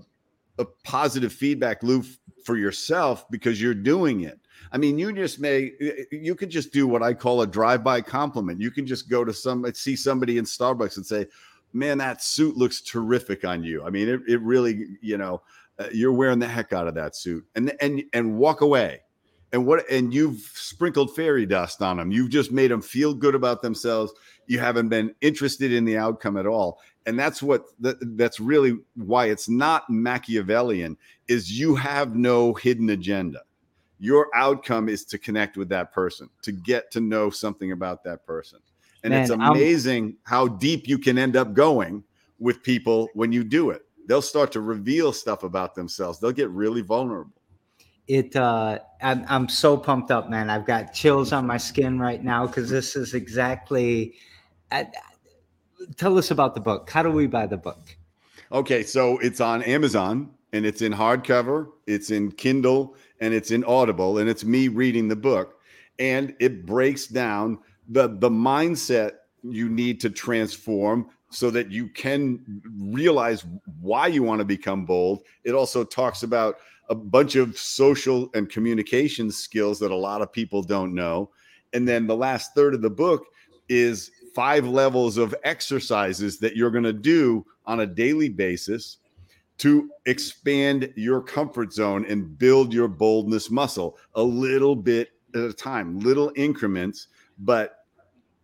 a 0.57 0.65
positive 0.83 1.31
feedback 1.31 1.83
loop 1.83 2.07
for 2.43 2.57
yourself 2.57 3.29
because 3.29 3.61
you're 3.61 3.75
doing 3.75 4.21
it. 4.21 4.39
I 4.71 4.77
mean 4.77 4.97
you 4.97 5.13
just 5.13 5.39
may 5.39 5.73
you 6.11 6.33
could 6.33 6.49
just 6.49 6.73
do 6.73 6.87
what 6.87 7.03
i 7.03 7.13
call 7.13 7.43
a 7.43 7.47
drive-by 7.47 8.01
compliment. 8.01 8.59
You 8.59 8.71
can 8.71 8.87
just 8.87 9.09
go 9.09 9.23
to 9.23 9.33
some 9.33 9.63
see 9.75 9.95
somebody 9.95 10.39
in 10.39 10.45
starbucks 10.45 10.97
and 10.97 11.05
say 11.05 11.27
man, 11.73 11.97
that 11.99 12.23
suit 12.23 12.57
looks 12.57 12.81
terrific 12.81 13.45
on 13.45 13.63
you. 13.63 13.83
I 13.83 13.89
mean, 13.89 14.09
it, 14.09 14.21
it 14.27 14.41
really, 14.41 14.97
you 15.01 15.17
know, 15.17 15.41
uh, 15.79 15.87
you're 15.91 16.13
wearing 16.13 16.39
the 16.39 16.47
heck 16.47 16.73
out 16.73 16.87
of 16.87 16.93
that 16.95 17.15
suit 17.15 17.45
and, 17.55 17.73
and, 17.81 18.03
and 18.13 18.37
walk 18.37 18.61
away. 18.61 19.01
And 19.51 19.65
what, 19.65 19.89
and 19.89 20.13
you've 20.13 20.41
sprinkled 20.53 21.15
fairy 21.15 21.45
dust 21.45 21.81
on 21.81 21.97
them. 21.97 22.11
You've 22.11 22.29
just 22.29 22.51
made 22.51 22.69
them 22.69 22.83
feel 22.83 23.15
good 23.15 23.33
about 23.33 23.63
themselves. 23.63 24.13
You 24.45 24.59
haven't 24.59 24.89
been 24.89 25.15
interested 25.21 25.73
in 25.73 25.85
the 25.85 25.97
outcome 25.97 26.37
at 26.37 26.45
all. 26.45 26.79
And 27.07 27.17
that's 27.17 27.41
what, 27.41 27.65
that's 27.79 28.39
really 28.39 28.77
why 28.95 29.27
it's 29.27 29.49
not 29.49 29.89
Machiavellian 29.89 30.97
is 31.27 31.57
you 31.57 31.73
have 31.75 32.15
no 32.15 32.53
hidden 32.53 32.91
agenda. 32.91 33.41
Your 33.97 34.27
outcome 34.35 34.87
is 34.87 35.03
to 35.05 35.17
connect 35.17 35.57
with 35.57 35.69
that 35.69 35.91
person, 35.91 36.29
to 36.43 36.51
get 36.51 36.91
to 36.91 37.01
know 37.01 37.31
something 37.31 37.71
about 37.71 38.03
that 38.03 38.25
person. 38.27 38.59
And 39.03 39.11
Man, 39.11 39.21
it's 39.21 39.31
amazing 39.31 40.05
I'm, 40.05 40.17
how 40.23 40.47
deep 40.47 40.87
you 40.87 40.99
can 40.99 41.17
end 41.17 41.35
up 41.35 41.53
going 41.53 42.03
with 42.37 42.61
people 42.61 43.09
when 43.13 43.31
you 43.31 43.43
do 43.43 43.71
it. 43.71 43.81
They'll 44.09 44.23
start 44.23 44.51
to 44.53 44.61
reveal 44.61 45.13
stuff 45.13 45.43
about 45.43 45.75
themselves. 45.75 46.17
They'll 46.17 46.31
get 46.31 46.49
really 46.49 46.81
vulnerable. 46.81 47.31
It 48.07 48.35
uh 48.35 48.79
I'm 49.03 49.23
I'm 49.29 49.47
so 49.47 49.77
pumped 49.77 50.09
up, 50.09 50.31
man. 50.31 50.49
I've 50.49 50.65
got 50.65 50.95
chills 50.95 51.31
on 51.31 51.45
my 51.45 51.57
skin 51.57 51.99
right 51.99 52.23
now 52.23 52.47
because 52.47 52.71
this 52.71 52.95
is 52.95 53.13
exactly 53.13 54.15
uh, 54.71 54.85
tell 55.95 56.17
us 56.17 56.31
about 56.31 56.55
the 56.55 56.59
book. 56.59 56.89
How 56.89 57.03
do 57.03 57.11
we 57.11 57.27
buy 57.27 57.45
the 57.45 57.57
book? 57.57 57.95
Okay, 58.51 58.81
so 58.81 59.19
it's 59.19 59.39
on 59.39 59.61
Amazon 59.61 60.31
and 60.53 60.65
it's 60.65 60.81
in 60.81 60.91
hardcover, 60.91 61.67
it's 61.85 62.09
in 62.09 62.31
Kindle, 62.31 62.95
and 63.19 63.31
it's 63.31 63.51
in 63.51 63.63
Audible, 63.63 64.17
and 64.17 64.27
it's 64.27 64.43
me 64.43 64.69
reading 64.69 65.07
the 65.07 65.15
book. 65.15 65.59
And 65.99 66.35
it 66.39 66.65
breaks 66.65 67.05
down 67.05 67.59
the 67.87 68.07
the 68.07 68.31
mindset 68.31 69.11
you 69.43 69.69
need 69.69 70.01
to 70.01 70.09
transform 70.09 71.11
so 71.31 71.51
that 71.51 71.71
you 71.71 71.87
can 71.87 72.61
realize 72.77 73.45
why 73.81 74.07
you 74.07 74.23
want 74.23 74.39
to 74.39 74.45
become 74.45 74.85
bold. 74.85 75.23
It 75.43 75.53
also 75.53 75.83
talks 75.83 76.23
about 76.23 76.57
a 76.89 76.95
bunch 76.95 77.35
of 77.35 77.57
social 77.57 78.29
and 78.33 78.49
communication 78.49 79.31
skills 79.31 79.79
that 79.79 79.91
a 79.91 79.95
lot 79.95 80.21
of 80.21 80.31
people 80.31 80.63
don't 80.63 80.95
know. 80.95 81.29
And 81.73 81.87
then 81.87 82.07
the 82.07 82.15
last 82.15 82.55
third 82.55 82.73
of 82.73 82.81
the 82.81 82.89
book 82.89 83.25
is 83.69 84.09
five 84.33 84.67
levels 84.67 85.17
of 85.17 85.35
exercises 85.43 86.39
that 86.39 86.55
you're 86.55 86.71
going 86.71 86.83
to 86.83 86.93
do 86.93 87.45
on 87.65 87.81
a 87.81 87.85
daily 87.85 88.29
basis 88.29 88.97
to 89.59 89.89
expand 90.05 90.91
your 90.95 91.21
comfort 91.21 91.73
zone 91.73 92.05
and 92.05 92.37
build 92.39 92.73
your 92.73 92.87
boldness 92.87 93.51
muscle 93.51 93.97
a 94.15 94.23
little 94.23 94.75
bit 94.75 95.09
at 95.35 95.41
a 95.41 95.53
time, 95.53 95.99
little 95.99 96.31
increments, 96.35 97.07
but 97.39 97.78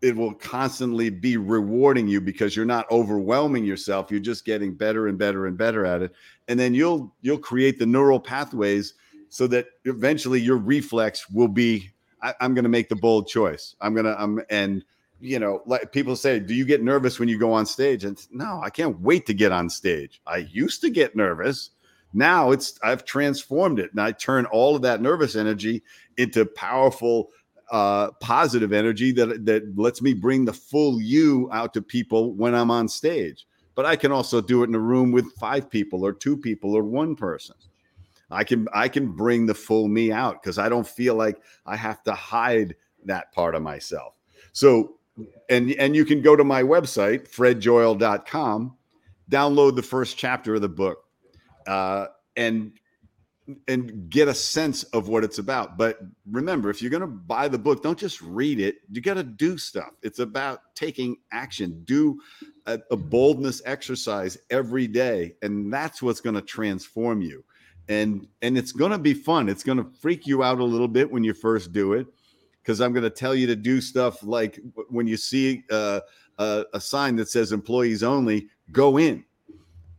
it 0.05 0.15
will 0.15 0.35
constantly 0.35 1.09
be 1.09 1.35
rewarding 1.35 2.07
you 2.07 2.21
because 2.21 2.55
you're 2.55 2.63
not 2.63 2.85
overwhelming 2.91 3.65
yourself. 3.65 4.11
You're 4.11 4.19
just 4.19 4.45
getting 4.45 4.75
better 4.75 5.07
and 5.07 5.17
better 5.17 5.47
and 5.47 5.57
better 5.57 5.83
at 5.83 6.03
it. 6.03 6.13
And 6.47 6.59
then 6.59 6.75
you'll 6.75 7.11
you'll 7.23 7.39
create 7.39 7.79
the 7.79 7.87
neural 7.87 8.19
pathways 8.19 8.93
so 9.29 9.47
that 9.47 9.65
eventually 9.85 10.39
your 10.39 10.57
reflex 10.57 11.27
will 11.31 11.47
be 11.47 11.89
I, 12.21 12.35
am 12.39 12.53
going 12.53 12.65
to 12.65 12.69
make 12.69 12.87
the 12.87 12.95
bold 12.95 13.27
choice. 13.27 13.75
I'm 13.81 13.95
going 13.95 14.05
to 14.05 14.15
i'm 14.21 14.43
and 14.51 14.85
you 15.19 15.39
know 15.39 15.63
like 15.65 15.91
people 15.91 16.15
say 16.15 16.39
do 16.39 16.53
you 16.53 16.65
get 16.65 16.83
nervous 16.83 17.19
when 17.19 17.27
you 17.27 17.39
go 17.39 17.51
on 17.51 17.65
stage? 17.65 18.05
And 18.05 18.23
no 18.29 18.61
i 18.63 18.69
can't 18.69 18.99
wait 18.99 19.25
to 19.25 19.33
get 19.33 19.51
on 19.51 19.71
stage. 19.71 20.21
I 20.27 20.37
used 20.37 20.81
to 20.81 20.91
get 20.91 21.15
nervous. 21.15 21.71
Now 22.13 22.51
it's 22.51 22.77
i've 22.83 23.05
transformed 23.05 23.79
it. 23.79 23.89
And 23.89 23.99
i 23.99 24.11
turn 24.11 24.45
all 24.45 24.75
of 24.75 24.83
that 24.83 25.01
nervous 25.01 25.35
energy 25.35 25.81
into 26.17 26.45
powerful 26.45 27.31
uh, 27.71 28.11
positive 28.21 28.73
energy 28.73 29.11
that 29.11 29.45
that 29.45 29.77
lets 29.77 30.01
me 30.01 30.13
bring 30.13 30.45
the 30.45 30.53
full 30.53 31.01
you 31.01 31.49
out 31.51 31.73
to 31.73 31.81
people 31.81 32.33
when 32.33 32.53
I'm 32.53 32.71
on 32.71 32.87
stage. 32.87 33.45
But 33.75 33.85
I 33.85 33.95
can 33.95 34.11
also 34.11 34.39
do 34.39 34.63
it 34.63 34.69
in 34.69 34.75
a 34.75 34.79
room 34.79 35.11
with 35.11 35.33
five 35.33 35.69
people 35.69 36.05
or 36.05 36.13
two 36.13 36.37
people 36.37 36.75
or 36.75 36.83
one 36.83 37.15
person. 37.15 37.55
I 38.31 38.43
can 38.43 38.67
I 38.73 38.87
can 38.87 39.11
bring 39.11 39.45
the 39.45 39.53
full 39.53 39.87
me 39.87 40.11
out 40.11 40.41
because 40.41 40.57
I 40.57 40.69
don't 40.69 40.87
feel 40.87 41.15
like 41.15 41.41
I 41.65 41.75
have 41.75 42.03
to 42.03 42.13
hide 42.13 42.75
that 43.05 43.31
part 43.33 43.55
of 43.55 43.61
myself. 43.61 44.13
So 44.53 44.95
and 45.49 45.71
and 45.73 45.95
you 45.95 46.05
can 46.05 46.21
go 46.21 46.35
to 46.35 46.43
my 46.43 46.63
website 46.63 47.29
fredjoyal.com, 47.29 48.75
download 49.29 49.75
the 49.75 49.83
first 49.83 50.17
chapter 50.17 50.55
of 50.55 50.61
the 50.61 50.69
book, 50.69 51.05
uh, 51.67 52.07
and 52.35 52.73
and 53.67 54.09
get 54.09 54.27
a 54.27 54.33
sense 54.33 54.83
of 54.85 55.07
what 55.07 55.23
it's 55.23 55.37
about. 55.37 55.77
But 55.77 55.99
remember, 56.29 56.69
if 56.69 56.81
you're 56.81 56.91
going 56.91 57.01
to 57.01 57.07
buy 57.07 57.47
the 57.47 57.59
book, 57.59 57.83
don't 57.83 57.97
just 57.97 58.21
read 58.21 58.59
it. 58.59 58.77
You 58.89 59.01
got 59.01 59.15
to 59.15 59.23
do 59.23 59.57
stuff. 59.57 59.91
It's 60.01 60.19
about 60.19 60.61
taking 60.73 61.17
action. 61.31 61.83
Do 61.85 62.19
a, 62.65 62.79
a 62.89 62.97
boldness 62.97 63.61
exercise 63.65 64.37
every 64.49 64.87
day, 64.87 65.35
and 65.41 65.71
that's 65.71 66.01
what's 66.01 66.21
going 66.21 66.35
to 66.35 66.41
transform 66.41 67.21
you. 67.21 67.43
And 67.87 68.27
and 68.41 68.57
it's 68.57 68.71
going 68.71 68.91
to 68.91 68.97
be 68.97 69.13
fun. 69.13 69.47
It's 69.47 69.63
going 69.63 69.77
to 69.77 69.87
freak 70.01 70.25
you 70.25 70.41
out 70.41 70.59
a 70.59 70.63
little 70.63 70.87
bit 70.87 71.11
when 71.11 71.23
you 71.23 71.35
first 71.35 71.71
do 71.71 71.93
it, 71.93 72.07
because 72.63 72.81
I'm 72.81 72.93
going 72.93 73.03
to 73.03 73.11
tell 73.11 73.35
you 73.35 73.45
to 73.45 73.55
do 73.55 73.79
stuff 73.79 74.23
like 74.23 74.59
when 74.89 75.05
you 75.05 75.17
see 75.17 75.63
uh, 75.69 75.99
a, 76.39 76.65
a 76.73 76.81
sign 76.81 77.15
that 77.17 77.29
says 77.29 77.51
"employees 77.51 78.01
only," 78.01 78.47
go 78.71 78.97
in 78.97 79.23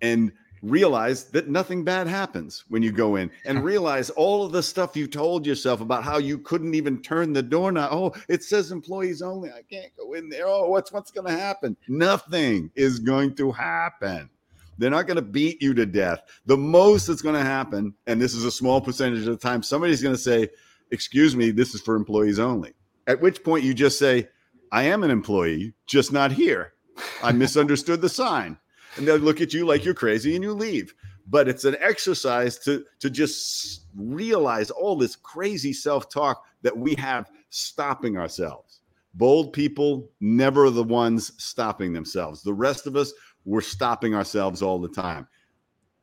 and 0.02 0.32
realize 0.70 1.24
that 1.30 1.48
nothing 1.48 1.84
bad 1.84 2.06
happens 2.06 2.64
when 2.68 2.82
you 2.82 2.92
go 2.92 3.16
in 3.16 3.30
and 3.44 3.64
realize 3.64 4.10
all 4.10 4.44
of 4.44 4.52
the 4.52 4.62
stuff 4.62 4.96
you 4.96 5.06
told 5.06 5.46
yourself 5.46 5.80
about 5.80 6.04
how 6.04 6.18
you 6.18 6.38
couldn't 6.38 6.74
even 6.74 7.00
turn 7.00 7.32
the 7.32 7.42
door 7.42 7.72
now. 7.72 7.88
Oh, 7.90 8.14
it 8.28 8.42
says 8.42 8.72
employees 8.72 9.22
only. 9.22 9.50
I 9.50 9.62
can't 9.62 9.96
go 9.96 10.14
in 10.14 10.28
there. 10.28 10.46
Oh, 10.46 10.68
what's 10.68 10.92
what's 10.92 11.10
going 11.10 11.26
to 11.26 11.38
happen? 11.38 11.76
Nothing 11.88 12.70
is 12.74 12.98
going 12.98 13.34
to 13.36 13.52
happen. 13.52 14.30
They're 14.78 14.90
not 14.90 15.06
going 15.06 15.16
to 15.16 15.22
beat 15.22 15.62
you 15.62 15.72
to 15.74 15.86
death. 15.86 16.20
The 16.44 16.56
most 16.56 17.06
that's 17.06 17.22
going 17.22 17.34
to 17.34 17.42
happen, 17.42 17.94
and 18.06 18.20
this 18.20 18.34
is 18.34 18.44
a 18.44 18.50
small 18.50 18.80
percentage 18.80 19.20
of 19.20 19.26
the 19.26 19.36
time, 19.36 19.62
somebody's 19.62 20.02
going 20.02 20.14
to 20.14 20.20
say, 20.20 20.50
"Excuse 20.90 21.34
me, 21.34 21.50
this 21.50 21.74
is 21.74 21.80
for 21.80 21.96
employees 21.96 22.38
only." 22.38 22.74
At 23.06 23.20
which 23.20 23.42
point 23.42 23.64
you 23.64 23.72
just 23.72 23.98
say, 23.98 24.28
"I 24.72 24.82
am 24.84 25.02
an 25.02 25.10
employee, 25.10 25.72
just 25.86 26.12
not 26.12 26.32
here. 26.32 26.74
I 27.22 27.32
misunderstood 27.32 28.00
the 28.00 28.08
sign." 28.08 28.58
And 28.96 29.06
they'll 29.06 29.16
look 29.16 29.40
at 29.40 29.52
you 29.52 29.66
like 29.66 29.84
you're 29.84 29.94
crazy 29.94 30.34
and 30.34 30.44
you 30.44 30.52
leave 30.52 30.94
but 31.28 31.48
it's 31.48 31.64
an 31.64 31.76
exercise 31.80 32.58
to 32.58 32.84
to 32.98 33.10
just 33.10 33.86
realize 33.96 34.70
all 34.70 34.96
this 34.96 35.16
crazy 35.16 35.72
self-talk 35.72 36.44
that 36.62 36.76
we 36.76 36.94
have 36.94 37.30
stopping 37.50 38.16
ourselves 38.16 38.80
bold 39.14 39.52
people 39.52 40.10
never 40.20 40.70
the 40.70 40.84
ones 40.84 41.32
stopping 41.42 41.92
themselves 41.92 42.42
the 42.42 42.52
rest 42.52 42.86
of 42.86 42.96
us 42.96 43.12
we're 43.44 43.60
stopping 43.60 44.14
ourselves 44.14 44.62
all 44.62 44.78
the 44.78 44.88
time 44.88 45.26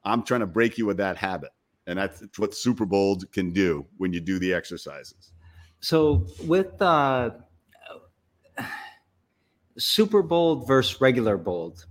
I'm 0.06 0.24
trying 0.24 0.42
to 0.42 0.48
break 0.48 0.78
you 0.78 0.86
with 0.86 0.98
that 0.98 1.18
habit. 1.18 1.52
And 1.88 2.00
that's 2.00 2.24
what 2.38 2.54
Super 2.54 2.86
Bold 2.86 3.32
can 3.32 3.52
do 3.52 3.86
when 3.98 4.14
you 4.14 4.20
do 4.20 4.40
the 4.40 4.54
exercises. 4.54 5.32
So 5.80 6.28
with 6.46 6.82
uh, 6.82 7.32
Super 9.78 10.22
Bold 10.22 10.68
versus 10.68 11.02
regular 11.02 11.38
bold, 11.38 11.86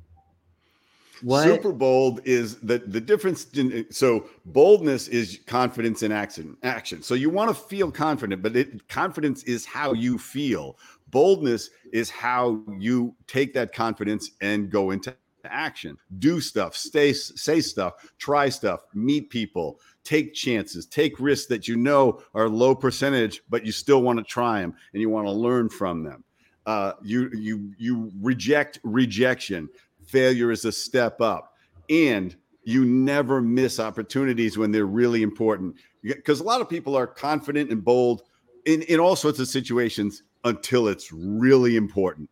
what? 1.23 1.45
Super 1.45 1.73
bold 1.73 2.21
is 2.25 2.57
the 2.61 2.79
the 2.79 3.01
difference. 3.01 3.47
In, 3.55 3.87
so 3.91 4.27
boldness 4.47 5.09
is 5.09 5.41
confidence 5.47 6.03
in 6.03 6.13
action. 6.13 6.57
Action. 6.63 7.03
So 7.03 7.15
you 7.15 7.31
want 7.31 7.49
to 7.49 7.55
feel 7.55 7.91
confident, 7.91 8.43
but 8.43 8.57
it, 8.57 8.89
confidence 8.89 9.43
is 9.45 9.65
how 9.65 9.93
you 9.93 10.19
feel. 10.19 10.77
Boldness 11.11 11.71
is 11.93 12.11
how 12.11 12.61
you 12.79 13.15
take 13.27 13.53
that 13.55 13.73
confidence 13.73 14.31
and 14.41 14.71
go 14.71 14.91
into 14.91 15.15
action. 15.45 15.97
Do 16.19 16.41
stuff. 16.41 16.77
Stay. 16.77 17.13
Say 17.13 17.61
stuff. 17.61 17.95
Try 18.19 18.49
stuff. 18.49 18.85
Meet 18.95 19.31
people. 19.31 19.79
Take 20.05 20.35
chances. 20.35 20.87
Take 20.87 21.21
risks 21.21 21.47
that 21.47 21.69
you 21.69 21.77
know 21.77 22.23
are 22.35 22.49
low 22.49 22.75
percentage, 22.75 23.43
but 23.49 23.65
you 23.65 23.73
still 23.73 24.03
want 24.03 24.19
to 24.19 24.25
try 24.25 24.61
them 24.61 24.75
and 24.93 25.01
you 25.01 25.09
want 25.09 25.27
to 25.27 25.33
learn 25.33 25.69
from 25.69 26.03
them. 26.03 26.25
Uh, 26.65 26.93
you 27.03 27.29
you 27.35 27.73
you 27.77 28.13
reject 28.21 28.79
rejection 28.85 29.69
failure 30.13 30.53
is 30.53 30.65
a 30.67 30.71
step 30.71 31.21
up. 31.21 31.55
And 31.91 32.37
you 32.65 32.85
never 32.85 33.41
miss 33.41 33.81
opportunities 33.81 34.57
when 34.57 34.71
they're 34.71 34.87
really 34.87 35.23
important. 35.23 35.75
Because 36.03 36.41
a 36.41 36.45
lot 36.45 36.61
of 36.61 36.69
people 36.69 36.95
are 36.95 37.07
confident 37.07 37.71
and 37.71 37.83
bold 37.83 38.23
in, 38.67 38.83
in 38.83 39.01
all 39.01 39.17
sorts 39.17 39.41
of 39.41 39.49
situations 39.49 40.23
until 40.45 40.87
it's 40.87 41.11
really 41.13 41.77
important. 41.77 42.29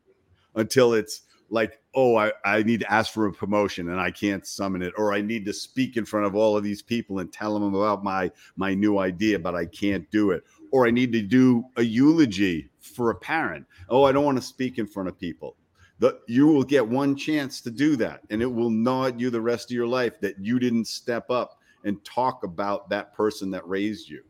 Until 0.54 0.94
it's 0.94 1.22
like 1.48 1.80
oh 1.94 2.16
I, 2.16 2.32
I 2.44 2.62
need 2.62 2.78
to 2.80 2.92
ask 2.92 3.12
for 3.12 3.26
a 3.26 3.32
promotion 3.32 3.88
and 3.88 4.00
i 4.00 4.08
can't 4.12 4.46
summon 4.46 4.82
it 4.82 4.92
or 4.96 5.12
i 5.12 5.20
need 5.20 5.44
to 5.46 5.52
speak 5.52 5.96
in 5.96 6.04
front 6.04 6.24
of 6.26 6.36
all 6.36 6.56
of 6.56 6.62
these 6.62 6.80
people 6.80 7.18
and 7.18 7.32
tell 7.32 7.58
them 7.58 7.74
about 7.74 8.04
my 8.04 8.30
my 8.56 8.72
new 8.72 8.98
idea 8.98 9.36
but 9.36 9.56
i 9.56 9.66
can't 9.66 10.08
do 10.12 10.30
it. 10.30 10.44
Or 10.70 10.86
i 10.86 10.92
need 10.92 11.12
to 11.12 11.22
do 11.22 11.64
a 11.76 11.82
eulogy 11.82 12.70
for 12.78 13.10
a 13.10 13.16
parent. 13.16 13.66
Oh 13.88 14.04
i 14.04 14.12
don't 14.12 14.24
want 14.24 14.38
to 14.38 14.42
speak 14.42 14.78
in 14.78 14.86
front 14.86 15.08
of 15.08 15.18
people 15.18 15.56
you 16.26 16.46
will 16.46 16.62
get 16.62 16.86
one 16.86 17.14
chance 17.14 17.60
to 17.60 17.70
do 17.70 17.96
that 17.96 18.22
and 18.30 18.40
it 18.40 18.46
will 18.46 18.70
gnaw 18.70 19.06
at 19.06 19.20
you 19.20 19.30
the 19.30 19.40
rest 19.40 19.70
of 19.70 19.74
your 19.74 19.86
life 19.86 20.20
that 20.20 20.38
you 20.38 20.58
didn't 20.58 20.86
step 20.86 21.30
up 21.30 21.58
and 21.84 22.02
talk 22.04 22.44
about 22.44 22.88
that 22.88 23.14
person 23.14 23.50
that 23.50 23.66
raised 23.68 24.08
you. 24.08 24.22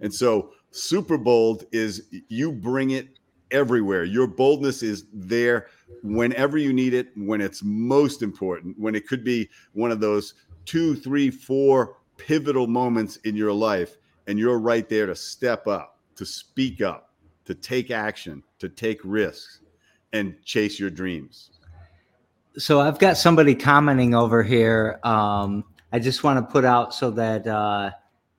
And 0.00 0.12
so 0.12 0.52
super 0.70 1.18
bold 1.18 1.64
is 1.72 2.04
you 2.28 2.52
bring 2.52 2.90
it 2.90 3.18
everywhere. 3.50 4.04
Your 4.04 4.26
boldness 4.26 4.82
is 4.82 5.06
there 5.12 5.68
whenever 6.02 6.58
you 6.58 6.72
need 6.72 6.94
it 6.94 7.08
when 7.16 7.40
it's 7.40 7.62
most 7.62 8.22
important 8.22 8.78
when 8.78 8.94
it 8.94 9.06
could 9.06 9.24
be 9.24 9.48
one 9.72 9.90
of 9.90 10.00
those 10.00 10.34
two 10.64 10.94
three 10.94 11.30
four 11.30 11.96
pivotal 12.16 12.66
moments 12.66 13.16
in 13.24 13.34
your 13.34 13.52
life 13.52 13.96
and 14.26 14.38
you're 14.38 14.58
right 14.58 14.88
there 14.88 15.06
to 15.06 15.14
step 15.14 15.66
up 15.66 15.98
to 16.14 16.26
speak 16.26 16.82
up 16.82 17.14
to 17.44 17.54
take 17.54 17.90
action 17.90 18.42
to 18.58 18.68
take 18.68 19.00
risks 19.02 19.60
and 20.12 20.34
chase 20.44 20.78
your 20.78 20.90
dreams. 20.90 21.50
So 22.56 22.80
I've 22.80 22.98
got 22.98 23.16
somebody 23.16 23.54
commenting 23.54 24.14
over 24.14 24.42
here. 24.42 24.98
Um, 25.04 25.64
I 25.92 25.98
just 25.98 26.24
want 26.24 26.44
to 26.44 26.52
put 26.52 26.64
out 26.64 26.94
so 26.94 27.10
that 27.12 27.46
uh, 27.46 27.90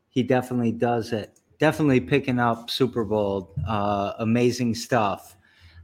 he 0.09 0.23
definitely 0.23 0.71
does 0.71 1.13
it. 1.13 1.39
Definitely 1.57 2.01
picking 2.01 2.39
up 2.39 2.69
Super 2.69 3.03
Bold. 3.03 3.49
Uh, 3.67 4.13
amazing 4.19 4.75
stuff. 4.75 5.35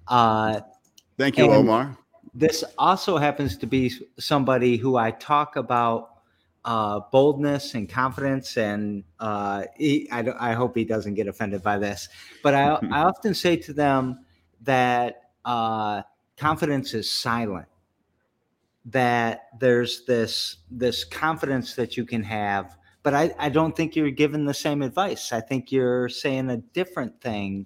Uh, 0.07 0.61
Thank 1.17 1.37
you, 1.37 1.45
Omar. 1.45 1.97
This 2.33 2.63
also 2.77 3.17
happens 3.17 3.57
to 3.57 3.65
be 3.65 3.91
somebody 4.19 4.77
who 4.77 4.97
I 4.97 5.11
talk 5.11 5.55
about 5.55 6.15
uh, 6.65 6.99
boldness 7.11 7.75
and 7.75 7.87
confidence. 7.87 8.57
And 8.57 9.03
uh, 9.19 9.63
he, 9.77 10.09
I, 10.11 10.25
I, 10.39 10.53
hope 10.53 10.75
he 10.75 10.83
doesn't 10.83 11.13
get 11.13 11.27
offended 11.27 11.61
by 11.61 11.77
this, 11.77 12.09
but 12.41 12.55
I, 12.55 12.79
I 12.91 13.03
often 13.03 13.35
say 13.35 13.55
to 13.57 13.71
them 13.71 14.25
that 14.61 15.24
uh, 15.45 16.01
confidence 16.37 16.93
is 16.93 17.09
silent. 17.09 17.67
That 18.85 19.47
there's 19.59 20.05
this 20.05 20.57
this 20.69 21.03
confidence 21.03 21.73
that 21.75 21.97
you 21.97 22.05
can 22.05 22.21
have, 22.23 22.77
but 23.01 23.15
I, 23.15 23.33
I 23.39 23.49
don't 23.49 23.75
think 23.75 23.95
you're 23.95 24.11
giving 24.11 24.45
the 24.45 24.53
same 24.53 24.83
advice. 24.83 25.31
I 25.31 25.41
think 25.41 25.71
you're 25.71 26.07
saying 26.09 26.49
a 26.49 26.57
different 26.57 27.19
thing. 27.19 27.65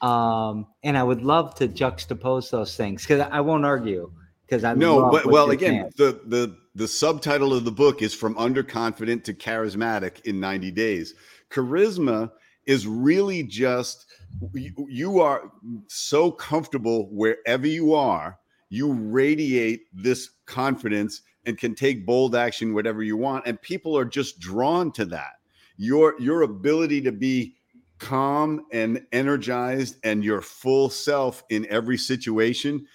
Um, 0.00 0.66
and 0.82 0.98
I 0.98 1.02
would 1.02 1.22
love 1.22 1.54
to 1.56 1.66
juxtapose 1.66 2.50
those 2.50 2.76
things 2.76 3.02
because 3.02 3.26
I 3.32 3.40
won't 3.40 3.64
argue 3.64 4.12
because 4.46 4.64
I 4.64 4.74
no, 4.74 5.10
but 5.10 5.26
well, 5.26 5.50
again, 5.50 5.90
the 5.96 6.20
the 6.26 6.56
the 6.74 6.88
subtitle 6.88 7.52
of 7.52 7.64
the 7.64 7.72
book 7.72 8.02
is 8.02 8.14
from 8.14 8.34
underconfident 8.34 9.24
to 9.24 9.34
charismatic 9.34 10.20
in 10.22 10.40
90 10.40 10.70
days. 10.72 11.14
Charisma 11.50 12.30
is 12.66 12.86
really 12.86 13.42
just 13.42 14.06
you, 14.52 15.20
are 15.20 15.50
so 15.88 16.30
comfortable 16.30 17.08
wherever 17.10 17.66
you 17.66 17.94
are 17.94 18.38
you 18.74 18.92
radiate 18.92 19.86
this 19.92 20.30
confidence 20.46 21.22
and 21.46 21.58
can 21.58 21.74
take 21.74 22.04
bold 22.04 22.34
action 22.34 22.74
whatever 22.74 23.02
you 23.02 23.16
want 23.16 23.46
and 23.46 23.60
people 23.62 23.96
are 23.96 24.04
just 24.04 24.40
drawn 24.40 24.90
to 24.92 25.04
that. 25.04 25.34
Your 25.76 26.20
your 26.20 26.42
ability 26.42 27.00
to 27.02 27.12
be 27.12 27.54
calm 27.98 28.66
and 28.72 29.06
energized 29.12 29.96
and 30.02 30.24
your 30.24 30.40
full 30.40 30.90
self 30.90 31.44
in 31.50 31.66
every 31.70 31.96
situation 31.96 32.86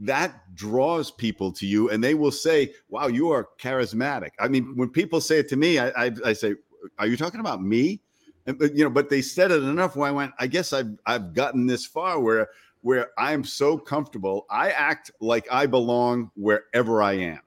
that 0.00 0.54
draws 0.54 1.10
people 1.10 1.52
to 1.52 1.66
you 1.66 1.90
and 1.90 2.02
they 2.02 2.14
will 2.14 2.32
say 2.32 2.72
wow 2.88 3.06
you 3.06 3.30
are 3.30 3.48
charismatic. 3.60 4.30
I 4.38 4.48
mean 4.48 4.76
when 4.76 4.88
people 4.88 5.20
say 5.20 5.38
it 5.38 5.48
to 5.50 5.56
me 5.56 5.78
i, 5.78 5.88
I, 6.06 6.10
I 6.24 6.32
say 6.32 6.54
are 6.98 7.06
you 7.06 7.16
talking 7.16 7.40
about 7.40 7.62
me 7.62 8.00
and, 8.46 8.60
you 8.76 8.84
know, 8.84 8.90
but 8.90 9.10
they 9.10 9.22
said 9.22 9.50
it 9.50 9.62
enough 9.62 9.96
where 9.96 10.08
I 10.08 10.12
went, 10.12 10.32
I 10.38 10.46
guess 10.46 10.72
I've 10.72 10.96
I've 11.04 11.34
gotten 11.34 11.66
this 11.66 11.86
far 11.86 12.20
where 12.20 12.48
where 12.82 13.10
I'm 13.18 13.42
so 13.42 13.78
comfortable. 13.78 14.46
I 14.48 14.70
act 14.70 15.10
like 15.20 15.48
I 15.50 15.66
belong 15.66 16.30
wherever 16.36 17.02
I 17.02 17.14
am. 17.14 17.40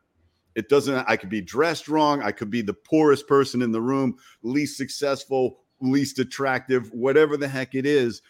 It 0.55 0.67
doesn't, 0.67 1.05
I 1.07 1.15
could 1.15 1.29
be 1.29 1.39
dressed 1.39 1.87
wrong. 1.87 2.21
I 2.21 2.33
could 2.33 2.49
be 2.49 2.61
the 2.61 2.73
poorest 2.73 3.25
person 3.27 3.61
in 3.61 3.71
the 3.71 3.79
room, 3.79 4.17
least 4.43 4.75
successful, 4.75 5.59
least 5.79 6.19
attractive, 6.19 6.91
whatever 6.91 7.37
the 7.37 7.47
heck 7.47 7.75
it 7.75 7.85
is. 7.85 8.21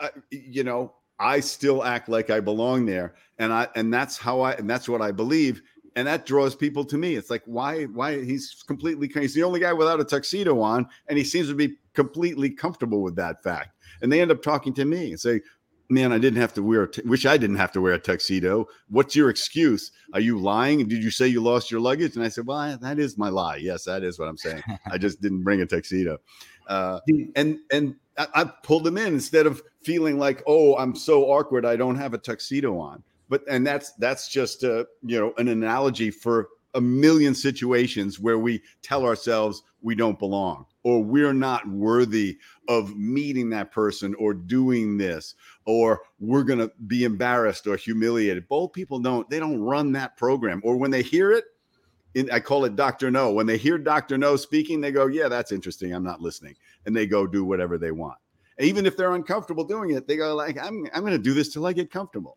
I, 0.00 0.10
you 0.30 0.64
know, 0.64 0.94
I 1.20 1.38
still 1.38 1.84
act 1.84 2.08
like 2.08 2.30
I 2.30 2.40
belong 2.40 2.86
there. 2.86 3.14
And 3.38 3.52
I, 3.52 3.68
and 3.76 3.94
that's 3.94 4.18
how 4.18 4.40
I, 4.40 4.54
and 4.54 4.68
that's 4.68 4.88
what 4.88 5.02
I 5.02 5.12
believe 5.12 5.62
and 5.96 6.06
that 6.06 6.26
draws 6.26 6.54
people 6.54 6.84
to 6.84 6.98
me. 6.98 7.16
It's 7.16 7.30
like 7.30 7.42
why 7.46 7.84
why 7.84 8.22
he's 8.22 8.62
completely 8.66 9.10
he's 9.12 9.34
the 9.34 9.42
only 9.42 9.60
guy 9.60 9.72
without 9.72 9.98
a 9.98 10.04
tuxedo 10.04 10.60
on, 10.60 10.86
and 11.08 11.18
he 11.18 11.24
seems 11.24 11.48
to 11.48 11.54
be 11.54 11.76
completely 11.94 12.50
comfortable 12.50 13.02
with 13.02 13.16
that 13.16 13.42
fact. 13.42 13.70
And 14.02 14.12
they 14.12 14.20
end 14.20 14.30
up 14.30 14.42
talking 14.42 14.74
to 14.74 14.84
me 14.84 15.10
and 15.10 15.18
say, 15.18 15.40
"Man, 15.88 16.12
I 16.12 16.18
didn't 16.18 16.38
have 16.40 16.52
to 16.54 16.62
wear. 16.62 16.90
wish 17.06 17.24
I 17.24 17.38
didn't 17.38 17.56
have 17.56 17.72
to 17.72 17.80
wear 17.80 17.94
a 17.94 17.98
tuxedo. 17.98 18.66
What's 18.90 19.16
your 19.16 19.30
excuse? 19.30 19.90
Are 20.12 20.20
you 20.20 20.38
lying? 20.38 20.86
Did 20.86 21.02
you 21.02 21.10
say 21.10 21.26
you 21.26 21.40
lost 21.42 21.70
your 21.70 21.80
luggage?" 21.80 22.14
And 22.14 22.24
I 22.24 22.28
said, 22.28 22.46
"Well, 22.46 22.76
that 22.76 22.98
is 22.98 23.16
my 23.16 23.30
lie. 23.30 23.56
Yes, 23.56 23.84
that 23.84 24.04
is 24.04 24.18
what 24.18 24.28
I'm 24.28 24.36
saying. 24.36 24.62
I 24.90 24.98
just 24.98 25.22
didn't 25.22 25.44
bring 25.44 25.62
a 25.62 25.66
tuxedo." 25.66 26.18
Uh, 26.66 27.00
and 27.34 27.58
and 27.72 27.94
I, 28.18 28.26
I 28.34 28.44
pulled 28.44 28.86
him 28.86 28.98
in 28.98 29.14
instead 29.14 29.46
of 29.46 29.62
feeling 29.82 30.18
like, 30.18 30.42
"Oh, 30.46 30.76
I'm 30.76 30.94
so 30.94 31.24
awkward. 31.24 31.64
I 31.64 31.76
don't 31.76 31.96
have 31.96 32.12
a 32.12 32.18
tuxedo 32.18 32.78
on." 32.78 33.02
But 33.28 33.42
and 33.48 33.66
that's 33.66 33.92
that's 33.94 34.28
just 34.28 34.62
a 34.62 34.86
you 35.02 35.18
know 35.18 35.32
an 35.38 35.48
analogy 35.48 36.10
for 36.10 36.48
a 36.76 36.80
million 36.80 37.34
situations 37.34 38.20
where 38.20 38.38
we 38.38 38.62
tell 38.82 39.04
ourselves 39.04 39.62
we 39.80 39.94
don't 39.94 40.18
belong 40.18 40.66
or 40.82 41.02
we're 41.02 41.32
not 41.32 41.66
worthy 41.68 42.38
of 42.68 42.94
meeting 42.96 43.48
that 43.48 43.72
person 43.72 44.14
or 44.16 44.34
doing 44.34 44.98
this 44.98 45.34
or 45.64 46.02
we're 46.20 46.42
going 46.42 46.58
to 46.58 46.70
be 46.86 47.04
embarrassed 47.04 47.66
or 47.66 47.76
humiliated. 47.76 48.46
Bold 48.48 48.74
people 48.74 48.98
don't 48.98 49.28
they 49.30 49.40
don't 49.40 49.60
run 49.60 49.90
that 49.92 50.16
program 50.18 50.60
or 50.64 50.76
when 50.76 50.90
they 50.90 51.02
hear 51.02 51.32
it 51.32 51.44
in, 52.14 52.30
i 52.30 52.38
call 52.38 52.64
it 52.64 52.76
dr 52.76 53.10
no. 53.10 53.32
When 53.32 53.46
they 53.46 53.56
hear 53.56 53.78
dr 53.78 54.16
no 54.18 54.36
speaking 54.36 54.80
they 54.80 54.92
go 54.92 55.06
yeah 55.06 55.28
that's 55.28 55.52
interesting. 55.52 55.94
I'm 55.94 56.04
not 56.04 56.20
listening. 56.20 56.56
And 56.84 56.94
they 56.94 57.06
go 57.06 57.26
do 57.26 57.44
whatever 57.44 57.78
they 57.78 57.90
want. 57.90 58.18
Even 58.60 58.86
if 58.86 58.96
they're 58.96 59.14
uncomfortable 59.14 59.64
doing 59.64 59.92
it 59.92 60.06
they 60.06 60.16
go 60.16 60.34
like 60.34 60.58
i'm, 60.62 60.86
I'm 60.94 61.00
going 61.00 61.12
to 61.12 61.18
do 61.18 61.32
this 61.32 61.52
till 61.52 61.64
i 61.64 61.72
get 61.72 61.90
comfortable 61.90 62.36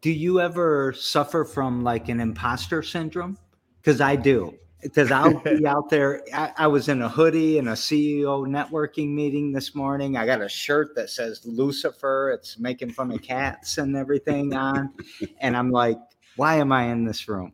do 0.00 0.10
you 0.10 0.40
ever 0.40 0.92
suffer 0.92 1.44
from 1.44 1.82
like 1.82 2.08
an 2.08 2.20
imposter 2.20 2.82
syndrome? 2.82 3.38
Because 3.80 4.00
I 4.00 4.16
do. 4.16 4.54
Because 4.82 5.10
I'll 5.10 5.40
be 5.40 5.66
out 5.66 5.88
there. 5.88 6.22
I, 6.34 6.52
I, 6.58 6.66
was 6.66 6.88
in 6.88 7.02
a 7.02 7.08
hoodie 7.08 7.58
in 7.58 7.68
a 7.68 7.72
CEO 7.72 8.46
networking 8.46 9.14
meeting 9.14 9.52
this 9.52 9.74
morning. 9.74 10.16
I 10.16 10.26
got 10.26 10.42
a 10.42 10.48
shirt 10.48 10.94
that 10.96 11.10
says 11.10 11.40
Lucifer. 11.44 12.30
It's 12.30 12.58
making 12.58 12.92
fun 12.92 13.10
of 13.10 13.22
cats 13.22 13.78
and 13.78 13.96
everything 13.96 14.54
on. 14.54 14.92
And 15.40 15.56
I'm 15.56 15.70
like, 15.70 15.98
why 16.36 16.56
am 16.56 16.72
I 16.72 16.84
in 16.84 17.04
this 17.04 17.28
room? 17.28 17.52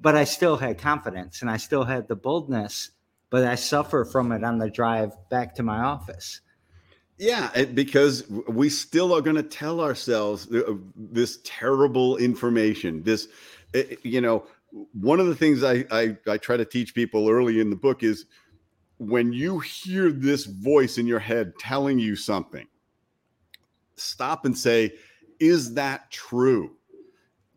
But 0.00 0.16
I 0.16 0.24
still 0.24 0.56
had 0.56 0.78
confidence 0.78 1.42
and 1.42 1.50
I 1.50 1.56
still 1.56 1.84
had 1.84 2.08
the 2.08 2.16
boldness, 2.16 2.92
but 3.28 3.44
I 3.44 3.56
suffer 3.56 4.04
from 4.04 4.32
it 4.32 4.44
on 4.44 4.58
the 4.58 4.70
drive 4.70 5.12
back 5.28 5.54
to 5.56 5.62
my 5.62 5.80
office. 5.80 6.40
Yeah, 7.20 7.64
because 7.74 8.26
we 8.48 8.70
still 8.70 9.12
are 9.14 9.20
going 9.20 9.36
to 9.36 9.42
tell 9.42 9.82
ourselves 9.82 10.50
uh, 10.50 10.72
this 10.96 11.38
terrible 11.44 12.16
information. 12.16 13.02
This, 13.02 13.28
uh, 13.74 13.82
you 14.02 14.22
know, 14.22 14.46
one 14.94 15.20
of 15.20 15.26
the 15.26 15.34
things 15.34 15.62
I, 15.62 15.84
I 15.90 16.16
I 16.26 16.38
try 16.38 16.56
to 16.56 16.64
teach 16.64 16.94
people 16.94 17.28
early 17.28 17.60
in 17.60 17.68
the 17.68 17.76
book 17.76 18.02
is 18.02 18.24
when 18.96 19.34
you 19.34 19.58
hear 19.58 20.10
this 20.10 20.46
voice 20.46 20.96
in 20.96 21.06
your 21.06 21.18
head 21.18 21.52
telling 21.58 21.98
you 21.98 22.16
something, 22.16 22.66
stop 23.96 24.46
and 24.46 24.56
say, 24.56 24.94
is 25.40 25.74
that 25.74 26.10
true? 26.10 26.74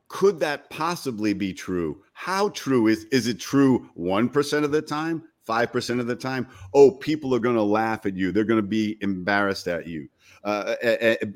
Could 0.10 0.41
that 0.41 0.69
possibly 0.71 1.32
be 1.32 1.54
true? 1.54 2.04
How 2.12 2.49
true 2.49 2.88
is 2.88 3.06
is 3.13 3.28
it 3.28 3.39
true 3.39 3.89
1% 3.97 4.63
of 4.65 4.71
the 4.71 4.82
time, 4.82 5.23
5% 5.47 5.99
of 5.99 6.08
the 6.08 6.15
time? 6.15 6.47
Oh, 6.73 6.91
people 6.91 7.34
are 7.36 7.39
going 7.39 7.56
to 7.56 7.63
laugh 7.63 8.06
at 8.06 8.15
you. 8.15 8.32
They're 8.32 8.43
going 8.43 8.62
to 8.62 8.67
be 8.67 8.97
embarrassed 9.01 9.67
at 9.67 9.88
you. 9.88 10.08
Uh, 10.43 10.75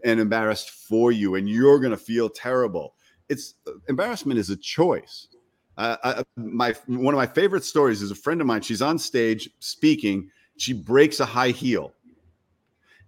and 0.04 0.20
embarrassed 0.20 0.72
for 0.72 1.14
you 1.14 1.36
and 1.36 1.48
you're 1.48 1.80
going 1.80 1.92
to 1.92 1.98
feel 1.98 2.28
terrible. 2.28 2.94
It's 3.30 3.54
embarrassment 3.88 4.38
is 4.38 4.50
a 4.50 4.58
choice. 4.58 5.30
Uh, 5.78 5.96
I, 6.04 6.24
my 6.36 6.74
one 6.88 7.14
of 7.14 7.18
my 7.18 7.28
favorite 7.28 7.64
stories 7.64 8.02
is 8.02 8.12
a 8.12 8.16
friend 8.16 8.42
of 8.42 8.48
mine. 8.48 8.62
She's 8.62 8.82
on 8.82 8.98
stage 8.98 9.50
speaking. 9.60 10.30
She 10.58 10.74
breaks 10.74 11.20
a 11.20 11.26
high 11.26 11.52
heel, 11.52 11.94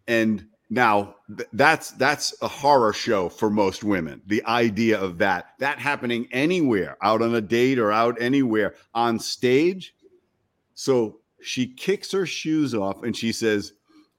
and 0.07 0.45
now 0.69 1.15
th- 1.35 1.49
that's 1.53 1.91
that's 1.91 2.35
a 2.43 2.47
horror 2.47 2.93
show 2.93 3.27
for 3.27 3.49
most 3.49 3.83
women. 3.83 4.21
The 4.27 4.45
idea 4.45 4.99
of 4.99 5.17
that 5.17 5.55
that 5.57 5.79
happening 5.79 6.27
anywhere, 6.31 6.95
out 7.01 7.23
on 7.23 7.33
a 7.33 7.41
date 7.41 7.79
or 7.79 7.91
out 7.91 8.21
anywhere 8.21 8.75
on 8.93 9.19
stage. 9.19 9.95
So 10.79 11.19
she 11.41 11.67
kicks 11.67 12.09
her 12.13 12.25
shoes 12.25 12.73
off 12.73 13.03
and 13.03 13.13
she 13.13 13.33
says, 13.33 13.73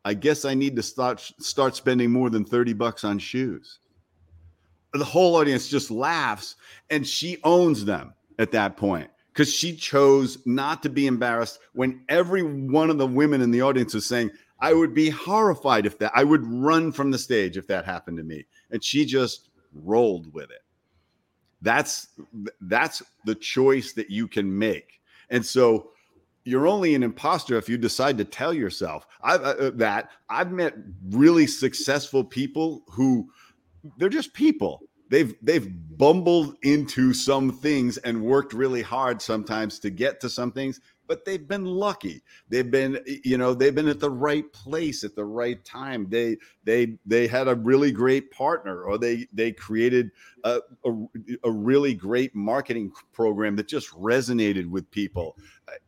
"I 0.05 0.13
guess 0.13 0.45
I 0.45 0.53
need 0.53 0.77
to 0.77 0.83
start 0.83 1.19
start 1.39 1.75
spending 1.75 2.11
more 2.11 2.29
than 2.29 2.45
thirty 2.45 2.75
bucks 2.75 3.03
on 3.03 3.19
shoes." 3.19 3.79
The 4.93 5.03
whole 5.03 5.37
audience 5.37 5.71
just 5.71 5.91
laughs, 5.91 6.57
and 6.91 7.07
she 7.07 7.39
owns 7.45 7.87
them 7.87 8.13
at 8.39 8.51
that 8.51 8.77
point 8.77 9.09
because 9.33 9.51
she 9.51 9.75
chose 9.75 10.37
not 10.45 10.83
to 10.83 10.91
be 10.91 11.07
embarrassed 11.07 11.61
when 11.73 12.05
every 12.11 12.43
one 12.43 12.91
of 12.91 12.99
the 12.99 13.07
women 13.07 13.41
in 13.41 13.53
the 13.53 13.63
audience 13.63 13.95
was 13.95 14.05
saying, 14.05 14.31
I 14.59 14.75
would 14.75 14.93
be 14.93 15.09
horrified 15.09 15.87
if 15.87 15.99
that, 16.01 16.13
I 16.15 16.25
would 16.25 16.45
run 16.45 16.93
from 16.93 17.11
the 17.11 17.19
stage 17.19 17.57
if 17.57 17.67
that 17.69 17.87
happened 17.87 18.19
to 18.19 18.23
me. 18.23 18.45
And 18.71 18.85
she 18.85 19.07
just 19.07 19.49
rolled 19.73 20.31
with 20.35 20.51
it. 20.51 20.63
That's 21.63 22.09
that's 22.61 23.03
the 23.25 23.35
choice 23.35 23.95
that 23.95 24.11
you 24.11 24.29
can 24.29 24.59
make. 24.59 25.01
And 25.31 25.47
so 25.47 25.93
you're 26.51 26.67
only 26.67 26.95
an 26.97 27.03
imposter 27.05 27.57
if 27.57 27.69
you 27.69 27.79
decide 27.79 28.19
to 28.19 28.25
tell 28.25 28.53
yourself. 28.53 29.07
I've, 29.23 29.43
uh, 29.43 29.71
that. 29.75 30.11
I've 30.29 30.51
met 30.51 30.75
really 31.11 31.47
successful 31.47 32.25
people 32.25 32.83
who 32.91 33.31
they're 33.97 34.09
just 34.09 34.35
people. 34.35 34.83
They've 35.09 35.35
they've 35.43 35.69
bumbled 35.97 36.57
into 36.63 37.15
some 37.15 37.53
things 37.53 37.99
and 37.99 38.23
worked 38.23 38.53
really 38.53 38.83
hard 38.83 39.23
sometimes 39.23 39.79
to 39.81 39.91
get 39.91 40.21
to 40.21 40.29
some 40.29 40.53
things 40.53 40.81
but 41.11 41.25
they've 41.25 41.49
been 41.49 41.65
lucky. 41.65 42.23
They've 42.49 42.71
been 42.71 43.01
you 43.25 43.37
know 43.37 43.53
they've 43.53 43.75
been 43.75 43.89
at 43.89 43.99
the 43.99 44.13
right 44.13 44.51
place 44.53 45.03
at 45.03 45.17
the 45.17 45.25
right 45.25 45.63
time. 45.65 46.07
They 46.09 46.37
they 46.63 46.99
they 47.05 47.27
had 47.27 47.49
a 47.49 47.57
really 47.57 47.91
great 47.91 48.31
partner 48.31 48.85
or 48.85 48.97
they 48.97 49.27
they 49.33 49.51
created 49.51 50.13
a, 50.45 50.61
a, 50.85 50.93
a 51.43 51.51
really 51.51 51.95
great 51.95 52.33
marketing 52.37 52.93
program 53.13 53.57
that 53.57 53.67
just 53.67 53.91
resonated 53.91 54.71
with 54.71 54.89
people. 54.93 55.37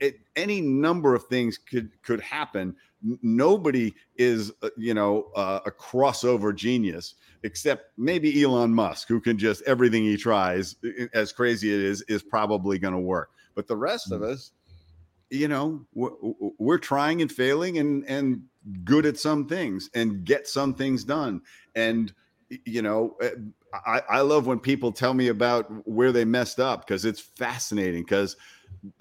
It, 0.00 0.16
any 0.34 0.60
number 0.60 1.14
of 1.14 1.26
things 1.26 1.56
could 1.56 1.90
could 2.02 2.20
happen. 2.20 2.74
Nobody 3.22 3.94
is 4.16 4.50
uh, 4.60 4.70
you 4.76 4.94
know 4.94 5.30
uh, 5.36 5.60
a 5.64 5.70
crossover 5.70 6.52
genius 6.52 7.14
except 7.44 7.96
maybe 7.96 8.42
Elon 8.42 8.74
Musk 8.74 9.06
who 9.06 9.20
can 9.20 9.38
just 9.38 9.62
everything 9.68 10.02
he 10.02 10.16
tries 10.16 10.74
as 11.14 11.32
crazy 11.32 11.72
it 11.72 11.80
is 11.80 12.02
is 12.08 12.24
probably 12.24 12.80
going 12.80 12.94
to 12.94 12.98
work. 13.00 13.30
But 13.54 13.68
the 13.68 13.76
rest 13.76 14.10
of 14.10 14.22
mm. 14.22 14.32
us 14.32 14.50
you 15.32 15.48
know 15.48 15.84
we're, 15.94 16.10
we're, 16.58 16.78
trying 16.78 17.22
and 17.22 17.32
failing 17.32 17.78
and 17.78 18.04
and 18.06 18.42
good 18.84 19.06
at 19.06 19.18
some 19.18 19.46
things 19.46 19.90
and 19.94 20.24
get 20.24 20.46
some 20.46 20.74
things 20.74 21.04
done 21.04 21.40
and 21.74 22.12
you 22.64 22.82
know 22.82 23.16
eh, 23.20 23.30
I, 23.86 24.02
I 24.08 24.20
love 24.20 24.46
when 24.46 24.60
people 24.60 24.92
tell 24.92 25.14
me 25.14 25.28
about 25.28 25.88
where 25.88 26.12
they 26.12 26.24
messed 26.24 26.60
up 26.60 26.86
because 26.86 27.04
it's 27.04 27.20
fascinating 27.20 28.02
because 28.02 28.36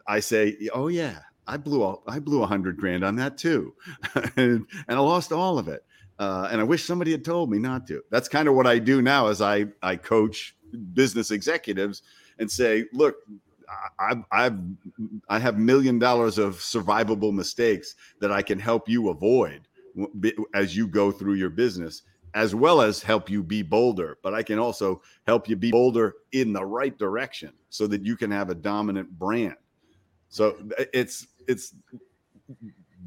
I 0.08 0.20
say, 0.20 0.58
oh 0.74 0.88
yeah, 0.88 1.20
I 1.48 1.58
blew 1.58 1.84
a, 1.84 1.96
I 2.08 2.20
blew 2.20 2.44
a 2.44 2.48
hundred 2.48 2.78
grand 2.78 3.04
on 3.04 3.16
that 3.18 3.38
too, 3.38 3.74
and, 4.38 4.66
and 4.88 4.98
I 4.98 5.00
lost 5.00 5.32
all 5.32 5.60
of 5.60 5.68
it. 5.68 5.84
Uh, 6.20 6.48
and 6.52 6.62
I 6.62 6.64
wish 6.64 6.86
somebody 6.86 7.12
had 7.12 7.26
told 7.26 7.50
me 7.50 7.58
not 7.58 7.88
to. 7.88 8.04
That's 8.12 8.30
kind 8.30 8.48
of 8.48 8.54
what 8.54 8.68
I 8.68 8.80
do 8.80 9.02
now 9.02 9.28
as 9.28 9.42
I 9.42 9.66
I 9.82 9.96
coach 9.96 10.56
business 10.94 11.32
executives 11.32 12.04
and 12.38 12.50
say, 12.50 12.86
look, 12.94 13.16
I, 14.00 14.16
I've 14.32 14.60
I 15.30 15.40
have 15.40 15.58
million 15.58 16.00
dollars 16.00 16.38
of 16.38 16.56
survivable 16.56 17.34
mistakes 17.34 17.96
that 18.20 18.32
I 18.32 18.42
can 18.42 18.60
help 18.60 18.90
you 18.90 19.10
avoid 19.10 19.68
as 20.54 20.76
you 20.76 20.88
go 20.88 21.12
through 21.12 21.34
your 21.34 21.50
business, 21.50 22.04
as 22.34 22.56
well 22.56 22.82
as 22.82 23.02
help 23.02 23.30
you 23.30 23.44
be 23.44 23.62
bolder. 23.62 24.18
But 24.24 24.34
I 24.34 24.44
can 24.44 24.60
also 24.60 25.02
help 25.28 25.50
you 25.50 25.56
be 25.56 25.72
bolder 25.72 26.16
in 26.32 26.54
the 26.54 26.66
right 26.66 26.98
direction 26.98 27.54
so 27.70 27.88
that 27.88 28.06
you 28.06 28.16
can 28.16 28.32
have 28.32 28.50
a 28.50 28.56
dominant 28.56 29.18
brand. 29.18 29.56
So 30.30 30.58
it's 30.94 31.28
it's 31.48 31.74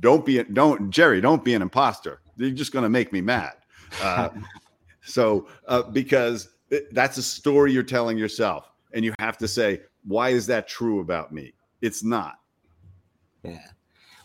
don't 0.00 0.24
be 0.24 0.42
don't 0.42 0.90
Jerry 0.90 1.20
don't 1.20 1.44
be 1.44 1.54
an 1.54 1.62
imposter. 1.62 2.20
You're 2.36 2.50
just 2.50 2.72
going 2.72 2.82
to 2.82 2.88
make 2.88 3.12
me 3.12 3.20
mad. 3.20 3.54
Uh, 4.02 4.28
so 5.02 5.48
uh, 5.68 5.82
because 5.82 6.50
that's 6.92 7.18
a 7.18 7.22
story 7.22 7.72
you're 7.72 7.82
telling 7.82 8.18
yourself, 8.18 8.70
and 8.92 9.04
you 9.04 9.14
have 9.18 9.38
to 9.38 9.48
say 9.48 9.80
why 10.06 10.30
is 10.30 10.46
that 10.46 10.68
true 10.68 11.00
about 11.00 11.32
me? 11.32 11.54
It's 11.80 12.04
not. 12.04 12.36
Yeah. 13.42 13.60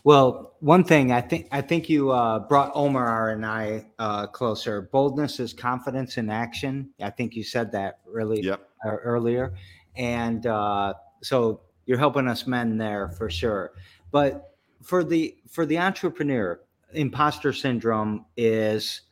Well, 0.02 0.54
one 0.60 0.82
thing 0.84 1.12
I 1.12 1.20
think 1.20 1.46
I 1.52 1.60
think 1.60 1.90
you 1.90 2.10
uh, 2.10 2.38
brought 2.38 2.72
Omar 2.74 3.30
and 3.30 3.44
I 3.44 3.86
uh, 3.98 4.26
closer. 4.28 4.82
Boldness 4.92 5.40
is 5.40 5.52
confidence 5.52 6.16
in 6.16 6.30
action. 6.30 6.90
I 7.02 7.10
think 7.10 7.34
you 7.34 7.44
said 7.44 7.70
that 7.72 7.98
really 8.06 8.42
yep. 8.42 8.66
Uh, 8.84 8.92
earlier, 8.92 9.54
and 9.96 10.46
uh, 10.46 10.94
so 11.22 11.60
you're 11.84 11.98
helping 11.98 12.28
us 12.28 12.46
men 12.46 12.78
there 12.78 13.10
for 13.10 13.28
sure. 13.28 13.72
But 14.10 14.54
for 14.82 15.04
the 15.04 15.36
for 15.50 15.66
the 15.66 15.78
entrepreneur, 15.78 16.60
imposter 16.94 17.52
syndrome 17.52 18.24
is, 18.38 19.02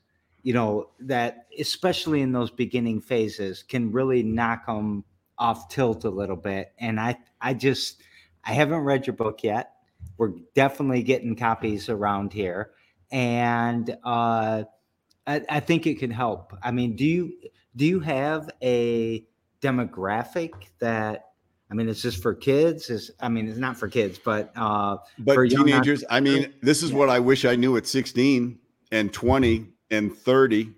you 0.42 0.54
know, 0.54 0.88
that 1.00 1.46
especially 1.58 2.22
in 2.22 2.32
those 2.32 2.50
beginning 2.50 3.02
phases 3.02 3.62
can 3.62 3.92
really 3.92 4.22
knock 4.22 4.64
them 4.66 5.04
off 5.38 5.68
tilt 5.68 6.04
a 6.04 6.10
little 6.10 6.36
bit. 6.36 6.72
And 6.78 6.98
I 7.00 7.16
I 7.40 7.54
just 7.54 8.02
I 8.44 8.52
haven't 8.52 8.80
read 8.80 9.06
your 9.06 9.14
book 9.14 9.42
yet. 9.42 9.72
We're 10.16 10.32
definitely 10.54 11.02
getting 11.02 11.36
copies 11.36 11.88
around 11.88 12.32
here, 12.32 12.72
and 13.10 13.96
uh, 14.04 14.64
I, 15.26 15.42
I 15.48 15.60
think 15.60 15.86
it 15.86 15.98
can 15.98 16.10
help. 16.10 16.56
I 16.62 16.70
mean, 16.70 16.96
do 16.96 17.04
you 17.04 17.32
do 17.76 17.84
you 17.86 18.00
have 18.00 18.50
a 18.62 19.24
demographic 19.60 20.52
that 20.78 21.28
I 21.70 21.74
mean, 21.74 21.88
it's 21.88 22.00
just 22.00 22.22
for 22.22 22.34
kids. 22.34 22.88
Is 22.88 23.10
I 23.20 23.28
mean, 23.28 23.48
it's 23.48 23.58
not 23.58 23.76
for 23.76 23.88
kids, 23.88 24.18
but 24.18 24.52
uh, 24.56 24.96
but 25.18 25.34
for 25.34 25.46
teenagers. 25.46 26.02
I 26.08 26.20
mean, 26.20 26.52
this 26.62 26.82
is 26.82 26.90
yeah. 26.90 26.96
what 26.96 27.10
I 27.10 27.18
wish 27.18 27.44
I 27.44 27.56
knew 27.56 27.76
at 27.76 27.86
16 27.86 28.58
and 28.90 29.12
20 29.12 29.66
and 29.90 30.16
30. 30.16 30.72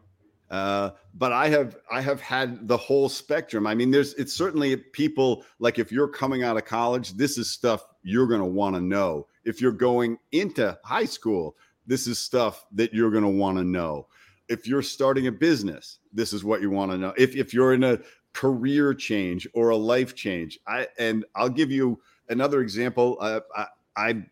Uh, 0.50 0.90
but 1.14 1.32
I 1.32 1.48
have 1.48 1.76
I 1.90 2.00
have 2.00 2.20
had 2.20 2.66
the 2.66 2.76
whole 2.76 3.08
spectrum. 3.08 3.66
I 3.66 3.74
mean, 3.74 3.90
there's 3.90 4.14
it's 4.14 4.32
certainly 4.32 4.76
people 4.76 5.44
like 5.60 5.78
if 5.78 5.92
you're 5.92 6.08
coming 6.08 6.42
out 6.42 6.56
of 6.56 6.64
college, 6.64 7.12
this 7.12 7.38
is 7.38 7.48
stuff 7.48 7.86
you're 8.02 8.26
going 8.26 8.40
to 8.40 8.46
want 8.46 8.74
to 8.74 8.80
know. 8.80 9.26
If 9.44 9.60
you're 9.60 9.72
going 9.72 10.18
into 10.32 10.76
high 10.84 11.04
school, 11.04 11.56
this 11.86 12.06
is 12.06 12.18
stuff 12.18 12.66
that 12.72 12.92
you're 12.92 13.10
going 13.10 13.22
to 13.24 13.30
want 13.30 13.58
to 13.58 13.64
know. 13.64 14.08
If 14.48 14.66
you're 14.66 14.82
starting 14.82 15.28
a 15.28 15.32
business, 15.32 15.98
this 16.12 16.32
is 16.32 16.42
what 16.42 16.60
you 16.60 16.70
want 16.70 16.90
to 16.90 16.98
know. 16.98 17.14
If 17.16 17.36
if 17.36 17.54
you're 17.54 17.72
in 17.72 17.84
a 17.84 18.00
career 18.32 18.94
change 18.94 19.48
or 19.54 19.70
a 19.70 19.76
life 19.76 20.14
change. 20.14 20.58
I 20.66 20.88
and 20.98 21.24
I'll 21.34 21.48
give 21.48 21.70
you 21.70 22.00
another 22.28 22.60
example. 22.60 23.18
Uh, 23.20 23.40
I, 23.56 23.66
I, 23.96 24.22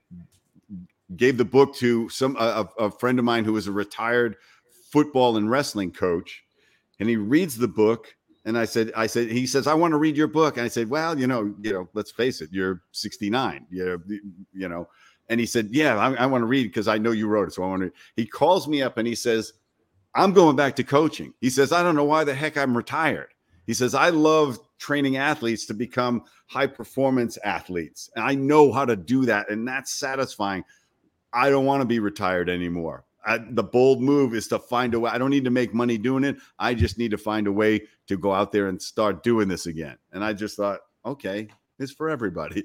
gave 1.17 1.39
the 1.39 1.45
book 1.45 1.75
to 1.75 2.07
some 2.11 2.37
a, 2.39 2.69
a 2.79 2.91
friend 2.91 3.19
of 3.19 3.25
mine 3.25 3.43
who 3.43 3.57
is 3.57 3.67
a 3.67 3.73
retired 3.73 4.37
football 4.91 5.37
and 5.37 5.51
wrestling 5.51 5.93
coach, 5.93 6.45
and 7.01 7.09
he 7.09 7.17
reads 7.17 7.57
the 7.57 7.69
book. 7.69 8.15
And 8.45 8.57
I 8.57 8.65
said, 8.65 8.93
I 8.97 9.07
said, 9.07 9.31
he 9.31 9.47
says, 9.47 9.67
I 9.67 9.75
want 9.75 9.93
to 9.93 9.99
read 9.99 10.17
your 10.17 10.29
book. 10.29 10.57
And 10.57 10.65
I 10.65 10.69
said, 10.69 10.89
well, 10.89 11.19
you 11.19 11.27
know, 11.27 11.55
you 11.61 11.73
know, 11.73 11.89
let's 11.93 12.11
face 12.11 12.41
it, 12.41 12.51
you're 12.51 12.83
69. 12.93 13.67
You 13.71 14.03
you 14.53 14.69
know. 14.69 14.89
And 15.29 15.39
he 15.39 15.45
said, 15.45 15.69
yeah, 15.71 15.99
I, 15.99 16.15
I 16.15 16.27
want 16.27 16.43
to 16.43 16.47
read 16.47 16.65
because 16.65 16.89
I 16.89 16.97
know 16.97 17.11
you 17.11 17.29
wrote 17.29 17.49
it. 17.49 17.55
So 17.55 17.63
I 17.63 17.67
want 17.67 17.83
to. 17.83 17.93
He 18.17 18.25
calls 18.25 18.67
me 18.67 18.81
up 18.81 18.97
and 18.97 19.07
he 19.07 19.15
says, 19.15 19.53
I'm 20.15 20.33
going 20.33 20.57
back 20.57 20.77
to 20.77 20.85
coaching. 20.85 21.35
He 21.41 21.51
says, 21.51 21.73
I 21.73 21.83
don't 21.83 21.95
know 21.95 22.05
why 22.05 22.25
the 22.25 22.35
heck 22.35 22.57
I'm 22.57 22.77
retired. 22.77 23.29
He 23.67 23.75
says, 23.75 23.95
I 23.95 24.09
love 24.09 24.59
training 24.79 25.19
athletes 25.19 25.67
to 25.67 25.75
become 25.75 26.25
high 26.47 26.67
performance 26.67 27.37
athletes. 27.45 28.11
And 28.17 28.25
I 28.25 28.35
know 28.35 28.73
how 28.73 28.87
to 28.87 28.97
do 28.97 29.27
that. 29.27 29.51
And 29.51 29.69
that's 29.69 29.93
satisfying. 29.93 30.65
I 31.35 31.51
don't 31.51 31.67
want 31.67 31.83
to 31.83 31.87
be 31.87 31.99
retired 31.99 32.49
anymore. 32.49 33.05
I, 33.25 33.39
the 33.39 33.63
bold 33.63 34.01
move 34.01 34.35
is 34.35 34.49
to 34.49 34.59
find 34.59 34.95
a 34.95 35.01
way. 35.01 35.11
I 35.11 35.19
don't 35.19 35.31
need 35.31 35.45
to 35.45 35.51
make 35.51 35.75
money 35.75 35.99
doing 35.99 36.25
it. 36.25 36.37
I 36.59 36.75
just 36.75 36.99
need 36.99 37.11
to 37.11 37.19
find 37.19 37.47
a 37.47 37.53
way 37.53 37.83
to 38.07 38.17
go 38.17 38.33
out 38.33 38.53
there 38.53 38.69
and 38.69 38.81
start 38.81 39.23
doing 39.23 39.49
this 39.49 39.67
again. 39.67 39.97
And 40.13 40.25
I 40.25 40.33
just 40.33 40.57
thought, 40.57 40.81
okay, 41.05 41.49
It's 41.79 41.93
for 41.93 42.09
everybody. 42.09 42.65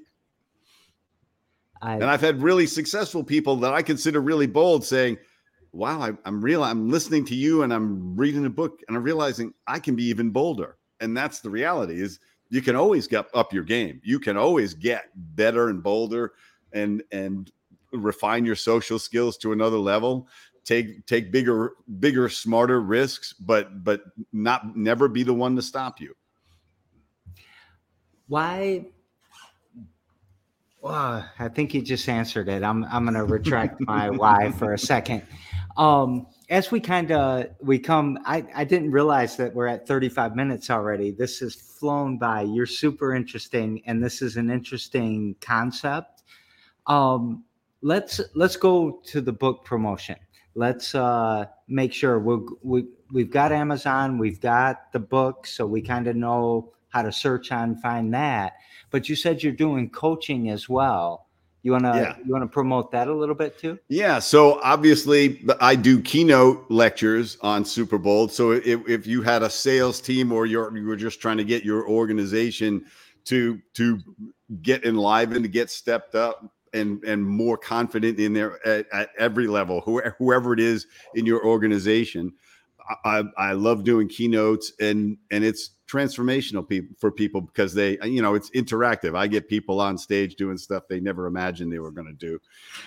I, 1.82 1.96
And 1.96 2.06
I've 2.06 2.22
had 2.22 2.42
really 2.42 2.66
successful 2.66 3.24
people 3.24 3.58
that 3.58 3.74
I 3.74 3.82
consider 3.82 4.22
really 4.22 4.48
bold 4.48 4.86
saying, 4.86 5.18
Wow, 5.74 6.02
I, 6.02 6.12
I'm 6.26 6.40
real. 6.40 6.64
I'm 6.64 6.90
listening 6.90 7.26
to 7.26 7.36
you 7.36 7.64
and 7.64 7.74
I'm 7.74 8.16
reading 8.16 8.46
a 8.46 8.50
book 8.50 8.82
and 8.88 8.96
I'm 8.96 9.04
realizing 9.04 9.54
I 9.66 9.80
can 9.80 9.96
be 9.96 10.04
even 10.04 10.30
bolder. 10.30 10.78
And 11.00 11.18
that's 11.18 11.40
the 11.40 11.50
reality 11.50 12.00
is 12.00 12.20
you 12.50 12.62
can 12.62 12.76
always 12.76 13.08
get 13.08 13.26
up 13.34 13.52
your 13.52 13.64
game. 13.64 14.00
You 14.04 14.20
can 14.20 14.38
always 14.38 14.76
get 14.76 15.10
better 15.36 15.70
and 15.70 15.82
bolder 15.82 16.34
and 16.74 17.02
and 17.12 17.52
refine 17.94 18.46
your 18.46 18.56
social 18.56 19.00
skills 19.00 19.38
to 19.38 19.52
another 19.52 19.78
level. 19.78 20.28
Take 20.64 21.06
take 21.06 21.32
bigger, 21.32 21.74
bigger, 22.00 22.30
smarter 22.30 22.82
risks, 22.82 23.34
but 23.34 23.84
but 23.84 24.02
not 24.32 24.76
never 24.78 25.08
be 25.08 25.24
the 25.24 25.34
one 25.34 25.56
to 25.56 25.62
stop 25.62 26.00
you. 26.00 26.16
why 28.28 28.86
well, 30.84 31.26
I 31.40 31.48
think 31.48 31.74
you 31.74 31.82
just 31.82 32.10
answered 32.10 32.50
it. 32.50 32.62
I'm 32.62 32.84
I'm 32.86 33.06
gonna 33.06 33.24
retract 33.24 33.80
my 33.80 34.10
why 34.22 34.52
for 34.52 34.74
a 34.74 34.78
second. 34.78 35.24
Um, 35.78 36.28
as 36.50 36.72
we 36.72 36.82
kind 36.82 37.10
of 37.12 37.46
we 37.62 37.80
come, 37.80 38.20
I 38.26 38.46
I 38.54 38.66
didn't 38.66 38.92
realize 38.92 39.38
that 39.38 39.56
we're 39.56 39.68
at 39.68 39.88
35 39.88 40.36
minutes 40.36 40.70
already. 40.70 41.12
This 41.12 41.40
has 41.40 41.56
flown 41.56 42.18
by. 42.18 42.42
You're 42.42 42.66
super 42.66 43.16
interesting, 43.16 43.82
and 43.86 44.04
this 44.04 44.22
is 44.22 44.36
an 44.36 44.50
interesting 44.50 45.36
concept. 45.40 46.24
Um, 46.86 47.46
let's 47.84 48.22
let's 48.34 48.56
go 48.56 49.02
to 49.06 49.22
the 49.22 49.32
book 49.32 49.64
promotion. 49.64 50.16
Let's 50.56 50.96
uh, 50.96 51.46
make 51.68 51.94
sure 51.94 52.20
we'll, 52.20 52.46
we 52.64 52.86
we've 53.12 53.30
got 53.30 53.52
Amazon, 53.52 54.18
we've 54.18 54.40
got 54.40 54.92
the 54.92 55.00
book, 55.00 55.46
so 55.46 55.66
we 55.68 55.82
kind 55.82 56.08
of 56.08 56.16
know 56.16 56.74
how 56.90 57.02
to 57.02 57.12
search 57.12 57.52
on 57.52 57.76
find 57.78 58.14
that. 58.14 58.54
But 58.90 59.10
you 59.10 59.16
said 59.16 59.44
you're 59.44 59.52
doing 59.52 59.90
coaching 59.90 60.50
as 60.50 60.70
well. 60.70 61.28
You 61.64 61.72
wanna 61.72 61.96
Yeah. 61.96 62.18
you 62.24 62.32
wanna 62.32 62.48
promote 62.48 62.92
that 62.92 63.08
a 63.08 63.14
little 63.14 63.36
bit 63.36 63.58
too? 63.58 63.80
Yeah. 63.90 64.20
So 64.20 64.60
obviously, 64.62 65.44
I 65.60 65.76
do 65.76 66.02
keynote 66.02 66.70
lectures 66.70 67.38
on 67.42 67.66
Super 67.66 67.98
Bold. 67.98 68.32
So 68.32 68.52
if, 68.52 68.88
if 68.88 69.08
you 69.08 69.22
had 69.22 69.44
a 69.44 69.50
sales 69.50 70.00
team 70.00 70.32
or 70.32 70.46
you're 70.46 70.76
you 70.76 70.86
were 70.86 70.96
just 70.96 71.20
trying 71.20 71.38
to 71.38 71.44
get 71.44 71.64
your 71.64 71.88
organization 71.88 72.86
to 73.26 73.60
to 73.74 74.00
get 74.62 74.86
enlivened, 74.86 75.44
to 75.44 75.50
get 75.50 75.72
stepped 75.72 76.16
up, 76.16 76.46
and 76.74 77.04
and 77.04 77.26
more 77.26 77.58
confident 77.58 78.20
in 78.20 78.34
their 78.34 78.66
at, 78.68 78.88
at 78.92 79.10
every 79.18 79.48
level, 79.48 79.82
whoever, 79.82 80.16
whoever 80.18 80.54
it 80.54 80.60
is 80.60 80.88
in 81.16 81.26
your 81.26 81.46
organization. 81.46 82.34
I, 83.06 83.24
I 83.38 83.54
love 83.54 83.86
doing 83.86 84.10
keynotes 84.10 84.74
and 84.80 85.18
and 85.32 85.44
it's 85.44 85.72
transformational 85.88 86.68
people 86.68 86.96
for 87.00 87.12
people 87.12 87.40
because 87.40 87.74
they 87.74 87.98
you 88.04 88.22
know 88.22 88.36
it's 88.36 88.50
interactive. 88.52 89.16
I 89.16 89.28
get 89.28 89.48
people 89.48 89.80
on 89.80 89.98
stage 89.98 90.36
doing 90.36 90.58
stuff 90.58 90.84
they 90.90 91.00
never 91.00 91.28
imagined 91.28 91.72
they 91.72 91.80
were 91.80 91.92
going 91.92 92.08
to 92.08 92.14
do, 92.14 92.40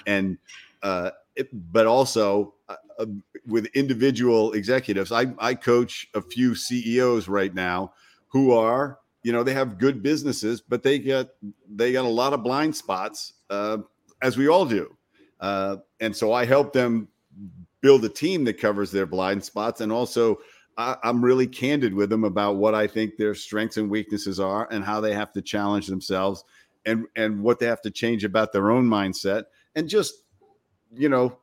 and 0.06 0.36
uh, 0.82 1.10
it, 1.34 1.48
but 1.72 1.86
also 1.86 2.54
uh, 2.68 2.76
uh, 2.98 3.06
with 3.46 3.66
individual 3.74 4.52
executives. 4.52 5.12
I 5.12 5.26
I 5.38 5.54
coach 5.54 6.08
a 6.14 6.20
few 6.20 6.54
CEOs 6.54 7.28
right 7.28 7.54
now 7.54 7.92
who 8.28 8.52
are 8.52 8.98
you 9.26 9.32
know 9.32 9.42
they 9.42 9.54
have 9.54 9.78
good 9.78 10.04
businesses, 10.04 10.60
but 10.60 10.84
they 10.84 11.00
get 11.00 11.30
they 11.68 11.90
got 11.90 12.04
a 12.04 12.08
lot 12.08 12.32
of 12.32 12.44
blind 12.44 12.76
spots, 12.76 13.32
uh, 13.50 13.78
as 14.22 14.36
we 14.36 14.46
all 14.46 14.64
do, 14.64 14.96
uh, 15.40 15.78
and 15.98 16.14
so 16.14 16.32
I 16.32 16.44
help 16.44 16.72
them 16.72 17.08
build 17.80 18.04
a 18.04 18.08
team 18.08 18.44
that 18.44 18.60
covers 18.60 18.92
their 18.92 19.04
blind 19.04 19.42
spots. 19.42 19.80
And 19.80 19.90
also 19.90 20.38
I, 20.78 20.96
I'm 21.02 21.24
really 21.24 21.48
candid 21.48 21.92
with 21.92 22.08
them 22.08 22.22
about 22.22 22.54
what 22.54 22.76
I 22.76 22.86
think 22.86 23.16
their 23.16 23.34
strengths 23.34 23.78
and 23.78 23.90
weaknesses 23.90 24.38
are 24.38 24.68
and 24.70 24.84
how 24.84 25.00
they 25.00 25.12
have 25.12 25.32
to 25.32 25.42
challenge 25.42 25.88
themselves 25.88 26.44
and 26.84 27.06
and 27.16 27.42
what 27.42 27.58
they 27.58 27.66
have 27.66 27.82
to 27.82 27.90
change 27.90 28.22
about 28.22 28.52
their 28.52 28.70
own 28.70 28.88
mindset. 28.88 29.46
And 29.74 29.88
just 29.88 30.14
you 30.94 31.08
know 31.08 31.36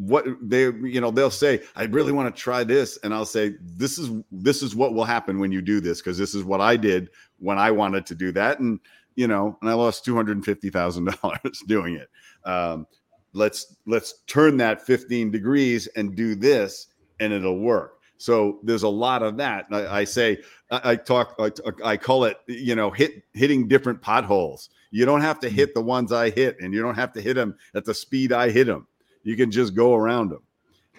what 0.00 0.24
they 0.40 0.62
you 0.62 0.98
know 0.98 1.10
they'll 1.10 1.30
say 1.30 1.60
I 1.76 1.84
really 1.84 2.10
want 2.10 2.34
to 2.34 2.42
try 2.42 2.64
this 2.64 2.98
and 3.02 3.12
I'll 3.12 3.26
say 3.26 3.56
this 3.60 3.98
is 3.98 4.10
this 4.32 4.62
is 4.62 4.74
what 4.74 4.94
will 4.94 5.04
happen 5.04 5.38
when 5.38 5.52
you 5.52 5.60
do 5.60 5.78
this 5.78 6.00
because 6.00 6.16
this 6.16 6.34
is 6.34 6.42
what 6.42 6.62
I 6.62 6.78
did 6.78 7.10
when 7.38 7.58
I 7.58 7.70
wanted 7.70 8.06
to 8.06 8.14
do 8.14 8.32
that 8.32 8.60
and 8.60 8.80
you 9.14 9.28
know 9.28 9.58
and 9.60 9.68
I 9.68 9.74
lost 9.74 10.02
two 10.06 10.16
hundred 10.16 10.38
and 10.38 10.44
fifty 10.44 10.70
thousand 10.70 11.14
dollars 11.20 11.62
doing 11.66 11.96
it. 11.96 12.08
Um, 12.48 12.86
let's 13.34 13.76
let's 13.86 14.22
turn 14.26 14.56
that 14.56 14.80
15 14.86 15.30
degrees 15.30 15.86
and 15.88 16.16
do 16.16 16.34
this 16.34 16.86
and 17.20 17.30
it'll 17.30 17.58
work. 17.60 17.98
So 18.16 18.58
there's 18.62 18.84
a 18.84 18.88
lot 18.88 19.22
of 19.22 19.36
that. 19.36 19.66
I, 19.70 20.00
I 20.00 20.04
say 20.04 20.38
I, 20.70 20.92
I 20.92 20.96
talk 20.96 21.34
I, 21.38 21.50
I 21.84 21.96
call 21.98 22.24
it 22.24 22.38
you 22.46 22.74
know 22.74 22.90
hit 22.90 23.22
hitting 23.34 23.68
different 23.68 24.00
potholes. 24.00 24.70
You 24.92 25.04
don't 25.04 25.20
have 25.20 25.40
to 25.40 25.50
hit 25.50 25.74
the 25.74 25.82
ones 25.82 26.10
i 26.10 26.30
hit 26.30 26.56
and 26.60 26.72
you 26.72 26.80
don't 26.80 26.96
have 26.96 27.12
to 27.12 27.20
hit 27.20 27.34
them 27.34 27.54
at 27.74 27.84
the 27.84 27.94
speed 27.94 28.32
i 28.32 28.50
hit 28.50 28.66
them 28.66 28.86
you 29.22 29.36
can 29.36 29.50
just 29.50 29.74
go 29.74 29.94
around 29.94 30.30
them 30.30 30.42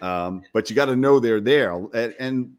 um, 0.02 0.44
but 0.54 0.70
you 0.70 0.76
got 0.76 0.86
to 0.86 0.96
know 0.96 1.20
they're 1.20 1.42
there 1.42 1.74
and, 1.94 2.16
and 2.20 2.54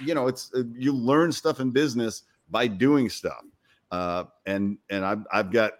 you 0.00 0.14
know 0.14 0.26
it's 0.26 0.52
uh, 0.54 0.62
you 0.74 0.92
learn 0.92 1.32
stuff 1.32 1.60
in 1.60 1.70
business 1.70 2.22
by 2.50 2.66
doing 2.66 3.08
stuff 3.08 3.44
uh, 3.90 4.24
and 4.46 4.78
and 4.90 5.04
I've, 5.04 5.24
I've 5.32 5.50
got 5.50 5.72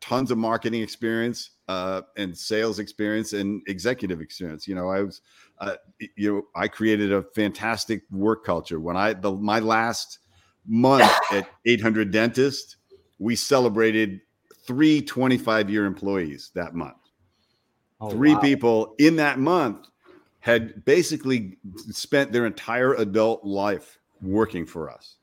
tons 0.00 0.30
of 0.30 0.36
marketing 0.36 0.82
experience 0.82 1.52
uh, 1.68 2.02
and 2.16 2.36
sales 2.36 2.78
experience 2.78 3.32
and 3.32 3.62
executive 3.66 4.20
experience. 4.20 4.68
You 4.68 4.74
know, 4.74 4.90
I 4.90 5.00
was, 5.00 5.22
uh, 5.58 5.76
you 6.16 6.34
know, 6.34 6.42
I 6.54 6.68
created 6.68 7.10
a 7.10 7.22
fantastic 7.22 8.02
work 8.10 8.44
culture. 8.44 8.80
When 8.80 8.96
I 8.96 9.14
the 9.14 9.32
my 9.32 9.60
last 9.60 10.18
month 10.66 11.10
at 11.32 11.48
800 11.64 12.10
Dentist, 12.10 12.76
we 13.18 13.34
celebrated 13.34 14.20
three 14.66 15.00
25 15.00 15.70
year 15.70 15.86
employees 15.86 16.50
that 16.54 16.74
month. 16.74 16.96
Oh, 18.00 18.10
Three 18.10 18.34
wow. 18.34 18.40
people 18.40 18.94
in 18.98 19.16
that 19.16 19.38
month 19.38 19.86
had 20.40 20.84
basically 20.84 21.58
spent 21.90 22.32
their 22.32 22.46
entire 22.46 22.94
adult 22.94 23.44
life 23.44 23.98
working 24.20 24.66
for 24.66 24.90
us, 24.90 25.16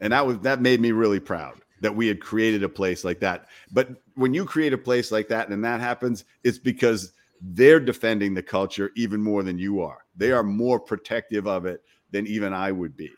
and 0.00 0.12
that 0.12 0.26
was 0.26 0.38
that 0.40 0.60
made 0.60 0.80
me 0.80 0.92
really 0.92 1.20
proud 1.20 1.60
that 1.80 1.94
we 1.94 2.06
had 2.06 2.20
created 2.20 2.62
a 2.62 2.68
place 2.68 3.04
like 3.04 3.20
that. 3.20 3.46
But 3.72 3.90
when 4.14 4.34
you 4.34 4.44
create 4.44 4.72
a 4.72 4.78
place 4.78 5.12
like 5.12 5.28
that 5.28 5.48
and 5.48 5.64
that 5.64 5.80
happens, 5.80 6.24
it's 6.42 6.58
because 6.58 7.12
they're 7.40 7.80
defending 7.80 8.34
the 8.34 8.42
culture 8.42 8.90
even 8.96 9.22
more 9.22 9.42
than 9.42 9.58
you 9.58 9.80
are. 9.80 10.04
They 10.16 10.32
are 10.32 10.42
more 10.42 10.80
protective 10.80 11.46
of 11.46 11.66
it 11.66 11.82
than 12.10 12.26
even 12.26 12.52
I 12.52 12.72
would 12.72 12.96
be. 12.96 13.10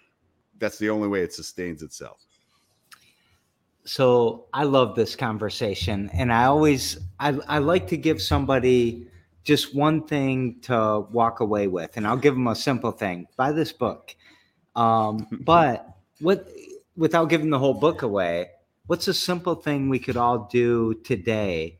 That's 0.59 0.79
the 0.79 0.91
only 0.91 1.09
way 1.09 1.23
it 1.23 1.33
sustains 1.33 1.83
itself. 1.83 2.19
So 3.85 4.47
I 4.53 4.65
love 4.65 4.95
this 4.95 5.17
conversation, 5.17 6.11
and 6.13 6.33
I 6.33 6.45
always 6.45 6.99
I, 7.19 7.39
I 7.49 7.59
like 7.59 7.89
to 7.89 7.97
give 7.97 8.21
somebody 8.21 9.07
just 9.43 9.75
one 9.75 10.07
thing 10.07 10.61
to 10.63 11.07
walk 11.11 11.41
away 11.41 11.67
with, 11.67 11.97
and 11.97 12.07
I'll 12.07 12.17
give 12.17 12.35
them 12.35 12.47
a 12.47 12.55
simple 12.55 12.93
thing: 12.93 13.27
buy 13.37 13.53
this 13.53 13.73
book. 13.73 14.15
Um, 14.77 15.27
but 15.45 15.97
what 16.21 16.49
without 16.97 17.27
giving 17.27 17.51
the 17.51 17.59
whole 17.59 17.75
book 17.75 18.03
away, 18.03 18.51
what's 18.87 19.09
a 19.09 19.15
simple 19.15 19.55
thing 19.55 19.89
we 19.89 19.99
could 19.99 20.17
all 20.17 20.49
do 20.51 20.95
today 21.05 21.79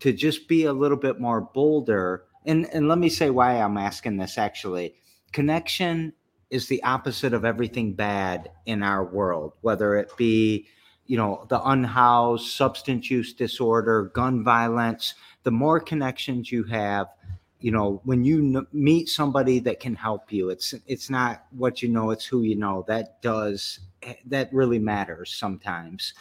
to 0.00 0.12
just 0.12 0.48
be 0.48 0.64
a 0.64 0.72
little 0.72 0.96
bit 0.96 1.20
more 1.20 1.40
bolder? 1.40 2.24
And 2.46 2.66
and 2.72 2.88
let 2.88 2.98
me 2.98 3.08
say 3.08 3.30
why 3.30 3.60
I'm 3.60 3.76
asking 3.76 4.16
this. 4.16 4.38
Actually, 4.38 4.94
connection 5.32 6.14
is 6.50 6.68
the 6.68 6.82
opposite 6.84 7.34
of 7.34 7.44
everything 7.44 7.92
bad 7.94 8.50
in 8.64 8.82
our 8.82 9.04
world, 9.04 9.52
whether 9.60 9.96
it 9.96 10.10
be 10.16 10.66
you 11.06 11.16
know 11.16 11.44
the 11.48 11.62
unhoused 11.68 12.46
substance 12.46 13.10
use 13.10 13.32
disorder 13.32 14.10
gun 14.14 14.42
violence 14.44 15.14
the 15.42 15.50
more 15.50 15.78
connections 15.80 16.50
you 16.50 16.64
have 16.64 17.08
you 17.60 17.70
know 17.70 18.00
when 18.04 18.24
you 18.24 18.38
n- 18.38 18.66
meet 18.72 19.08
somebody 19.08 19.58
that 19.58 19.80
can 19.80 19.94
help 19.94 20.32
you 20.32 20.50
it's 20.50 20.74
it's 20.86 21.10
not 21.10 21.44
what 21.50 21.82
you 21.82 21.88
know 21.88 22.10
it's 22.10 22.24
who 22.24 22.42
you 22.42 22.56
know 22.56 22.84
that 22.88 23.20
does 23.22 23.80
that 24.26 24.52
really 24.52 24.78
matters 24.78 25.34
sometimes. 25.34 26.14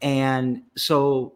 And 0.00 0.62
so 0.76 1.34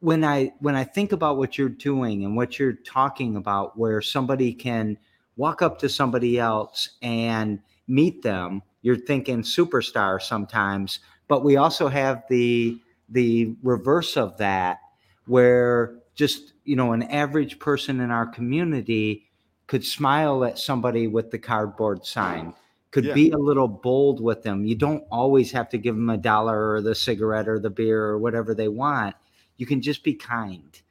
when 0.00 0.24
i 0.24 0.52
when 0.60 0.74
i 0.74 0.82
think 0.82 1.12
about 1.12 1.36
what 1.36 1.58
you're 1.58 1.68
doing 1.68 2.24
and 2.24 2.34
what 2.34 2.58
you're 2.58 2.72
talking 2.72 3.36
about 3.36 3.76
where 3.78 4.00
somebody 4.00 4.52
can 4.52 4.96
walk 5.36 5.60
up 5.60 5.78
to 5.78 5.88
somebody 5.88 6.38
else 6.38 6.90
and 7.02 7.60
meet 7.86 8.22
them 8.22 8.62
you're 8.80 8.96
thinking 8.96 9.42
superstar 9.42 10.20
sometimes 10.20 11.00
but 11.30 11.44
we 11.44 11.56
also 11.56 11.86
have 11.86 12.24
the 12.28 12.76
the 13.08 13.54
reverse 13.62 14.16
of 14.16 14.36
that 14.38 14.80
where 15.26 16.00
just 16.16 16.52
you 16.64 16.74
know 16.74 16.92
an 16.92 17.04
average 17.04 17.60
person 17.60 18.00
in 18.00 18.10
our 18.10 18.26
community 18.26 19.30
could 19.68 19.84
smile 19.84 20.44
at 20.44 20.58
somebody 20.58 21.06
with 21.06 21.30
the 21.30 21.38
cardboard 21.38 22.04
sign 22.04 22.52
could 22.90 23.04
Yeah. 23.04 23.14
be 23.14 23.30
a 23.30 23.38
little 23.38 23.68
bold 23.68 24.20
with 24.20 24.42
them. 24.42 24.64
You 24.64 24.74
don't 24.74 25.04
always 25.12 25.52
have 25.52 25.68
to 25.68 25.78
give 25.78 25.94
them 25.94 26.10
a 26.10 26.16
dollar 26.16 26.72
or 26.72 26.82
the 26.82 26.96
cigarette 26.96 27.48
or 27.48 27.60
the 27.60 27.70
beer 27.70 28.04
or 28.04 28.18
whatever 28.18 28.52
they 28.52 28.66
want. 28.66 29.14
You 29.56 29.66
can 29.66 29.80
just 29.80 30.02
be 30.02 30.14
kind. 30.14 30.82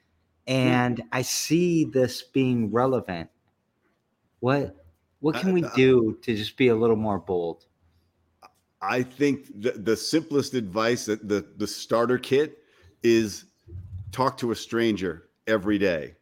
And 0.47 1.03
i 1.11 1.21
see 1.21 1.83
this 1.83 2.23
being 2.23 2.71
relevant. 2.71 3.29
What 4.39 4.77
what 5.19 5.35
can 5.35 5.51
we 5.51 5.63
do 5.75 6.17
to 6.21 6.33
just 6.33 6.55
be 6.55 6.69
a 6.69 6.75
little 6.75 6.95
more 6.95 7.19
bold 7.19 7.65
I 8.81 9.03
think 9.03 9.61
the, 9.61 9.71
the 9.71 9.97
simplest 9.97 10.53
advice 10.53 11.05
that 11.05 11.27
the 11.27 11.45
the 11.57 11.67
starter 11.67 12.17
kit 12.17 12.59
is 13.03 13.45
talk 14.11 14.37
to 14.37 14.51
a 14.51 14.55
stranger 14.55 15.29
every 15.47 15.77
day 15.77 16.15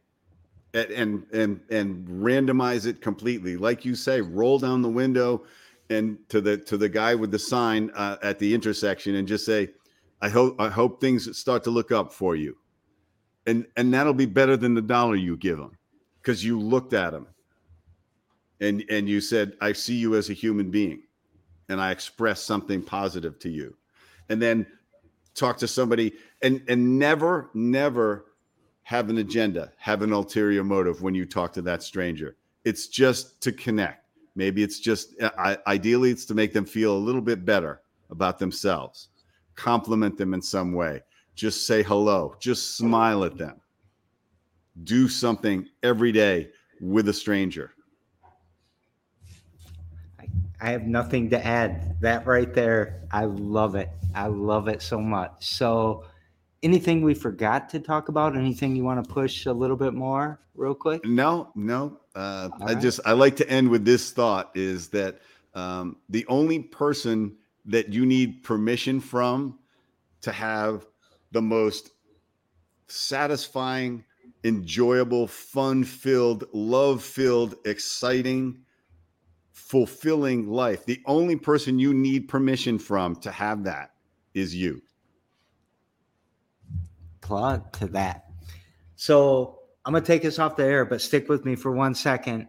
and 0.74 0.90
and 0.90 1.26
and, 1.32 1.60
and 1.70 2.08
randomize 2.08 2.86
it 2.86 3.00
completely. 3.00 3.56
Like 3.56 3.84
you 3.84 3.94
say 3.94 4.20
roll 4.20 4.58
down 4.58 4.82
the 4.82 4.88
window 4.88 5.44
and 5.90 6.18
to 6.28 6.40
the 6.40 6.56
to 6.56 6.76
the 6.76 6.88
guy 6.88 7.14
with 7.14 7.30
the 7.30 7.38
sign 7.38 7.90
uh, 7.94 8.16
at 8.22 8.38
the 8.38 8.52
intersection 8.52 9.14
and 9.16 9.26
just 9.26 9.46
say 9.46 9.70
i 10.20 10.28
hope 10.28 10.60
i 10.60 10.68
hope 10.68 11.00
things 11.00 11.36
start 11.38 11.64
to 11.64 11.70
look 11.70 11.92
up 11.92 12.12
for 12.12 12.36
you. 12.36 12.56
And 13.46 13.66
and 13.76 13.92
that'll 13.94 14.14
be 14.14 14.26
better 14.26 14.56
than 14.56 14.74
the 14.74 14.82
dollar 14.82 15.16
you 15.16 15.36
give 15.36 15.58
them 15.58 15.72
because 16.20 16.44
you 16.44 16.60
looked 16.60 16.92
at 16.92 17.14
him 17.14 17.26
and 18.60 18.84
and 18.90 19.08
you 19.08 19.20
said 19.20 19.54
i 19.60 19.72
see 19.72 19.94
you 19.94 20.16
as 20.16 20.28
a 20.28 20.34
human 20.34 20.70
being 20.70 21.02
and 21.68 21.80
i 21.80 21.90
express 21.90 22.42
something 22.42 22.82
positive 22.82 23.38
to 23.38 23.48
you. 23.48 23.76
And 24.28 24.40
then 24.40 24.66
talk 25.34 25.58
to 25.58 25.68
somebody 25.68 26.12
and 26.42 26.62
and 26.68 26.98
never 26.98 27.50
never 27.54 28.26
have 28.82 29.10
an 29.10 29.18
agenda 29.18 29.72
have 29.76 30.02
an 30.02 30.12
ulterior 30.12 30.64
motive 30.64 31.02
when 31.02 31.14
you 31.14 31.24
talk 31.24 31.52
to 31.54 31.62
that 31.62 31.82
stranger. 31.82 32.36
It's 32.64 32.88
just 32.88 33.40
to 33.42 33.52
connect. 33.52 34.04
Maybe 34.34 34.62
it's 34.62 34.80
just 34.80 35.20
uh, 35.20 35.56
ideally 35.66 36.10
it's 36.10 36.24
to 36.26 36.34
make 36.34 36.52
them 36.52 36.64
feel 36.64 36.96
a 36.96 36.98
little 36.98 37.20
bit 37.20 37.44
better 37.44 37.82
about 38.10 38.38
themselves 38.38 39.08
compliment 39.54 40.16
them 40.16 40.34
in 40.34 40.40
some 40.40 40.72
way 40.72 41.02
just 41.34 41.66
say 41.66 41.82
hello 41.82 42.34
just 42.40 42.76
smile 42.76 43.24
at 43.24 43.36
them. 43.36 43.60
Do 44.84 45.08
something 45.08 45.68
every 45.82 46.12
day 46.12 46.50
with 46.80 47.08
a 47.08 47.12
stranger 47.12 47.72
I 50.60 50.70
have 50.70 50.82
nothing 50.82 51.30
to 51.30 51.44
add. 51.44 52.00
That 52.00 52.26
right 52.26 52.52
there, 52.52 53.02
I 53.10 53.24
love 53.24 53.74
it. 53.74 53.90
I 54.14 54.26
love 54.26 54.68
it 54.68 54.82
so 54.82 55.00
much. 55.00 55.46
So, 55.46 56.04
anything 56.62 57.02
we 57.02 57.14
forgot 57.14 57.68
to 57.70 57.80
talk 57.80 58.08
about? 58.08 58.36
Anything 58.36 58.74
you 58.74 58.84
want 58.84 59.04
to 59.04 59.08
push 59.08 59.46
a 59.46 59.52
little 59.52 59.76
bit 59.76 59.94
more, 59.94 60.40
real 60.54 60.74
quick? 60.74 61.04
No, 61.04 61.52
no. 61.54 62.00
Uh, 62.14 62.48
I 62.60 62.74
right. 62.74 62.80
just 62.80 63.00
I 63.04 63.12
like 63.12 63.36
to 63.36 63.48
end 63.48 63.68
with 63.68 63.84
this 63.84 64.10
thought: 64.10 64.50
is 64.54 64.88
that 64.88 65.20
um, 65.54 65.96
the 66.08 66.26
only 66.26 66.60
person 66.60 67.36
that 67.66 67.92
you 67.92 68.06
need 68.06 68.42
permission 68.42 69.00
from 69.00 69.58
to 70.22 70.32
have 70.32 70.86
the 71.30 71.42
most 71.42 71.90
satisfying, 72.88 74.04
enjoyable, 74.44 75.26
fun-filled, 75.28 76.44
love-filled, 76.52 77.54
exciting, 77.66 78.64
fulfilling 79.68 80.48
life. 80.48 80.86
The 80.86 81.02
only 81.04 81.36
person 81.36 81.78
you 81.78 81.92
need 81.92 82.26
permission 82.26 82.78
from 82.78 83.16
to 83.16 83.30
have 83.30 83.64
that 83.64 83.90
is 84.32 84.54
you. 84.54 84.80
Plug 87.20 87.70
to 87.74 87.86
that. 87.88 88.24
So, 88.96 89.58
I'm 89.84 89.92
going 89.92 90.02
to 90.02 90.06
take 90.06 90.24
us 90.24 90.38
off 90.38 90.56
the 90.56 90.64
air, 90.64 90.84
but 90.84 91.00
stick 91.00 91.28
with 91.28 91.44
me 91.44 91.54
for 91.54 91.72
one 91.72 91.94
second. 91.94 92.48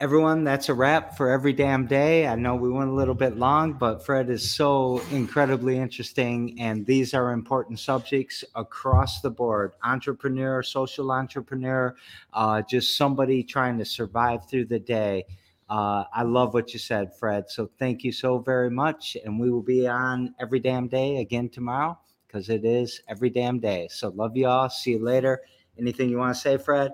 Everyone, 0.00 0.44
that's 0.44 0.70
a 0.70 0.74
wrap 0.74 1.16
for 1.16 1.30
every 1.30 1.52
damn 1.52 1.86
day. 1.86 2.26
I 2.26 2.34
know 2.36 2.54
we 2.54 2.70
went 2.70 2.90
a 2.90 2.94
little 2.94 3.14
bit 3.14 3.36
long, 3.36 3.74
but 3.74 4.04
Fred 4.04 4.30
is 4.30 4.50
so 4.50 5.02
incredibly 5.10 5.78
interesting. 5.78 6.58
And 6.58 6.86
these 6.86 7.12
are 7.12 7.32
important 7.32 7.78
subjects 7.78 8.44
across 8.54 9.20
the 9.20 9.30
board 9.30 9.72
entrepreneur, 9.82 10.62
social 10.62 11.12
entrepreneur, 11.12 11.94
uh, 12.32 12.62
just 12.62 12.96
somebody 12.96 13.42
trying 13.42 13.78
to 13.78 13.84
survive 13.84 14.48
through 14.48 14.66
the 14.66 14.78
day. 14.78 15.26
Uh, 15.70 16.02
I 16.12 16.24
love 16.24 16.52
what 16.52 16.72
you 16.72 16.80
said, 16.80 17.16
Fred. 17.16 17.48
So 17.48 17.70
thank 17.78 18.02
you 18.02 18.10
so 18.10 18.38
very 18.38 18.70
much. 18.70 19.16
And 19.24 19.38
we 19.38 19.52
will 19.52 19.62
be 19.62 19.86
on 19.86 20.34
every 20.40 20.58
damn 20.58 20.88
day 20.88 21.18
again 21.18 21.48
tomorrow 21.48 21.96
because 22.26 22.48
it 22.48 22.64
is 22.64 23.00
every 23.08 23.30
damn 23.30 23.60
day. 23.60 23.86
So 23.88 24.08
love 24.08 24.36
you 24.36 24.48
all. 24.48 24.68
See 24.68 24.90
you 24.90 25.04
later. 25.04 25.40
Anything 25.78 26.10
you 26.10 26.18
want 26.18 26.34
to 26.34 26.40
say, 26.40 26.56
Fred? 26.56 26.90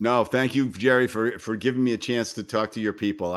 No, 0.00 0.24
thank 0.24 0.54
you, 0.54 0.68
Jerry, 0.68 1.08
for 1.08 1.38
for 1.38 1.56
giving 1.56 1.82
me 1.82 1.92
a 1.92 1.98
chance 1.98 2.32
to 2.34 2.44
talk 2.44 2.70
to 2.72 2.80
your 2.80 2.92
people. 2.92 3.34